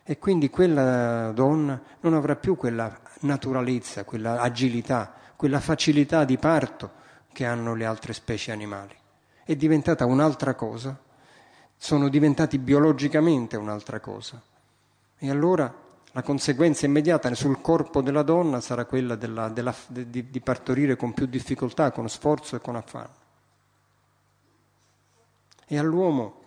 E 0.02 0.18
quindi 0.18 0.50
quella 0.50 1.32
donna 1.32 1.80
non 2.00 2.14
avrà 2.14 2.36
più 2.36 2.56
quella 2.56 3.00
naturalezza, 3.20 4.04
quella 4.04 4.40
agilità, 4.40 5.12
quella 5.34 5.58
facilità 5.58 6.24
di 6.24 6.38
parto 6.38 6.92
che 7.32 7.44
hanno 7.44 7.74
le 7.74 7.84
altre 7.84 8.12
specie 8.12 8.52
animali. 8.52 8.94
È 9.44 9.56
diventata 9.56 10.04
un'altra 10.04 10.54
cosa, 10.54 10.96
sono 11.76 12.08
diventati 12.08 12.58
biologicamente 12.58 13.56
un'altra 13.56 14.00
cosa. 14.00 14.40
E 15.18 15.30
allora 15.30 15.74
la 16.16 16.22
conseguenza 16.22 16.86
immediata 16.86 17.32
sul 17.34 17.60
corpo 17.60 18.00
della 18.00 18.22
donna 18.22 18.62
sarà 18.62 18.86
quella 18.86 19.16
della, 19.16 19.50
della, 19.50 19.74
di, 19.86 20.30
di 20.30 20.40
partorire 20.40 20.96
con 20.96 21.12
più 21.12 21.26
difficoltà, 21.26 21.90
con 21.90 22.08
sforzo 22.08 22.56
e 22.56 22.60
con 22.62 22.74
affanno. 22.74 23.14
E 25.66 25.76
all'uomo, 25.76 26.40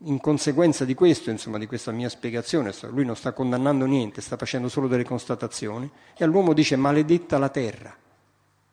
in 0.00 0.20
conseguenza 0.20 0.84
di 0.84 0.92
questo, 0.92 1.30
insomma, 1.30 1.56
di 1.56 1.64
questa 1.64 1.90
mia 1.90 2.10
spiegazione, 2.10 2.70
lui 2.90 3.06
non 3.06 3.16
sta 3.16 3.32
condannando 3.32 3.86
niente, 3.86 4.20
sta 4.20 4.36
facendo 4.36 4.68
solo 4.68 4.88
delle 4.88 5.04
constatazioni, 5.04 5.90
e 6.14 6.22
all'uomo 6.22 6.52
dice 6.52 6.76
maledetta 6.76 7.38
la 7.38 7.48
terra, 7.48 7.96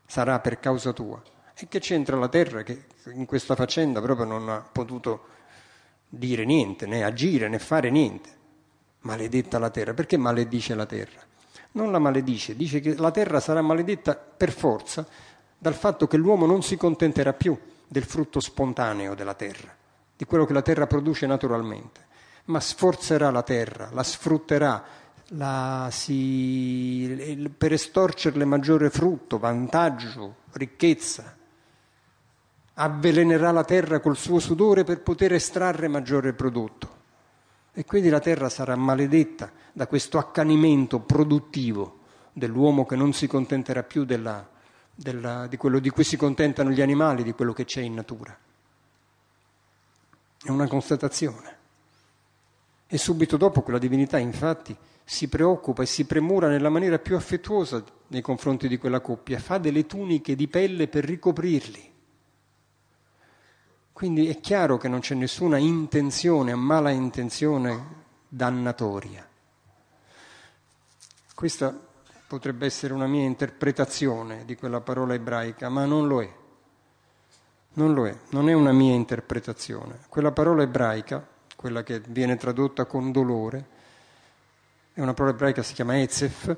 sarà 0.04 0.38
per 0.40 0.60
causa 0.60 0.92
tua. 0.92 1.22
E 1.54 1.66
che 1.66 1.78
c'entra 1.80 2.18
la 2.18 2.28
terra 2.28 2.62
che 2.62 2.84
in 3.14 3.24
questa 3.24 3.54
faccenda 3.54 4.02
proprio 4.02 4.26
non 4.26 4.50
ha 4.50 4.60
potuto 4.70 5.28
dire 6.10 6.44
niente, 6.44 6.84
né 6.84 7.04
agire, 7.04 7.48
né 7.48 7.58
fare 7.58 7.88
niente. 7.88 8.36
Maledetta 9.00 9.58
la 9.58 9.70
terra. 9.70 9.94
Perché 9.94 10.16
maledice 10.16 10.74
la 10.74 10.86
terra? 10.86 11.20
Non 11.72 11.92
la 11.92 11.98
maledice, 11.98 12.56
dice 12.56 12.80
che 12.80 12.96
la 12.96 13.10
terra 13.10 13.40
sarà 13.40 13.62
maledetta 13.62 14.16
per 14.16 14.52
forza 14.52 15.06
dal 15.58 15.74
fatto 15.74 16.06
che 16.06 16.16
l'uomo 16.16 16.46
non 16.46 16.62
si 16.62 16.76
contenterà 16.76 17.32
più 17.32 17.58
del 17.86 18.04
frutto 18.04 18.40
spontaneo 18.40 19.14
della 19.14 19.34
terra, 19.34 19.74
di 20.16 20.24
quello 20.24 20.44
che 20.44 20.52
la 20.52 20.62
terra 20.62 20.86
produce 20.86 21.26
naturalmente, 21.26 22.06
ma 22.46 22.60
sforzerà 22.60 23.30
la 23.30 23.42
terra, 23.42 23.90
la 23.92 24.02
sfrutterà 24.02 24.84
la 25.32 25.88
si, 25.90 27.50
per 27.56 27.72
estorcerle 27.72 28.44
maggiore 28.44 28.88
frutto, 28.88 29.38
vantaggio, 29.38 30.36
ricchezza. 30.52 31.36
Avvelenerà 32.74 33.50
la 33.50 33.64
terra 33.64 34.00
col 34.00 34.16
suo 34.16 34.38
sudore 34.38 34.84
per 34.84 35.02
poter 35.02 35.32
estrarre 35.32 35.88
maggiore 35.88 36.32
prodotto. 36.32 36.96
E 37.78 37.84
quindi 37.84 38.08
la 38.08 38.18
terra 38.18 38.48
sarà 38.48 38.74
maledetta 38.74 39.52
da 39.72 39.86
questo 39.86 40.18
accanimento 40.18 40.98
produttivo 40.98 41.98
dell'uomo 42.32 42.84
che 42.84 42.96
non 42.96 43.12
si 43.12 43.28
contenterà 43.28 43.84
più 43.84 44.04
della, 44.04 44.44
della, 44.92 45.46
di 45.46 45.56
quello 45.56 45.78
di 45.78 45.88
cui 45.88 46.02
si 46.02 46.16
contentano 46.16 46.70
gli 46.70 46.80
animali, 46.80 47.22
di 47.22 47.34
quello 47.34 47.52
che 47.52 47.64
c'è 47.64 47.80
in 47.80 47.94
natura. 47.94 48.36
È 50.42 50.50
una 50.50 50.66
constatazione. 50.66 51.56
E 52.88 52.98
subito 52.98 53.36
dopo 53.36 53.62
quella 53.62 53.78
divinità, 53.78 54.18
infatti, 54.18 54.76
si 55.04 55.28
preoccupa 55.28 55.84
e 55.84 55.86
si 55.86 56.04
premura 56.04 56.48
nella 56.48 56.70
maniera 56.70 56.98
più 56.98 57.14
affettuosa 57.14 57.84
nei 58.08 58.22
confronti 58.22 58.66
di 58.66 58.76
quella 58.76 58.98
coppia, 58.98 59.38
fa 59.38 59.58
delle 59.58 59.86
tuniche 59.86 60.34
di 60.34 60.48
pelle 60.48 60.88
per 60.88 61.04
ricoprirli. 61.04 61.92
Quindi 63.98 64.28
è 64.28 64.38
chiaro 64.38 64.76
che 64.76 64.86
non 64.86 65.00
c'è 65.00 65.16
nessuna 65.16 65.56
intenzione, 65.56 66.54
mala 66.54 66.90
intenzione 66.90 68.04
dannatoria. 68.28 69.28
Questa 71.34 71.76
potrebbe 72.28 72.64
essere 72.64 72.92
una 72.92 73.08
mia 73.08 73.24
interpretazione 73.24 74.44
di 74.44 74.54
quella 74.54 74.80
parola 74.80 75.14
ebraica, 75.14 75.68
ma 75.68 75.84
non 75.84 76.06
lo 76.06 76.22
è. 76.22 76.32
Non 77.72 77.92
lo 77.92 78.06
è, 78.06 78.16
non 78.30 78.48
è 78.48 78.52
una 78.52 78.70
mia 78.70 78.94
interpretazione. 78.94 80.02
Quella 80.08 80.30
parola 80.30 80.62
ebraica, 80.62 81.26
quella 81.56 81.82
che 81.82 81.98
viene 81.98 82.36
tradotta 82.36 82.84
con 82.84 83.10
dolore, 83.10 83.66
è 84.92 85.00
una 85.00 85.12
parola 85.12 85.34
ebraica 85.34 85.64
si 85.64 85.74
chiama 85.74 86.00
Ezef, 86.00 86.56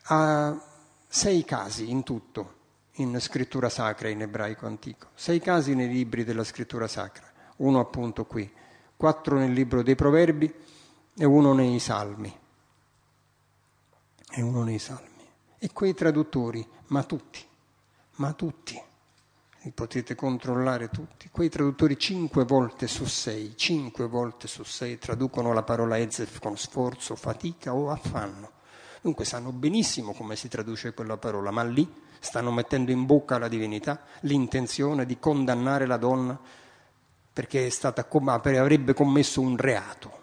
ha 0.00 0.64
sei 1.08 1.44
casi 1.44 1.90
in 1.90 2.04
tutto 2.04 2.57
in 2.98 3.18
scrittura 3.20 3.68
sacra 3.68 4.08
in 4.08 4.22
ebraico 4.22 4.66
antico, 4.66 5.08
sei 5.14 5.40
casi 5.40 5.74
nei 5.74 5.88
libri 5.88 6.24
della 6.24 6.44
scrittura 6.44 6.86
sacra, 6.86 7.26
uno 7.56 7.80
appunto 7.80 8.24
qui, 8.24 8.50
quattro 8.96 9.36
nel 9.38 9.52
libro 9.52 9.82
dei 9.82 9.94
proverbi 9.94 10.52
e 11.16 11.24
uno 11.24 11.52
nei 11.52 11.78
salmi 11.78 12.36
è 14.30 14.40
uno 14.40 14.64
dei 14.64 14.78
salmi. 14.78 15.06
E 15.58 15.72
quei 15.72 15.94
traduttori, 15.94 16.66
ma 16.88 17.02
tutti, 17.02 17.44
ma 18.16 18.32
tutti, 18.32 18.80
li 19.62 19.70
potete 19.72 20.14
controllare 20.14 20.88
tutti, 20.88 21.28
quei 21.30 21.48
traduttori 21.48 21.98
cinque 21.98 22.44
volte 22.44 22.86
su 22.86 23.04
sei, 23.06 23.54
cinque 23.56 24.06
volte 24.06 24.46
su 24.46 24.62
sei 24.62 24.98
traducono 24.98 25.52
la 25.52 25.62
parola 25.62 25.98
Ezef 25.98 26.38
con 26.38 26.56
sforzo, 26.56 27.16
fatica 27.16 27.74
o 27.74 27.90
affanno. 27.90 28.52
Dunque 29.00 29.24
sanno 29.24 29.52
benissimo 29.52 30.12
come 30.12 30.36
si 30.36 30.48
traduce 30.48 30.94
quella 30.94 31.16
parola, 31.16 31.50
ma 31.50 31.62
lì 31.62 32.06
stanno 32.20 32.50
mettendo 32.50 32.90
in 32.90 33.06
bocca 33.06 33.36
alla 33.36 33.48
divinità 33.48 34.02
l'intenzione 34.20 35.06
di 35.06 35.18
condannare 35.18 35.86
la 35.86 35.96
donna 35.96 36.38
perché 37.32 37.70
stata, 37.70 38.06
avrebbe 38.08 38.94
commesso 38.94 39.40
un 39.40 39.56
reato, 39.56 40.18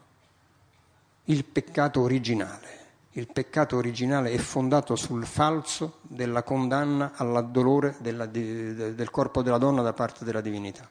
il 1.25 1.45
peccato 1.45 2.01
originale 2.01 2.75
il 3.17 3.27
peccato 3.31 3.77
originale 3.77 4.31
è 4.31 4.37
fondato 4.37 4.95
sul 4.97 5.25
falso 5.25 5.99
della 6.01 6.43
condanna 6.43 7.13
al 7.15 7.49
dolore 7.49 7.95
della, 7.99 8.25
del 8.25 9.09
corpo 9.09 9.41
della 9.41 9.57
donna 9.57 9.81
da 9.81 9.93
parte 9.93 10.25
della 10.25 10.41
divinità. 10.41 10.87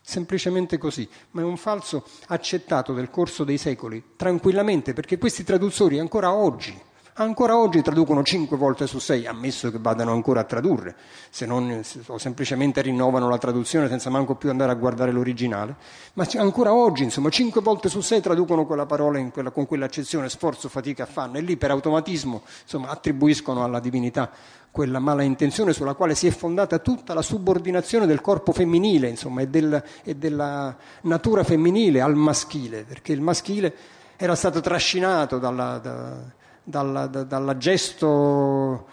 Semplicemente 0.00 0.78
così, 0.78 1.08
ma 1.32 1.40
è 1.40 1.44
un 1.44 1.56
falso 1.56 2.06
accettato 2.28 2.92
nel 2.92 3.10
corso 3.10 3.42
dei 3.42 3.58
secoli, 3.58 4.12
tranquillamente, 4.14 4.92
perché 4.92 5.18
questi 5.18 5.42
traduttori 5.42 5.98
ancora 5.98 6.32
oggi 6.32 6.80
Ancora 7.16 7.56
oggi 7.56 7.80
traducono 7.80 8.24
cinque 8.24 8.56
volte 8.56 8.88
su 8.88 8.98
sei, 8.98 9.24
ammesso 9.24 9.70
che 9.70 9.78
vadano 9.80 10.10
ancora 10.10 10.40
a 10.40 10.42
tradurre, 10.42 10.96
se 11.30 11.46
non 11.46 11.80
o 12.06 12.18
semplicemente 12.18 12.82
rinnovano 12.82 13.28
la 13.28 13.38
traduzione 13.38 13.86
senza 13.86 14.10
manco 14.10 14.34
più 14.34 14.50
andare 14.50 14.72
a 14.72 14.74
guardare 14.74 15.12
l'originale. 15.12 15.76
Ma 16.14 16.26
ancora 16.38 16.74
oggi, 16.74 17.04
insomma, 17.04 17.30
cinque 17.30 17.60
volte 17.60 17.88
su 17.88 18.00
sei 18.00 18.20
traducono 18.20 18.66
quella 18.66 18.84
parola 18.84 19.22
quella, 19.30 19.52
con 19.52 19.64
quell'accezione 19.64 20.28
sforzo, 20.28 20.68
fatica, 20.68 21.04
affanno, 21.04 21.38
e 21.38 21.42
lì 21.42 21.56
per 21.56 21.70
automatismo 21.70 22.42
insomma, 22.62 22.88
attribuiscono 22.88 23.62
alla 23.62 23.78
divinità 23.78 24.28
quella 24.72 24.98
mala 24.98 25.22
intenzione 25.22 25.72
sulla 25.72 25.94
quale 25.94 26.16
si 26.16 26.26
è 26.26 26.32
fondata 26.32 26.80
tutta 26.80 27.14
la 27.14 27.22
subordinazione 27.22 28.06
del 28.06 28.20
corpo 28.20 28.50
femminile, 28.50 29.08
insomma, 29.08 29.40
e, 29.42 29.46
del, 29.46 29.80
e 30.02 30.16
della 30.16 30.76
natura 31.02 31.44
femminile 31.44 32.00
al 32.00 32.16
maschile, 32.16 32.82
perché 32.82 33.12
il 33.12 33.20
maschile 33.20 33.72
era 34.16 34.34
stato 34.34 34.58
trascinato 34.60 35.38
dalla. 35.38 35.78
Da, 35.78 36.42
dal, 36.64 37.08
da, 37.10 37.22
dal 37.22 37.56
gesto 37.58 38.86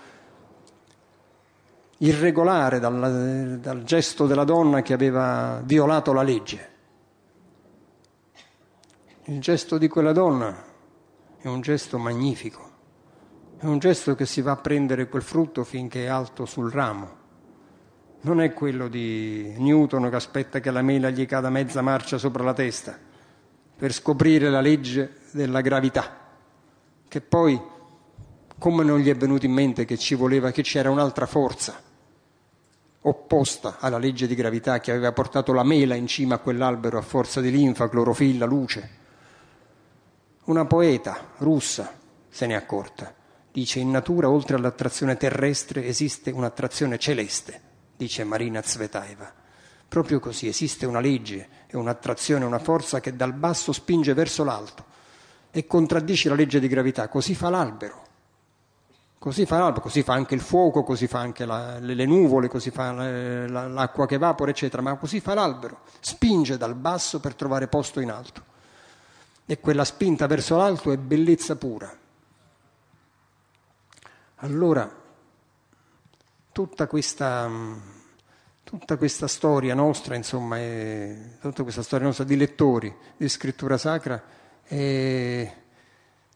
irregolare, 1.97 2.79
dal, 2.79 3.59
dal 3.59 3.83
gesto 3.83 4.27
della 4.27 4.43
donna 4.43 4.81
che 4.81 4.93
aveva 4.93 5.61
violato 5.63 6.13
la 6.13 6.23
legge. 6.23 6.69
Il 9.25 9.39
gesto 9.39 9.77
di 9.77 9.87
quella 9.87 10.11
donna 10.11 10.63
è 11.39 11.47
un 11.47 11.61
gesto 11.61 11.97
magnifico, 11.97 12.69
è 13.57 13.65
un 13.65 13.79
gesto 13.79 14.15
che 14.15 14.25
si 14.25 14.41
va 14.41 14.51
a 14.51 14.57
prendere 14.57 15.07
quel 15.07 15.21
frutto 15.21 15.63
finché 15.63 16.05
è 16.05 16.07
alto 16.07 16.45
sul 16.45 16.71
ramo. 16.71 17.19
Non 18.23 18.41
è 18.41 18.53
quello 18.53 18.87
di 18.87 19.55
Newton 19.57 20.09
che 20.09 20.15
aspetta 20.15 20.59
che 20.59 20.69
la 20.69 20.83
mela 20.83 21.09
gli 21.09 21.25
cada 21.25 21.49
mezza 21.49 21.81
marcia 21.81 22.19
sopra 22.19 22.43
la 22.43 22.53
testa 22.53 22.97
per 23.75 23.93
scoprire 23.93 24.49
la 24.51 24.61
legge 24.61 25.21
della 25.31 25.61
gravità 25.61 26.20
che 27.11 27.19
poi, 27.19 27.61
come 28.57 28.85
non 28.85 28.99
gli 28.99 29.09
è 29.09 29.15
venuto 29.17 29.45
in 29.45 29.51
mente 29.51 29.83
che 29.83 29.97
ci 29.97 30.15
voleva, 30.15 30.51
che 30.51 30.61
c'era 30.61 30.89
un'altra 30.89 31.25
forza 31.25 31.77
opposta 33.01 33.79
alla 33.79 33.97
legge 33.97 34.27
di 34.27 34.33
gravità 34.33 34.79
che 34.79 34.91
aveva 34.91 35.11
portato 35.11 35.51
la 35.51 35.63
mela 35.63 35.95
in 35.95 36.07
cima 36.07 36.35
a 36.35 36.37
quell'albero 36.37 36.97
a 36.97 37.01
forza 37.01 37.41
di 37.41 37.51
linfa, 37.51 37.89
clorofilla, 37.89 38.45
luce. 38.45 38.89
Una 40.45 40.63
poeta 40.63 41.33
russa 41.39 41.99
se 42.29 42.47
n'è 42.47 42.53
accorta. 42.53 43.13
Dice 43.51 43.79
in 43.79 43.91
natura 43.91 44.29
oltre 44.29 44.55
all'attrazione 44.55 45.17
terrestre 45.17 45.85
esiste 45.85 46.31
un'attrazione 46.31 46.97
celeste, 46.97 47.59
dice 47.97 48.23
Marina 48.23 48.61
Zvetaeva. 48.61 49.33
Proprio 49.85 50.21
così 50.21 50.47
esiste 50.47 50.85
una 50.85 51.01
legge 51.01 51.49
e 51.67 51.75
un'attrazione, 51.75 52.45
una 52.45 52.59
forza 52.59 53.01
che 53.01 53.17
dal 53.17 53.33
basso 53.33 53.73
spinge 53.73 54.13
verso 54.13 54.45
l'alto 54.45 54.90
e 55.51 55.67
contraddici 55.67 56.29
la 56.29 56.35
legge 56.35 56.59
di 56.59 56.67
gravità, 56.67 57.09
così 57.09 57.35
fa 57.35 57.49
l'albero. 57.49 58.09
Così 59.19 59.45
fa 59.45 59.59
l'albero, 59.59 59.81
così 59.81 60.01
fa 60.01 60.13
anche 60.13 60.33
il 60.33 60.41
fuoco, 60.41 60.81
così 60.81 61.05
fa 61.05 61.19
anche 61.19 61.45
la, 61.45 61.77
le, 61.77 61.93
le, 61.93 62.05
nuvole, 62.05 62.47
così 62.47 62.71
fa 62.71 62.91
la, 62.91 63.47
la, 63.47 63.67
l'acqua 63.67 64.07
che 64.07 64.15
evapora, 64.15 64.49
eccetera, 64.49 64.81
ma 64.81 64.95
così 64.95 65.19
fa 65.19 65.35
l'albero, 65.35 65.81
spinge 65.99 66.57
dal 66.57 66.73
basso 66.73 67.19
per 67.19 67.35
trovare 67.35 67.67
posto 67.67 67.99
in 67.99 68.09
alto. 68.09 68.43
E 69.45 69.59
quella 69.59 69.83
spinta 69.83 70.25
verso 70.25 70.57
l'alto 70.57 70.91
è 70.91 70.97
bellezza 70.97 71.55
pura. 71.55 71.95
Allora, 74.37 74.91
tutta 76.51 76.87
questa, 76.87 77.47
tutta 78.63 78.97
questa 78.97 79.27
storia 79.27 79.75
nostra, 79.75 80.15
insomma, 80.15 80.57
è, 80.57 81.37
tutta 81.39 81.61
questa 81.61 81.83
storia 81.83 82.07
nostra 82.07 82.23
di 82.23 82.37
lettori 82.37 82.91
di 83.17 83.29
scrittura 83.29 83.77
sacra, 83.77 84.39
è 84.71 85.53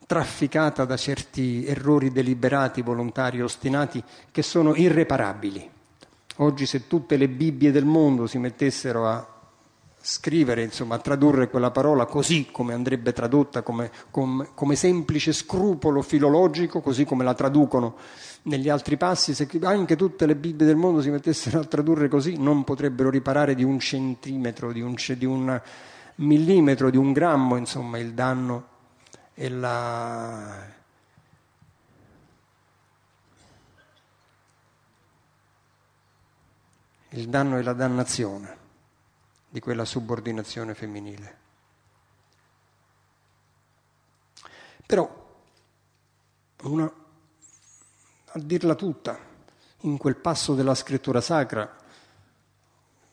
trafficata 0.06 0.84
da 0.84 0.98
certi 0.98 1.66
errori 1.66 2.12
deliberati, 2.12 2.82
volontari, 2.82 3.42
ostinati, 3.42 4.04
che 4.30 4.42
sono 4.42 4.76
irreparabili. 4.76 5.70
Oggi 6.38 6.66
se 6.66 6.88
tutte 6.88 7.16
le 7.16 7.30
Bibbie 7.30 7.72
del 7.72 7.86
mondo 7.86 8.28
si 8.28 8.38
mettessero 8.38 9.08
a 9.08 9.26
scrivere, 10.02 10.64
insomma, 10.64 10.96
a 10.96 11.00
tradurre 11.00 11.50
quella 11.50 11.72
parola 11.72 12.06
così 12.06 12.50
come 12.52 12.74
andrebbe 12.74 13.14
tradotta, 13.14 13.62
come, 13.62 13.90
come, 14.12 14.50
come, 14.54 14.76
semplice 14.76 15.32
scrupolo 15.32 16.02
filologico, 16.02 16.82
così 16.82 17.06
come 17.06 17.24
la 17.24 17.34
traducono 17.34 17.96
negli 18.44 18.68
altri 18.68 18.98
passi, 18.98 19.34
se 19.34 19.48
anche 19.64 19.96
tutte 19.96 20.26
le 20.26 20.36
Bibbie 20.36 20.68
del 20.68 20.76
mondo 20.76 21.02
si 21.02 21.10
mettessero 21.10 21.62
a 21.62 21.64
tradurre 21.64 22.10
così, 22.10 22.36
non 22.38 22.66
potrebbero 22.66 23.10
riparare 23.10 23.56
di 23.56 23.64
un 23.64 23.80
centimetro, 23.80 24.74
di 24.74 24.82
un, 24.82 24.96
di 25.18 25.26
un 25.26 25.62
millimetro 26.16 26.90
di 26.90 26.98
un 26.98 27.12
grammo, 27.12 27.56
insomma, 27.58 27.98
il 27.98 28.14
danno 28.14 28.68
e 29.34 29.50
la... 29.50 30.74
il 37.10 37.30
danno 37.30 37.58
e 37.58 37.64
la 37.64 37.72
dannazione 37.72 38.58
di 39.48 39.62
quella 39.62 39.86
subordinazione 39.86 40.74
femminile. 40.74 41.38
Però, 44.86 45.10
una, 46.64 46.94
a 48.26 48.40
dirla 48.40 48.76
tutta, 48.76 49.18
in 49.82 49.98
quel 49.98 50.18
passo 50.18 50.56
della 50.56 50.76
scrittura 50.76 51.22
sacra, 51.22 51.74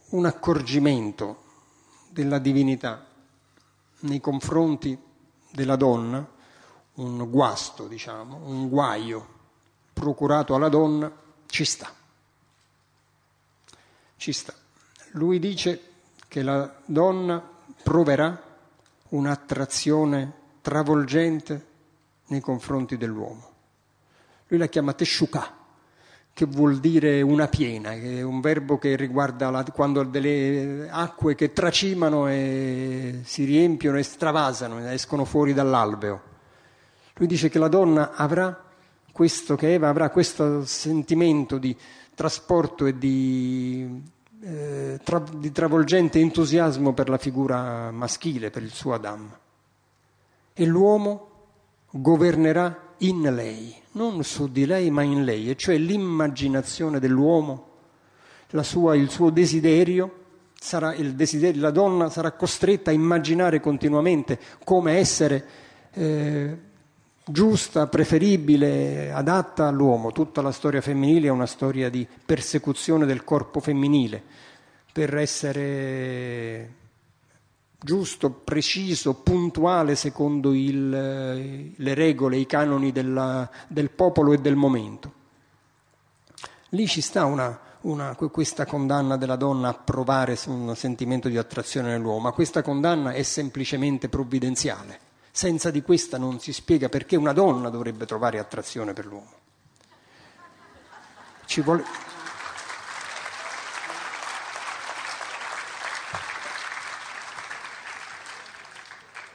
un 0.09 0.27
accorgimento 0.27 1.42
della 2.13 2.39
divinità 2.39 3.07
nei 4.01 4.21
confronti 4.21 4.99
della 5.51 5.77
donna, 5.77 6.27
un 6.95 7.31
guasto, 7.31 7.87
diciamo, 7.87 8.41
un 8.45 8.69
guaio 8.69 9.29
procurato 9.93 10.55
alla 10.55 10.69
donna, 10.69 11.11
ci 11.47 11.65
sta. 11.65 11.91
Ci 14.17 14.33
sta. 14.33 14.53
Lui 15.13 15.39
dice 15.39 15.91
che 16.29 16.43
la 16.43 16.81
donna 16.85 17.43
proverà 17.83 18.51
un'attrazione 19.09 20.33
travolgente 20.61 21.67
nei 22.27 22.41
confronti 22.41 22.97
dell'uomo. 22.97 23.51
Lui 24.49 24.59
la 24.59 24.67
chiama 24.67 24.93
tesciucà, 24.93 25.55
che 26.35 26.47
vuol 26.47 26.79
dire 26.79 27.21
una 27.21 27.47
piena, 27.47 27.93
che 27.93 28.19
è 28.19 28.23
un 28.23 28.41
verbo 28.41 28.79
che 28.79 28.97
riguarda 28.97 29.51
la, 29.51 29.65
quando 29.65 30.03
delle 30.03 30.89
acque 30.91 31.35
che 31.35 31.53
tracimano 31.53 32.27
e 32.27 33.21
si 33.25 33.45
riempiono 33.45 33.99
e 33.99 34.03
stravasano, 34.03 34.79
escono 34.89 35.25
fuori 35.25 35.53
dall'alveo. 35.53 36.31
Lui 37.15 37.27
dice 37.27 37.51
che 37.51 37.59
la 37.59 37.69
donna 37.69 38.13
avrà 38.15 38.71
questo, 39.13 39.57
che 39.57 39.75
Eva 39.75 39.89
avrà 39.91 40.09
questo 40.09 40.65
sentimento 40.65 41.59
di 41.59 41.77
trasporto 42.15 42.87
e 42.87 42.97
di, 42.97 44.03
eh, 44.41 44.99
tra, 45.05 45.23
di 45.35 45.53
travolgente 45.53 46.19
entusiasmo 46.19 46.95
per 46.95 47.11
la 47.11 47.19
figura 47.19 47.91
maschile, 47.91 48.51
per 48.51 48.63
il 48.63 48.73
suo 48.73 48.95
Adam. 48.95 49.37
E 50.55 50.65
l'uomo 50.65 51.29
governerà 51.91 52.92
in 53.03 53.35
lei, 53.35 53.75
non 53.93 54.23
su 54.25 54.51
di 54.51 54.67
lei 54.67 54.91
ma 54.91 55.03
in 55.03 55.25
lei, 55.25 55.51
e 55.51 55.57
cioè 55.57 55.77
l'immaginazione 55.77 56.99
dell'uomo, 56.99 57.69
sua, 58.63 58.95
il 58.95 59.11
suo 59.11 59.31
desiderio, 59.31 60.21
sarà 60.55 60.95
il 60.95 61.15
desiderio, 61.15 61.61
la 61.61 61.71
donna 61.71 62.11
sarà 62.11 62.33
costretta 62.33 62.91
a 62.91 62.95
immaginare 62.95 63.61
continuamente 63.61 64.39
come 64.65 64.99
essere 64.99 65.45
eh, 65.93 66.57
giusta, 67.25 67.87
preferibile, 67.87 69.13
adatta 69.13 69.67
all'uomo. 69.67 70.13
Tutta 70.13 70.43
la 70.43 70.53
storia 70.53 70.81
femminile 70.81 71.29
è 71.29 71.31
una 71.31 71.47
storia 71.47 71.89
di 71.89 72.07
persecuzione 72.25 73.07
del 73.07 73.25
corpo 73.25 73.61
femminile 73.61 74.23
per 74.93 75.17
essere 75.17 76.81
giusto, 77.83 78.31
preciso, 78.31 79.15
puntuale 79.15 79.97
secondo 79.97 80.55
il, 80.55 80.95
eh, 80.95 81.73
le 81.75 81.95
regole, 81.95 82.37
i 82.37 82.47
canoni 82.47 82.93
della, 82.93 83.51
del 83.67 83.91
popolo 83.91 84.33
e 84.33 84.39
del 84.39 84.57
momento. 84.57 85.21
Lì 86.71 86.87
ci 86.87 87.01
sta 87.01 87.25
una, 87.25 87.59
una, 87.83 88.15
questa 88.15 88.65
condanna 88.65 89.17
della 89.17 89.37
donna 89.37 89.69
a 89.69 89.75
provare 89.75 90.39
un 90.47 90.75
sentimento 90.77 91.29
di 91.29 91.37
attrazione 91.37 91.91
nell'uomo, 91.91 92.21
ma 92.21 92.33
questa 92.33 92.63
condanna 92.63 93.13
è 93.13 93.23
semplicemente 93.23 94.09
provvidenziale. 94.09 95.11
Senza 95.31 95.71
di 95.71 95.83
questa 95.83 96.19
non 96.19 96.41
si 96.41 96.53
spiega 96.53 96.89
perché 96.89 97.17
una 97.17 97.33
donna 97.33 97.69
dovrebbe 97.69 98.07
trovare 98.07 98.39
attrazione 98.39 98.93
per 98.93 99.07
l'uomo. 99.07 99.33
Ci 101.47 101.61
vuole... 101.61 102.12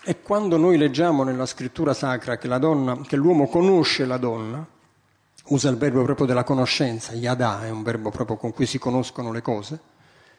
E 0.09 0.21
quando 0.21 0.55
noi 0.55 0.77
leggiamo 0.77 1.23
nella 1.23 1.45
scrittura 1.45 1.93
sacra 1.93 2.37
che, 2.37 2.47
donna, 2.59 3.01
che 3.05 3.17
l'uomo 3.17 3.49
conosce 3.49 4.05
la 4.05 4.15
donna, 4.15 4.65
usa 5.47 5.67
il 5.67 5.75
verbo 5.75 6.01
proprio 6.03 6.25
della 6.25 6.45
conoscenza, 6.45 7.11
yada 7.11 7.65
è 7.65 7.69
un 7.69 7.83
verbo 7.83 8.09
proprio 8.09 8.37
con 8.37 8.53
cui 8.53 8.65
si 8.65 8.79
conoscono 8.79 9.33
le 9.33 9.41
cose, 9.41 9.79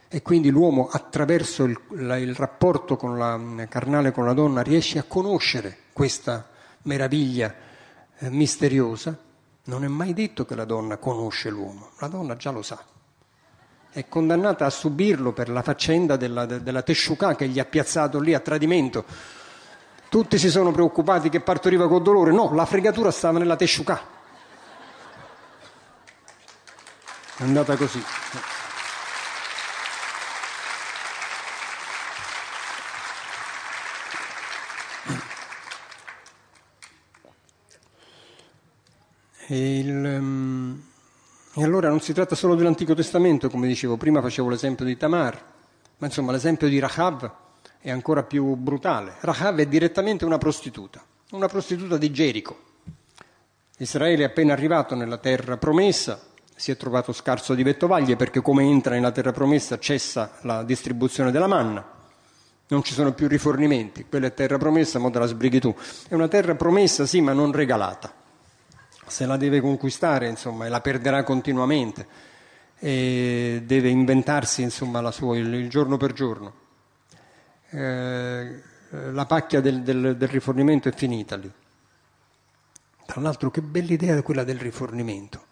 e 0.09 0.23
quindi 0.23 0.49
l'uomo 0.49 0.89
attraverso 0.91 1.64
il, 1.64 1.79
la, 1.97 2.16
il 2.16 2.35
rapporto 2.35 2.97
con 2.97 3.19
la, 3.19 3.66
carnale 3.69 4.11
con 4.11 4.25
la 4.25 4.33
donna 4.33 4.62
riesce 4.62 5.01
a 5.01 5.05
conoscere 5.07 5.77
questa 5.93 6.49
meraviglia 6.85 7.55
eh, 8.21 8.31
misteriosa, 8.31 9.19
non 9.64 9.85
è 9.85 9.89
mai 9.89 10.14
detto 10.14 10.47
che 10.47 10.55
la 10.55 10.64
donna 10.64 10.97
conosce 10.97 11.51
l'uomo, 11.51 11.91
la 11.99 12.09
donna 12.09 12.37
già 12.37 12.53
lo 12.53 12.62
sa. 12.62 12.83
È 13.91 14.09
condannata 14.09 14.64
a 14.64 14.71
subirlo 14.71 15.35
per 15.35 15.51
la 15.51 15.61
faccenda 15.61 16.16
della, 16.16 16.47
della 16.47 16.81
tesciucà 16.81 17.35
che 17.35 17.49
gli 17.49 17.59
ha 17.59 17.66
piazzato 17.66 18.19
lì 18.19 18.33
a 18.33 18.41
tradimento 18.41 19.37
tutti 20.09 20.39
si 20.39 20.49
sono 20.49 20.73
preoccupati 20.73 21.29
che 21.29 21.41
partoriva 21.41 21.87
col 21.87 22.03
dolore. 22.03 22.33
No, 22.33 22.55
la 22.55 22.65
fregatura 22.65 23.11
stava 23.11 23.39
nella 23.39 23.57
tesciucà. 23.57 24.17
È 27.37 27.43
andata 27.43 27.77
così. 27.77 28.03
E, 39.51 39.79
il, 39.79 39.89
um, 39.89 40.83
e, 41.55 41.63
allora 41.63 41.89
non 41.89 42.01
si 42.01 42.13
tratta 42.13 42.35
solo 42.35 42.55
dell'Antico 42.55 42.95
Testamento, 42.95 43.49
come 43.49 43.67
dicevo, 43.67 43.97
prima 43.97 44.21
facevo 44.21 44.49
l'esempio 44.49 44.85
di 44.85 44.97
Tamar, 44.97 45.43
ma 45.99 46.07
insomma 46.07 46.33
l'esempio 46.33 46.69
di 46.69 46.79
Rahab 46.79 47.47
è 47.81 47.91
ancora 47.91 48.22
più 48.22 48.55
brutale. 48.55 49.14
Rahab 49.20 49.61
è 49.61 49.66
direttamente 49.66 50.24
una 50.24 50.39
prostituta, 50.39 51.03
una 51.31 51.49
prostituta 51.49 51.97
di 51.97 52.11
Gerico. 52.11 52.66
Israele 53.79 54.22
è 54.24 54.26
appena 54.26 54.53
arrivato 54.53 54.95
nella 54.95 55.18
terra 55.18 55.57
promessa, 55.57 56.20
si 56.55 56.72
è 56.72 56.76
trovato 56.76 57.12
scarso 57.12 57.55
di 57.55 57.62
vettovaglie 57.62 58.16
perché 58.16 58.41
come 58.41 58.64
entra 58.64 58.95
nella 58.95 59.12
terra 59.12 59.31
promessa 59.31 59.79
cessa 59.79 60.33
la 60.43 60.64
distribuzione 60.64 61.31
della 61.31 61.47
manna, 61.47 61.97
non 62.70 62.83
ci 62.83 62.93
sono 62.93 63.12
più 63.12 63.29
rifornimenti, 63.29 64.07
quella 64.09 64.26
è 64.26 64.35
terra 64.35 64.59
promessa, 64.59 64.99
ma 64.99 65.11
te 65.11 65.18
la 65.18 65.26
sbrighi 65.26 65.61
tu. 65.61 65.74
È 66.09 66.14
una 66.14 66.29
terra 66.29 66.55
promessa 66.55 67.07
sì, 67.07 67.20
ma 67.20 67.33
non 67.33 67.53
regalata. 67.53 68.12
Se 69.07 69.24
la 69.24 69.39
deve 69.39 69.61
conquistare, 69.61 70.29
insomma, 70.29 70.66
e 70.66 70.68
la 70.68 70.83
perderà 70.83 71.22
continuamente, 71.22 72.07
e 72.79 73.62
deve 73.64 73.89
inventarsi, 73.89 74.61
insomma, 74.61 75.11
sua, 75.11 75.39
il, 75.39 75.55
il 75.55 75.70
giorno 75.70 75.97
per 75.97 76.12
giorno. 76.12 76.66
Eh, 77.71 78.62
la 78.91 79.27
pacchia 79.27 79.61
del, 79.61 79.83
del, 79.83 80.16
del, 80.16 80.29
rifornimento 80.29 80.89
è 80.89 80.93
finita 80.93 81.37
lì. 81.37 81.51
Tra 83.05 83.21
l'altro 83.21 83.51
che 83.51 83.61
bella 83.61 83.93
idea 83.93 84.23
quella 84.23 84.45
del 84.45 84.59
rifornimento. 84.59 85.47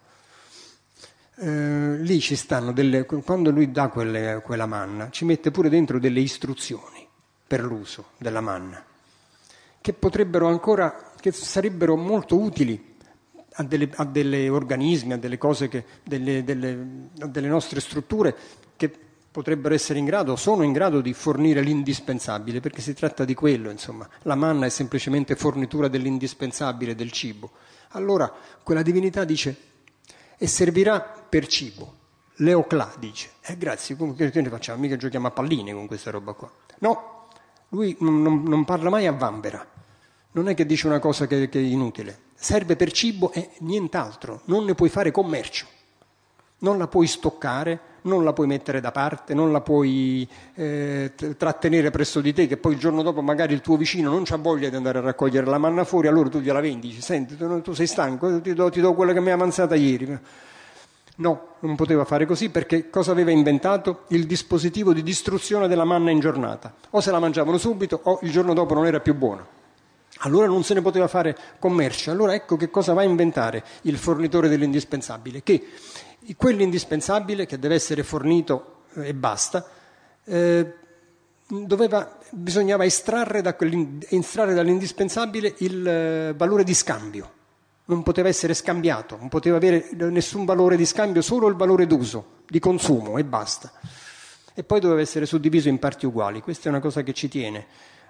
Eh, 1.35 1.97
lì 1.97 2.19
ci 2.19 2.35
stanno 2.35 2.71
delle, 2.71 3.05
quando 3.05 3.51
lui 3.51 3.71
dà 3.71 3.89
quelle, 3.89 4.41
quella 4.43 4.65
manna, 4.65 5.11
ci 5.11 5.23
mette 5.23 5.51
pure 5.51 5.69
dentro 5.69 5.99
delle 5.99 6.19
istruzioni 6.19 7.07
per 7.45 7.61
l'uso 7.61 8.09
della 8.17 8.41
manna, 8.41 8.83
che 9.79 9.93
potrebbero 9.93 10.47
ancora, 10.47 11.11
che 11.19 11.31
sarebbero 11.31 11.95
molto 11.95 12.39
utili 12.39 12.95
a, 13.53 13.63
delle, 13.63 13.89
a 13.95 14.05
delle 14.05 14.49
organismi, 14.49 15.13
a 15.13 15.17
delle 15.17 15.37
cose, 15.37 15.67
che, 15.67 15.85
delle, 16.03 16.43
delle, 16.43 17.09
a 17.19 17.27
delle 17.27 17.47
nostre 17.47 17.79
strutture 17.81 18.35
che 18.75 19.06
potrebbero 19.37 19.75
essere 19.75 19.99
in 19.99 20.05
grado, 20.05 20.35
sono 20.35 20.63
in 20.63 20.71
grado 20.71 20.99
di 20.99 21.13
fornire 21.13 21.61
l'indispensabile, 21.61 22.59
perché 22.59 22.81
si 22.81 22.95
tratta 22.95 23.23
di 23.23 23.35
quello, 23.35 23.69
insomma. 23.69 24.09
La 24.23 24.33
manna 24.33 24.65
è 24.65 24.69
semplicemente 24.69 25.35
fornitura 25.35 25.87
dell'indispensabile 25.87 26.95
del 26.95 27.11
cibo. 27.11 27.51
Allora 27.89 28.33
quella 28.63 28.81
divinità 28.81 29.25
dice, 29.25 29.55
e 30.39 30.47
servirà 30.47 31.01
per 31.01 31.45
cibo. 31.45 31.93
Leoclà 32.37 32.91
dice, 32.97 33.33
eh 33.41 33.55
grazie, 33.57 33.95
che 34.15 34.41
ne 34.41 34.49
facciamo? 34.49 34.81
Mica 34.81 34.95
giochiamo 34.95 35.27
a 35.27 35.31
palline 35.31 35.71
con 35.71 35.85
questa 35.85 36.09
roba 36.09 36.33
qua. 36.33 36.51
No, 36.79 37.27
lui 37.69 37.95
non, 37.99 38.41
non 38.41 38.65
parla 38.65 38.89
mai 38.89 39.05
a 39.05 39.11
vanvera, 39.11 39.63
non 40.31 40.49
è 40.49 40.55
che 40.55 40.65
dice 40.65 40.87
una 40.87 40.97
cosa 40.97 41.27
che, 41.27 41.47
che 41.47 41.59
è 41.59 41.61
inutile. 41.61 42.21
Serve 42.33 42.75
per 42.75 42.91
cibo 42.91 43.31
e 43.31 43.51
nient'altro, 43.59 44.41
non 44.45 44.65
ne 44.65 44.73
puoi 44.73 44.89
fare 44.89 45.11
commercio, 45.11 45.67
non 46.59 46.79
la 46.79 46.87
puoi 46.87 47.05
stoccare, 47.05 47.79
non 48.07 48.23
la 48.23 48.33
puoi 48.33 48.47
mettere 48.47 48.81
da 48.81 48.91
parte, 48.91 49.33
non 49.33 49.51
la 49.51 49.61
puoi 49.61 50.27
eh, 50.55 51.11
trattenere 51.37 51.91
presso 51.91 52.21
di 52.21 52.33
te, 52.33 52.47
che 52.47 52.57
poi 52.57 52.73
il 52.73 52.79
giorno 52.79 53.03
dopo 53.03 53.21
magari 53.21 53.53
il 53.53 53.61
tuo 53.61 53.77
vicino 53.77 54.09
non 54.09 54.23
ha 54.27 54.37
voglia 54.37 54.69
di 54.69 54.75
andare 54.75 54.97
a 54.97 55.01
raccogliere 55.01 55.45
la 55.45 55.57
manna 55.57 55.83
fuori, 55.83 56.07
allora 56.07 56.29
tu 56.29 56.39
gliela 56.39 56.59
vendi, 56.59 56.87
dici, 56.87 57.01
senti, 57.01 57.37
tu, 57.37 57.61
tu 57.61 57.73
sei 57.73 57.87
stanco, 57.87 58.41
ti 58.41 58.53
do, 58.53 58.69
ti 58.69 58.81
do 58.81 58.93
quella 58.93 59.13
che 59.13 59.21
mi 59.21 59.29
ha 59.31 59.35
avanzata 59.35 59.75
ieri. 59.75 60.17
No, 61.19 61.55
non 61.61 61.75
poteva 61.75 62.05
fare 62.05 62.27
così 62.27 62.49
perché 62.49 62.91
cosa 62.91 63.11
aveva 63.11 63.31
inventato? 63.31 64.03
Il 64.09 64.27
dispositivo 64.27 64.93
di 64.93 65.01
distruzione 65.01 65.67
della 65.67 65.83
manna 65.83 66.11
in 66.11 66.19
giornata. 66.19 66.73
O 66.91 67.01
se 67.01 67.09
la 67.09 67.19
mangiavano 67.19 67.57
subito 67.57 67.99
o 68.03 68.19
il 68.21 68.31
giorno 68.31 68.53
dopo 68.53 68.75
non 68.75 68.85
era 68.85 68.99
più 68.99 69.15
buona. 69.15 69.45
Allora 70.21 70.47
non 70.47 70.63
se 70.63 70.73
ne 70.73 70.81
poteva 70.81 71.07
fare 71.07 71.35
commercio. 71.59 72.11
Allora 72.11 72.33
ecco 72.35 72.55
che 72.55 72.69
cosa 72.69 72.93
va 72.93 73.01
a 73.01 73.05
inventare 73.05 73.63
il 73.83 73.97
fornitore 73.97 74.47
dell'indispensabile, 74.47 75.41
che 75.41 75.67
quello 76.35 76.61
indispensabile 76.61 77.45
che 77.45 77.59
deve 77.59 77.75
essere 77.75 78.03
fornito 78.03 78.83
eh, 78.95 79.09
e 79.09 79.13
basta, 79.13 79.65
eh, 80.25 80.73
doveva, 81.47 82.17
bisognava 82.31 82.85
estrarre, 82.85 83.41
da 83.41 83.55
estrarre 84.09 84.53
dall'indispensabile 84.53 85.55
il 85.59 85.87
eh, 85.87 86.33
valore 86.35 86.63
di 86.63 86.73
scambio. 86.73 87.33
Non 87.85 88.03
poteva 88.03 88.27
essere 88.27 88.53
scambiato, 88.53 89.15
non 89.15 89.29
poteva 89.29 89.55
avere 89.55 89.89
nessun 89.93 90.43
valore 90.43 90.75
di 90.75 90.85
scambio, 90.85 91.21
solo 91.21 91.47
il 91.47 91.55
valore 91.55 91.87
d'uso, 91.87 92.41
di 92.45 92.59
consumo 92.59 93.17
e 93.17 93.23
basta. 93.23 93.71
E 94.53 94.63
poi 94.63 94.81
doveva 94.81 94.99
essere 94.99 95.25
suddiviso 95.25 95.69
in 95.69 95.79
parti 95.79 96.05
uguali. 96.05 96.41
Questa 96.41 96.65
è 96.65 96.69
una 96.69 96.81
cosa 96.81 97.01
che 97.03 97.13
ci 97.13 97.29
tiene 97.29 97.65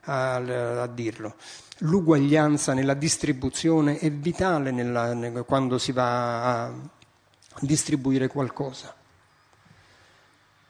a, 0.05 0.82
a 0.82 0.88
dirlo. 0.88 1.36
L'uguaglianza 1.82 2.74
nella 2.74 2.95
distribuzione 2.95 3.99
è 3.99 4.09
vitale 4.09 4.72
nella, 4.72 5.43
quando 5.43 5.78
si 5.78 5.91
va 5.91 6.63
a 6.63 6.74
distribuire 7.62 8.28
qualcosa. 8.28 8.95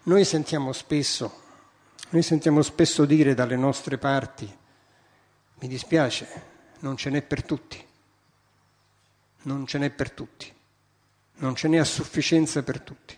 Noi 0.03 0.23
sentiamo 0.23 0.71
spesso 0.71 1.45
noi 2.09 2.21
sentiamo 2.21 2.61
spesso 2.61 3.03
dire 3.03 3.33
dalle 3.33 3.57
nostre 3.57 3.97
parti, 3.97 4.49
mi 5.59 5.67
dispiace, 5.67 6.27
non 6.79 6.95
ce 6.95 7.09
n'è 7.09 7.21
per 7.21 7.43
tutti, 7.43 7.83
non 9.41 9.67
ce 9.67 9.77
n'è 9.77 9.89
per 9.89 10.11
tutti, 10.11 10.49
non 11.39 11.53
ce 11.53 11.67
n'è 11.67 11.77
a 11.77 11.83
sufficienza 11.83 12.63
per 12.63 12.79
tutti. 12.79 13.13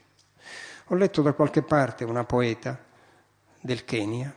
Ho 0.85 0.95
letto 0.95 1.21
da 1.21 1.33
qualche 1.33 1.61
parte 1.61 2.03
una 2.03 2.23
poeta 2.23 2.83
del 3.61 3.85
Kenya 3.85 4.33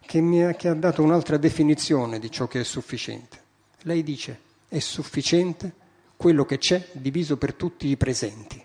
che 0.00 0.20
mi 0.20 0.44
ha, 0.44 0.52
che 0.52 0.68
ha 0.68 0.74
dato 0.74 1.02
un'altra 1.02 1.38
definizione 1.38 2.18
di 2.18 2.30
ciò 2.30 2.46
che 2.46 2.60
è 2.60 2.64
sufficiente. 2.64 3.42
Lei 3.84 4.02
dice 4.02 4.38
è 4.68 4.80
sufficiente 4.80 5.72
quello 6.14 6.44
che 6.44 6.58
c'è 6.58 6.90
diviso 6.92 7.38
per 7.38 7.54
tutti 7.54 7.86
i 7.86 7.96
presenti 7.96 8.62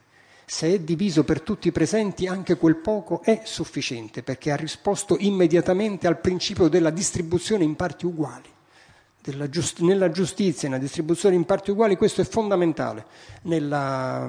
se 0.51 0.73
è 0.73 0.79
diviso 0.79 1.23
per 1.23 1.41
tutti 1.41 1.67
i 1.67 1.71
presenti, 1.71 2.25
anche 2.25 2.57
quel 2.57 2.77
poco 2.77 3.21
è 3.21 3.43
sufficiente 3.45 4.23
perché 4.23 4.49
ha 4.51 4.55
risposto 4.55 5.15
immediatamente 5.19 6.07
al 6.07 6.19
principio 6.19 6.67
della 6.69 6.89
distribuzione 6.89 7.63
in 7.63 7.75
parti 7.75 8.07
uguali. 8.07 8.51
Giust- 9.47 9.81
nella 9.81 10.09
giustizia, 10.09 10.67
nella 10.67 10.81
distribuzione 10.81 11.35
in 11.35 11.45
parti 11.45 11.69
uguali, 11.69 11.95
questo 11.97 12.21
è 12.21 12.23
fondamentale 12.23 13.05
nella, 13.43 14.27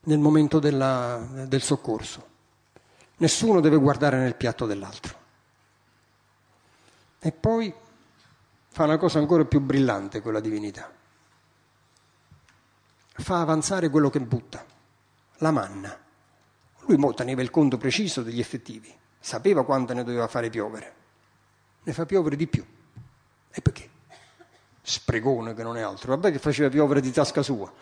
nel 0.00 0.18
momento 0.18 0.58
della, 0.58 1.46
del 1.46 1.62
soccorso. 1.62 2.26
Nessuno 3.16 3.60
deve 3.60 3.78
guardare 3.78 4.18
nel 4.18 4.34
piatto 4.34 4.66
dell'altro. 4.66 5.16
E 7.20 7.32
poi 7.32 7.72
fa 8.68 8.84
una 8.84 8.98
cosa 8.98 9.18
ancora 9.18 9.46
più 9.46 9.60
brillante 9.60 10.20
quella 10.20 10.40
divinità 10.40 10.92
fa 13.22 13.40
avanzare 13.40 13.88
quello 13.88 14.10
che 14.10 14.20
butta, 14.20 14.64
la 15.38 15.50
manna. 15.50 15.96
Lui 16.86 16.96
mo 16.96 17.14
teneva 17.14 17.42
il 17.42 17.50
conto 17.50 17.78
preciso 17.78 18.22
degli 18.22 18.40
effettivi, 18.40 18.92
sapeva 19.18 19.64
quanto 19.64 19.94
ne 19.94 20.04
doveva 20.04 20.28
fare 20.28 20.50
piovere. 20.50 20.94
Ne 21.84 21.92
fa 21.92 22.06
piovere 22.06 22.36
di 22.36 22.46
più. 22.46 22.64
E 23.50 23.60
perché? 23.60 23.88
Spregone 24.82 25.54
che 25.54 25.62
non 25.62 25.76
è 25.76 25.82
altro. 25.82 26.14
Vabbè 26.14 26.32
che 26.32 26.38
faceva 26.38 26.68
piovere 26.68 27.00
di 27.00 27.10
tasca 27.10 27.42
sua. 27.42 27.72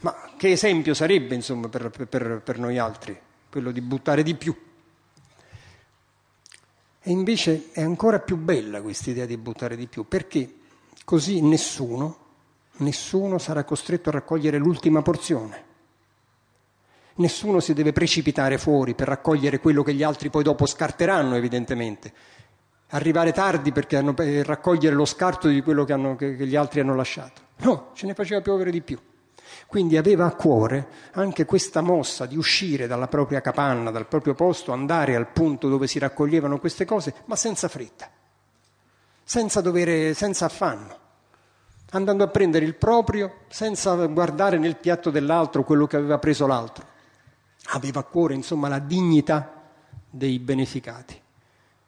Ma 0.00 0.32
che 0.36 0.50
esempio 0.50 0.94
sarebbe, 0.94 1.34
insomma, 1.34 1.68
per, 1.68 1.90
per, 1.90 2.40
per 2.42 2.58
noi 2.58 2.78
altri, 2.78 3.18
quello 3.50 3.70
di 3.70 3.80
buttare 3.80 4.22
di 4.22 4.34
più. 4.34 4.56
E 7.00 7.10
invece 7.10 7.70
è 7.72 7.82
ancora 7.82 8.18
più 8.18 8.36
bella 8.36 8.80
questa 8.80 9.10
idea 9.10 9.26
di 9.26 9.36
buttare 9.36 9.76
di 9.76 9.86
più, 9.86 10.08
perché 10.08 10.54
così 11.04 11.40
nessuno 11.42 12.23
nessuno 12.78 13.38
sarà 13.38 13.64
costretto 13.64 14.08
a 14.08 14.12
raccogliere 14.12 14.58
l'ultima 14.58 15.02
porzione. 15.02 15.72
Nessuno 17.16 17.60
si 17.60 17.74
deve 17.74 17.92
precipitare 17.92 18.58
fuori 18.58 18.94
per 18.94 19.06
raccogliere 19.06 19.60
quello 19.60 19.84
che 19.84 19.94
gli 19.94 20.02
altri 20.02 20.30
poi 20.30 20.42
dopo 20.42 20.66
scarteranno, 20.66 21.36
evidentemente. 21.36 22.12
Arrivare 22.88 23.32
tardi 23.32 23.70
perché 23.70 23.96
hanno, 23.96 24.14
per 24.14 24.44
raccogliere 24.44 24.96
lo 24.96 25.04
scarto 25.04 25.46
di 25.46 25.62
quello 25.62 25.84
che, 25.84 25.92
hanno, 25.92 26.16
che, 26.16 26.34
che 26.36 26.46
gli 26.46 26.56
altri 26.56 26.80
hanno 26.80 26.96
lasciato. 26.96 27.42
No, 27.58 27.90
ce 27.94 28.06
ne 28.06 28.14
faceva 28.14 28.40
piovere 28.40 28.72
di 28.72 28.80
più. 28.80 28.98
Quindi 29.66 29.96
aveva 29.96 30.26
a 30.26 30.34
cuore 30.34 30.88
anche 31.12 31.44
questa 31.44 31.80
mossa 31.82 32.26
di 32.26 32.36
uscire 32.36 32.88
dalla 32.88 33.06
propria 33.06 33.40
capanna, 33.40 33.90
dal 33.90 34.08
proprio 34.08 34.34
posto, 34.34 34.72
andare 34.72 35.14
al 35.14 35.30
punto 35.30 35.68
dove 35.68 35.86
si 35.86 36.00
raccoglievano 36.00 36.58
queste 36.58 36.84
cose, 36.84 37.14
ma 37.26 37.36
senza 37.36 37.68
fretta, 37.68 38.10
senza, 39.22 39.60
dovere, 39.60 40.14
senza 40.14 40.46
affanno 40.46 41.02
andando 41.96 42.24
a 42.24 42.28
prendere 42.28 42.64
il 42.64 42.74
proprio 42.74 43.40
senza 43.48 43.94
guardare 44.06 44.58
nel 44.58 44.76
piatto 44.76 45.10
dell'altro 45.10 45.64
quello 45.64 45.86
che 45.86 45.96
aveva 45.96 46.18
preso 46.18 46.46
l'altro. 46.46 46.86
Aveva 47.68 48.00
a 48.00 48.04
cuore, 48.04 48.34
insomma, 48.34 48.68
la 48.68 48.78
dignità 48.78 49.62
dei 50.10 50.38
beneficati, 50.38 51.20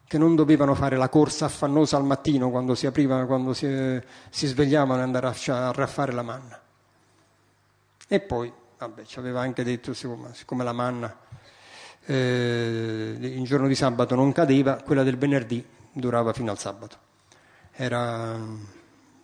che 0.06 0.18
non 0.18 0.34
dovevano 0.34 0.74
fare 0.74 0.96
la 0.96 1.08
corsa 1.08 1.46
affannosa 1.46 1.96
al 1.96 2.04
mattino 2.04 2.50
quando 2.50 2.74
si 2.74 2.86
aprivano, 2.86 3.26
quando 3.26 3.52
si, 3.52 4.00
si 4.30 4.46
svegliavano 4.46 5.00
e 5.00 5.02
andare 5.02 5.26
a, 5.26 5.72
raffare 5.72 6.12
la 6.12 6.22
manna. 6.22 6.60
E 8.08 8.20
poi, 8.20 8.52
vabbè, 8.78 9.04
ci 9.04 9.18
aveva 9.18 9.40
anche 9.40 9.64
detto, 9.64 9.92
siccome, 9.92 10.30
siccome 10.32 10.64
la 10.64 10.72
manna 10.72 11.14
eh, 12.06 13.16
il 13.18 13.44
giorno 13.44 13.66
di 13.66 13.74
sabato 13.74 14.14
non 14.14 14.30
cadeva, 14.30 14.76
quella 14.76 15.02
del 15.02 15.18
venerdì 15.18 15.64
durava 15.92 16.32
fino 16.32 16.52
al 16.52 16.58
sabato. 16.58 16.96
Era 17.72 18.38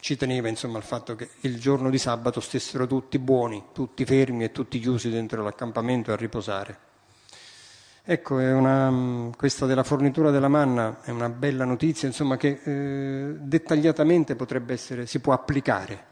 ci 0.02 0.16
teneva 0.16 0.48
insomma 0.48 0.78
al 0.78 0.82
fatto 0.82 1.14
che 1.14 1.28
il 1.42 1.60
giorno 1.60 1.88
di 1.88 1.96
sabato 1.96 2.40
stessero 2.40 2.88
tutti 2.88 3.20
buoni, 3.20 3.66
tutti 3.72 4.04
fermi 4.04 4.42
e 4.42 4.50
tutti 4.50 4.80
chiusi 4.80 5.10
dentro 5.10 5.44
l'accampamento 5.44 6.10
a 6.10 6.16
riposare. 6.16 6.78
Ecco, 8.02 8.34
una, 8.34 9.30
questa 9.36 9.64
della 9.64 9.84
fornitura 9.84 10.32
della 10.32 10.48
manna 10.48 11.02
è 11.04 11.10
una 11.10 11.28
bella 11.28 11.64
notizia, 11.64 12.08
insomma, 12.08 12.36
che 12.36 12.60
eh, 12.64 13.36
dettagliatamente 13.38 14.34
potrebbe 14.34 14.72
essere, 14.72 15.06
si 15.06 15.20
può 15.20 15.34
applicare. 15.34 16.06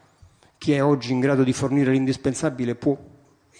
Chi 0.56 0.70
è 0.72 0.84
oggi 0.84 1.10
in 1.10 1.18
grado 1.18 1.42
di 1.42 1.52
fornire 1.52 1.90
l'indispensabile 1.90 2.76
può 2.76 2.96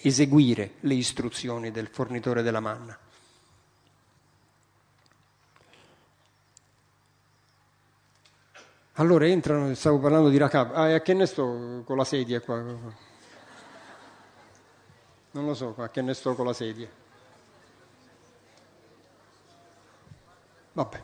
eseguire 0.01 0.75
le 0.79 0.93
istruzioni 0.93 1.71
del 1.71 1.89
fornitore 1.91 2.41
della 2.41 2.61
manna. 2.61 2.97
Allora 8.95 9.25
entrano, 9.25 9.73
stavo 9.73 9.99
parlando 9.99 10.27
di 10.27 10.37
Racab, 10.37 10.73
ah, 10.73 10.89
e 10.89 10.93
a 10.95 11.01
che 11.01 11.13
ne 11.13 11.25
sto 11.25 11.81
con 11.85 11.95
la 11.95 12.03
sedia 12.03 12.41
qua? 12.41 12.61
Non 15.31 15.45
lo 15.45 15.53
so, 15.53 15.73
a 15.77 15.87
che 15.89 16.01
ne 16.01 16.13
sto 16.13 16.35
con 16.35 16.45
la 16.45 16.51
sedia? 16.51 16.89
Vabbè, 20.73 21.03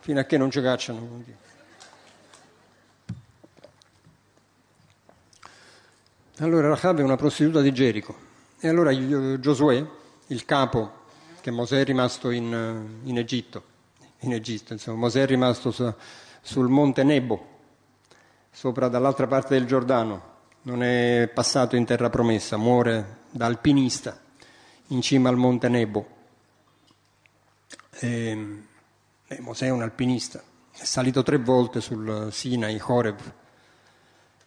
fino 0.00 0.20
a 0.20 0.24
che 0.24 0.36
non 0.36 0.50
ci 0.50 0.60
cacciano. 0.60 1.24
Allora 6.40 6.68
Racab 6.68 6.98
è 6.98 7.02
una 7.02 7.16
prostituta 7.16 7.62
di 7.62 7.72
Gerico 7.72 8.14
e 8.60 8.68
allora 8.68 8.92
Giosuè, 9.40 9.84
il 10.26 10.44
capo, 10.44 11.06
che 11.40 11.50
Mosè 11.50 11.80
è 11.80 11.84
rimasto 11.84 12.28
in, 12.28 13.00
in 13.04 13.16
Egitto, 13.16 13.62
in 14.20 14.34
Egitto, 14.34 14.74
insomma, 14.74 14.98
Mosè 14.98 15.22
è 15.22 15.26
rimasto 15.26 15.72
sul 16.48 16.70
monte 16.70 17.04
Nebo, 17.04 17.46
sopra 18.50 18.88
dall'altra 18.88 19.26
parte 19.26 19.52
del 19.52 19.66
Giordano, 19.66 20.36
non 20.62 20.82
è 20.82 21.30
passato 21.32 21.76
in 21.76 21.84
terra 21.84 22.08
promessa, 22.08 22.56
muore 22.56 23.18
da 23.30 23.44
alpinista 23.44 24.18
in 24.86 25.02
cima 25.02 25.28
al 25.28 25.36
monte 25.36 25.68
Nebo. 25.68 26.06
E, 27.90 28.62
e 29.26 29.40
Mosè 29.40 29.66
è 29.66 29.70
un 29.70 29.82
alpinista, 29.82 30.42
è 30.72 30.84
salito 30.84 31.22
tre 31.22 31.36
volte 31.36 31.82
sul 31.82 32.30
Sinai, 32.32 32.80
Horeb. 32.82 33.20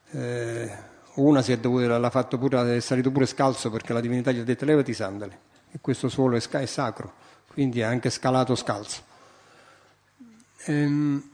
Eh, 0.10 0.72
una 1.14 1.44
si 1.44 1.52
è 1.52 1.60
dovuta, 1.60 2.00
l'ha 2.00 2.10
fatto 2.10 2.40
pure, 2.40 2.78
è 2.78 2.80
salito 2.80 3.12
pure 3.12 3.28
scalzo 3.28 3.70
perché 3.70 3.94
la 3.94 4.02
divinità 4.02 4.32
gli 4.32 4.40
ha 4.40 4.44
detto 4.44 4.66
levati 4.66 4.90
i 4.90 4.96
sandali 4.96 5.38
e 5.70 5.78
questo 5.80 6.10
suolo 6.10 6.36
è, 6.36 6.42
è 6.42 6.66
sacro, 6.66 7.14
quindi 7.46 7.84
ha 7.84 7.90
anche 7.90 8.10
scalato 8.10 8.56
scalzo. 8.56 9.04
Ehm, 10.66 11.31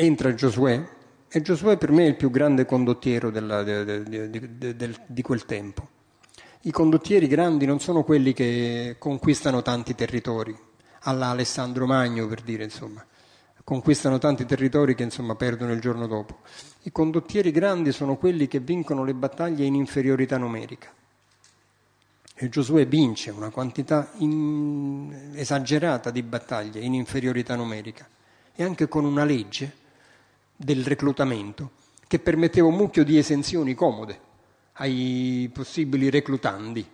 entra 0.00 0.32
Giosuè 0.32 0.88
e 1.28 1.42
Giosuè 1.42 1.76
per 1.76 1.90
me 1.90 2.04
è 2.04 2.08
il 2.08 2.14
più 2.14 2.30
grande 2.30 2.64
condottiero 2.64 3.30
della, 3.30 3.64
de, 3.64 4.04
de, 4.04 4.76
de, 4.76 4.94
di 5.06 5.22
quel 5.22 5.44
tempo. 5.44 5.88
I 6.62 6.70
condottieri 6.70 7.26
grandi 7.26 7.66
non 7.66 7.80
sono 7.80 8.04
quelli 8.04 8.32
che 8.32 8.94
conquistano 8.98 9.60
tanti 9.60 9.96
territori, 9.96 10.56
alla 11.00 11.28
Alessandro 11.30 11.84
Magno 11.86 12.28
per 12.28 12.42
dire 12.42 12.62
insomma, 12.62 13.04
conquistano 13.64 14.18
tanti 14.18 14.46
territori 14.46 14.94
che 14.94 15.02
insomma 15.02 15.34
perdono 15.34 15.72
il 15.72 15.80
giorno 15.80 16.06
dopo. 16.06 16.38
I 16.82 16.92
condottieri 16.92 17.50
grandi 17.50 17.90
sono 17.90 18.16
quelli 18.16 18.46
che 18.46 18.60
vincono 18.60 19.02
le 19.02 19.14
battaglie 19.14 19.64
in 19.64 19.74
inferiorità 19.74 20.38
numerica. 20.38 20.92
E 22.34 22.48
Giosuè 22.48 22.86
vince 22.86 23.30
una 23.30 23.50
quantità 23.50 24.12
in, 24.18 25.32
esagerata 25.34 26.12
di 26.12 26.22
battaglie 26.22 26.78
in 26.80 26.94
inferiorità 26.94 27.56
numerica 27.56 28.08
e 28.54 28.62
anche 28.62 28.86
con 28.86 29.04
una 29.04 29.24
legge 29.24 29.86
del 30.60 30.84
reclutamento 30.84 31.70
che 32.08 32.18
permetteva 32.18 32.66
un 32.66 32.74
mucchio 32.74 33.04
di 33.04 33.16
esenzioni 33.16 33.74
comode 33.74 34.20
ai 34.74 35.48
possibili 35.52 36.10
reclutandi, 36.10 36.88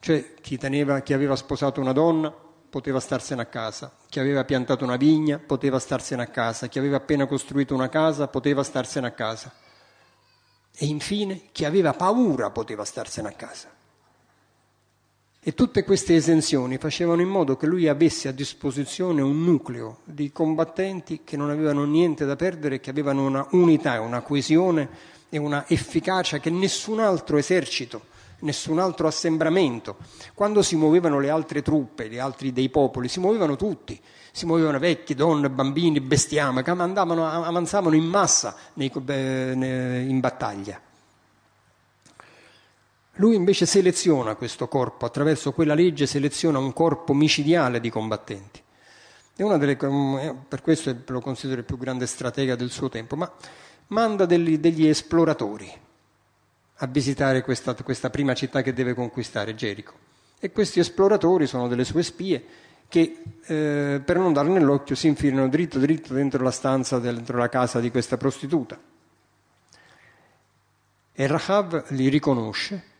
cioè 0.00 0.34
chi, 0.40 0.58
teneva, 0.58 1.00
chi 1.00 1.12
aveva 1.12 1.36
sposato 1.36 1.80
una 1.80 1.92
donna 1.92 2.34
poteva 2.68 2.98
starsene 2.98 3.42
a 3.42 3.46
casa, 3.46 3.94
chi 4.08 4.18
aveva 4.18 4.44
piantato 4.44 4.84
una 4.84 4.96
vigna 4.96 5.38
poteva 5.38 5.78
starsene 5.78 6.22
a 6.22 6.26
casa, 6.26 6.66
chi 6.66 6.78
aveva 6.78 6.96
appena 6.96 7.26
costruito 7.26 7.74
una 7.74 7.88
casa 7.88 8.26
poteva 8.28 8.62
starsene 8.64 9.06
a 9.06 9.12
casa. 9.12 9.52
E 10.78 10.86
infine 10.86 11.42
chi 11.52 11.64
aveva 11.64 11.92
paura 11.92 12.50
poteva 12.50 12.84
starsene 12.84 13.28
a 13.28 13.32
casa. 13.32 13.75
E 15.48 15.54
tutte 15.54 15.84
queste 15.84 16.16
esenzioni 16.16 16.76
facevano 16.76 17.20
in 17.20 17.28
modo 17.28 17.56
che 17.56 17.68
lui 17.68 17.86
avesse 17.86 18.26
a 18.26 18.32
disposizione 18.32 19.22
un 19.22 19.44
nucleo 19.44 19.98
di 20.02 20.32
combattenti 20.32 21.20
che 21.22 21.36
non 21.36 21.50
avevano 21.50 21.84
niente 21.84 22.24
da 22.24 22.34
perdere, 22.34 22.80
che 22.80 22.90
avevano 22.90 23.24
una 23.24 23.46
unità, 23.52 24.00
una 24.00 24.22
coesione 24.22 24.88
e 25.28 25.38
una 25.38 25.64
efficacia 25.68 26.40
che 26.40 26.50
nessun 26.50 26.98
altro 26.98 27.36
esercito, 27.36 28.06
nessun 28.40 28.80
altro 28.80 29.06
assembramento. 29.06 29.98
Quando 30.34 30.62
si 30.62 30.74
muovevano 30.74 31.20
le 31.20 31.30
altre 31.30 31.62
truppe, 31.62 32.08
gli 32.08 32.18
altri 32.18 32.52
dei 32.52 32.68
popoli, 32.68 33.06
si 33.06 33.20
muovevano 33.20 33.54
tutti, 33.54 34.00
si 34.32 34.46
muovevano 34.46 34.80
vecchi, 34.80 35.14
donne, 35.14 35.48
bambini, 35.48 36.00
bestiame, 36.00 36.64
che 36.64 36.70
avanzavano 36.72 37.94
in 37.94 38.04
massa 38.04 38.56
nei, 38.72 38.90
in 38.92 40.18
battaglia. 40.18 40.80
Lui 43.16 43.34
invece 43.34 43.64
seleziona 43.64 44.34
questo 44.34 44.68
corpo, 44.68 45.06
attraverso 45.06 45.52
quella 45.52 45.74
legge 45.74 46.06
seleziona 46.06 46.58
un 46.58 46.72
corpo 46.72 47.14
micidiale 47.14 47.80
di 47.80 47.88
combattenti. 47.88 48.62
Delle, 49.34 49.72
eh, 49.72 50.34
per 50.48 50.62
questo 50.62 50.94
lo 51.06 51.20
considero 51.20 51.60
il 51.60 51.66
più 51.66 51.78
grande 51.78 52.06
stratega 52.06 52.56
del 52.56 52.70
suo 52.70 52.88
tempo, 52.88 53.16
ma 53.16 53.30
manda 53.88 54.26
degli, 54.26 54.58
degli 54.58 54.86
esploratori 54.86 55.70
a 56.80 56.86
visitare 56.86 57.42
questa, 57.42 57.74
questa 57.74 58.10
prima 58.10 58.34
città 58.34 58.62
che 58.62 58.72
deve 58.72 58.94
conquistare, 58.94 59.54
Gerico. 59.54 59.92
E 60.38 60.52
questi 60.52 60.80
esploratori 60.80 61.46
sono 61.46 61.68
delle 61.68 61.84
sue 61.84 62.02
spie 62.02 62.44
che 62.88 63.22
eh, 63.46 64.00
per 64.04 64.16
non 64.18 64.32
darne 64.32 64.58
nell'occhio 64.58 64.94
si 64.94 65.06
infilano 65.06 65.48
dritto 65.48 65.78
dritto 65.78 66.12
dentro 66.12 66.42
la 66.42 66.50
stanza, 66.50 66.98
dentro 66.98 67.38
la 67.38 67.48
casa 67.48 67.80
di 67.80 67.90
questa 67.90 68.16
prostituta. 68.18 68.78
E 71.12 71.26
Rahab 71.26 71.84
li 71.88 72.08
riconosce 72.08 72.94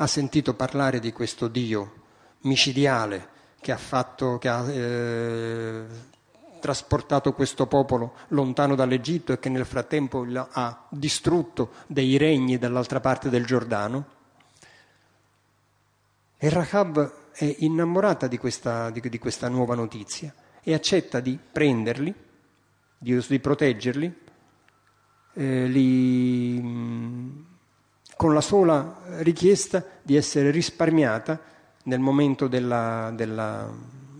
ha 0.00 0.06
sentito 0.06 0.54
parlare 0.54 1.00
di 1.00 1.12
questo 1.12 1.48
Dio 1.48 1.94
micidiale 2.42 3.36
che 3.60 3.72
ha, 3.72 3.76
fatto, 3.76 4.38
che 4.38 4.48
ha 4.48 4.70
eh, 4.70 5.84
trasportato 6.60 7.32
questo 7.32 7.66
popolo 7.66 8.14
lontano 8.28 8.76
dall'Egitto 8.76 9.32
e 9.32 9.38
che 9.40 9.48
nel 9.48 9.66
frattempo 9.66 10.24
ha 10.32 10.86
distrutto 10.90 11.72
dei 11.88 12.16
regni 12.16 12.58
dall'altra 12.58 13.00
parte 13.00 13.28
del 13.28 13.44
Giordano. 13.44 14.16
E 16.36 16.48
Rahab 16.48 17.32
è 17.32 17.56
innamorata 17.58 18.28
di 18.28 18.38
questa, 18.38 18.90
di, 18.90 19.00
di 19.00 19.18
questa 19.18 19.48
nuova 19.48 19.74
notizia 19.74 20.32
e 20.62 20.74
accetta 20.74 21.18
di 21.18 21.36
prenderli, 21.50 22.14
di, 22.96 23.24
di 23.26 23.40
proteggerli, 23.40 24.18
eh, 25.34 25.66
li 25.66 27.46
con 28.18 28.34
la 28.34 28.40
sola 28.40 29.00
richiesta 29.18 29.84
di 30.02 30.16
essere 30.16 30.50
risparmiata 30.50 31.40
nel 31.84 32.00
momento 32.00 32.48
della, 32.48 33.12
della, 33.14 33.72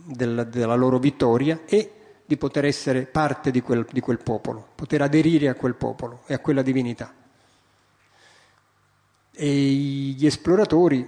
della, 0.05 0.45
della 0.45 0.75
loro 0.75 0.99
vittoria 0.99 1.63
e 1.65 1.91
di 2.25 2.37
poter 2.37 2.63
essere 2.63 3.01
parte 3.01 3.51
di 3.51 3.59
quel, 3.61 3.85
di 3.91 3.99
quel, 3.99 4.19
popolo, 4.19 4.69
poter 4.73 5.01
aderire 5.01 5.49
a 5.49 5.53
quel 5.53 5.75
popolo 5.75 6.21
e 6.27 6.33
a 6.33 6.39
quella 6.39 6.61
divinità. 6.61 7.13
E 9.33 9.53
gli 9.53 10.25
esploratori, 10.25 11.05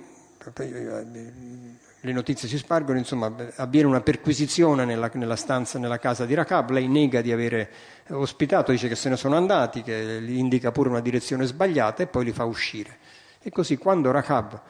le 2.04 2.14
notizie 2.14 2.48
si 2.48 2.58
spargono, 2.58 2.98
insomma, 2.98 3.32
avviene 3.58 3.88
una 3.88 4.02
perquisizione 4.02 4.86
nella, 4.86 5.12
nella 5.14 5.36
stanza, 5.36 5.78
nella 5.78 6.00
casa 6.00 6.26
di 6.26 6.34
Rakab, 6.34 6.72
lei 6.72 6.88
nega 6.88 7.22
di 7.22 7.32
avere 7.32 7.70
ospitato, 8.10 8.72
dice 8.72 8.88
che 8.88 8.96
se 8.96 9.10
ne 9.10 9.18
sono 9.18 9.36
andati, 9.36 9.84
che 9.84 10.20
gli 10.22 10.36
indica 10.38 10.72
pure 10.72 10.90
una 10.90 11.00
direzione 11.00 11.46
sbagliata 11.46 12.02
e 12.02 12.08
poi 12.08 12.26
li 12.26 12.32
fa 12.32 12.46
uscire. 12.46 12.98
E 13.40 13.52
così 13.52 13.78
quando 13.78 14.10
Rakab, 14.10 14.62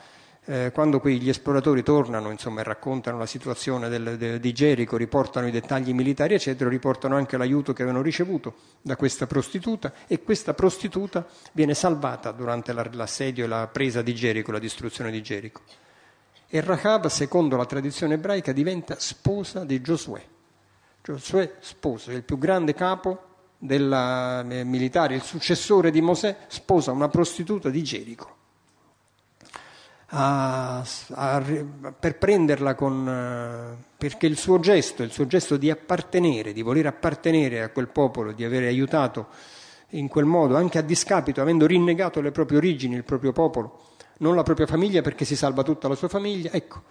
eh, 0.43 0.71
quando 0.73 0.99
quegli 0.99 1.29
esploratori 1.29 1.83
tornano 1.83 2.31
insomma, 2.31 2.61
e 2.61 2.63
raccontano 2.63 3.17
la 3.17 3.25
situazione 3.25 3.87
del, 3.87 4.17
de, 4.17 4.37
di 4.37 4.51
Gerico, 4.51 4.97
riportano 4.97 5.47
i 5.47 5.51
dettagli 5.51 5.93
militari, 5.93 6.33
eccetera, 6.33 6.69
riportano 6.69 7.15
anche 7.15 7.37
l'aiuto 7.37 7.71
che 7.71 7.83
avevano 7.83 8.03
ricevuto 8.03 8.55
da 8.81 8.97
questa 8.97 9.25
prostituta 9.25 9.93
e 10.05 10.21
questa 10.21 10.53
prostituta 10.53 11.25
viene 11.53 11.75
salvata 11.75 12.31
durante 12.31 12.73
l'assedio 12.73 13.45
e 13.45 13.47
la 13.47 13.69
presa 13.71 14.01
di 14.01 14.13
Gerico, 14.13 14.51
la 14.51 14.59
distruzione 14.59 15.11
di 15.11 15.21
Gerico. 15.21 15.61
E 16.53 16.59
Rahab, 16.59 17.07
secondo 17.07 17.55
la 17.55 17.65
tradizione 17.65 18.15
ebraica, 18.15 18.51
diventa 18.51 18.95
sposa 18.99 19.63
di 19.63 19.79
Giosuè. 19.79 20.21
Giosuè 21.01 21.55
sposa, 21.61 22.11
il 22.11 22.23
più 22.23 22.37
grande 22.37 22.73
capo 22.73 23.23
della, 23.57 24.45
eh, 24.45 24.65
militare, 24.65 25.15
il 25.15 25.21
successore 25.21 25.91
di 25.91 26.01
Mosè, 26.01 26.35
sposa 26.47 26.91
una 26.91 27.07
prostituta 27.07 27.69
di 27.69 27.81
Gerico. 27.83 28.35
A, 30.07 30.83
a, 31.13 31.41
per 31.97 32.17
prenderla 32.17 32.75
con, 32.75 33.07
eh, 33.07 33.83
perché 33.97 34.27
il 34.27 34.37
suo 34.37 34.59
gesto, 34.59 35.03
il 35.03 35.11
suo 35.11 35.27
gesto 35.27 35.55
di 35.55 35.69
appartenere, 35.69 36.51
di 36.51 36.61
voler 36.61 36.87
appartenere 36.87 37.61
a 37.61 37.69
quel 37.69 37.87
popolo, 37.87 38.33
di 38.33 38.43
aver 38.43 38.63
aiutato 38.63 39.27
in 39.91 40.09
quel 40.09 40.25
modo, 40.25 40.57
anche 40.57 40.79
a 40.79 40.81
discapito, 40.81 41.39
avendo 41.39 41.65
rinnegato 41.65 42.19
le 42.19 42.31
proprie 42.31 42.57
origini, 42.57 42.95
il 42.95 43.05
proprio 43.05 43.31
popolo, 43.31 43.90
non 44.21 44.35
la 44.35 44.43
propria 44.43 44.67
famiglia 44.67 45.01
perché 45.01 45.25
si 45.25 45.35
salva 45.35 45.63
tutta 45.63 45.87
la 45.87 45.95
sua 45.95 46.07
famiglia, 46.07 46.51
ecco, 46.51 46.81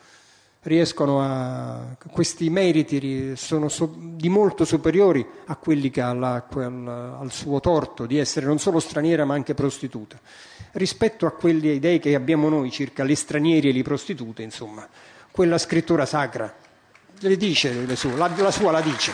riescono 0.63 1.23
a... 1.23 1.97
questi 2.11 2.51
meriti 2.51 3.35
sono 3.37 3.69
so, 3.69 3.95
di 3.97 4.29
molto 4.29 4.65
superiori 4.65 5.27
a 5.47 5.57
quelli 5.57 5.91
che 5.91 6.01
ha 6.01 6.13
la, 6.13 6.45
quel, 6.49 6.87
al 6.87 7.33
suo 7.33 7.61
torto 7.61 8.07
di 8.07 8.19
essere 8.19 8.47
non 8.47 8.59
solo 8.59 8.79
straniera 8.79 9.25
ma 9.25 9.35
anche 9.35 9.55
prostituta. 9.55 10.19
Rispetto 10.73 11.27
a 11.27 11.33
quelle 11.33 11.73
idee 11.73 11.99
che 11.99 12.15
abbiamo 12.15 12.49
noi 12.49 12.71
circa 12.71 13.05
gli 13.05 13.15
stranieri 13.15 13.71
e 13.71 13.73
le 13.73 13.83
prostitute, 13.83 14.43
insomma, 14.43 14.87
quella 15.31 15.59
scrittura 15.59 16.07
sacra 16.07 16.55
le 17.21 17.37
dice 17.37 17.73
le 17.73 17.97
sue, 17.97 18.17
la, 18.17 18.31
la 18.37 18.51
sua 18.51 18.71
la 18.71 18.81
dice. 18.81 19.13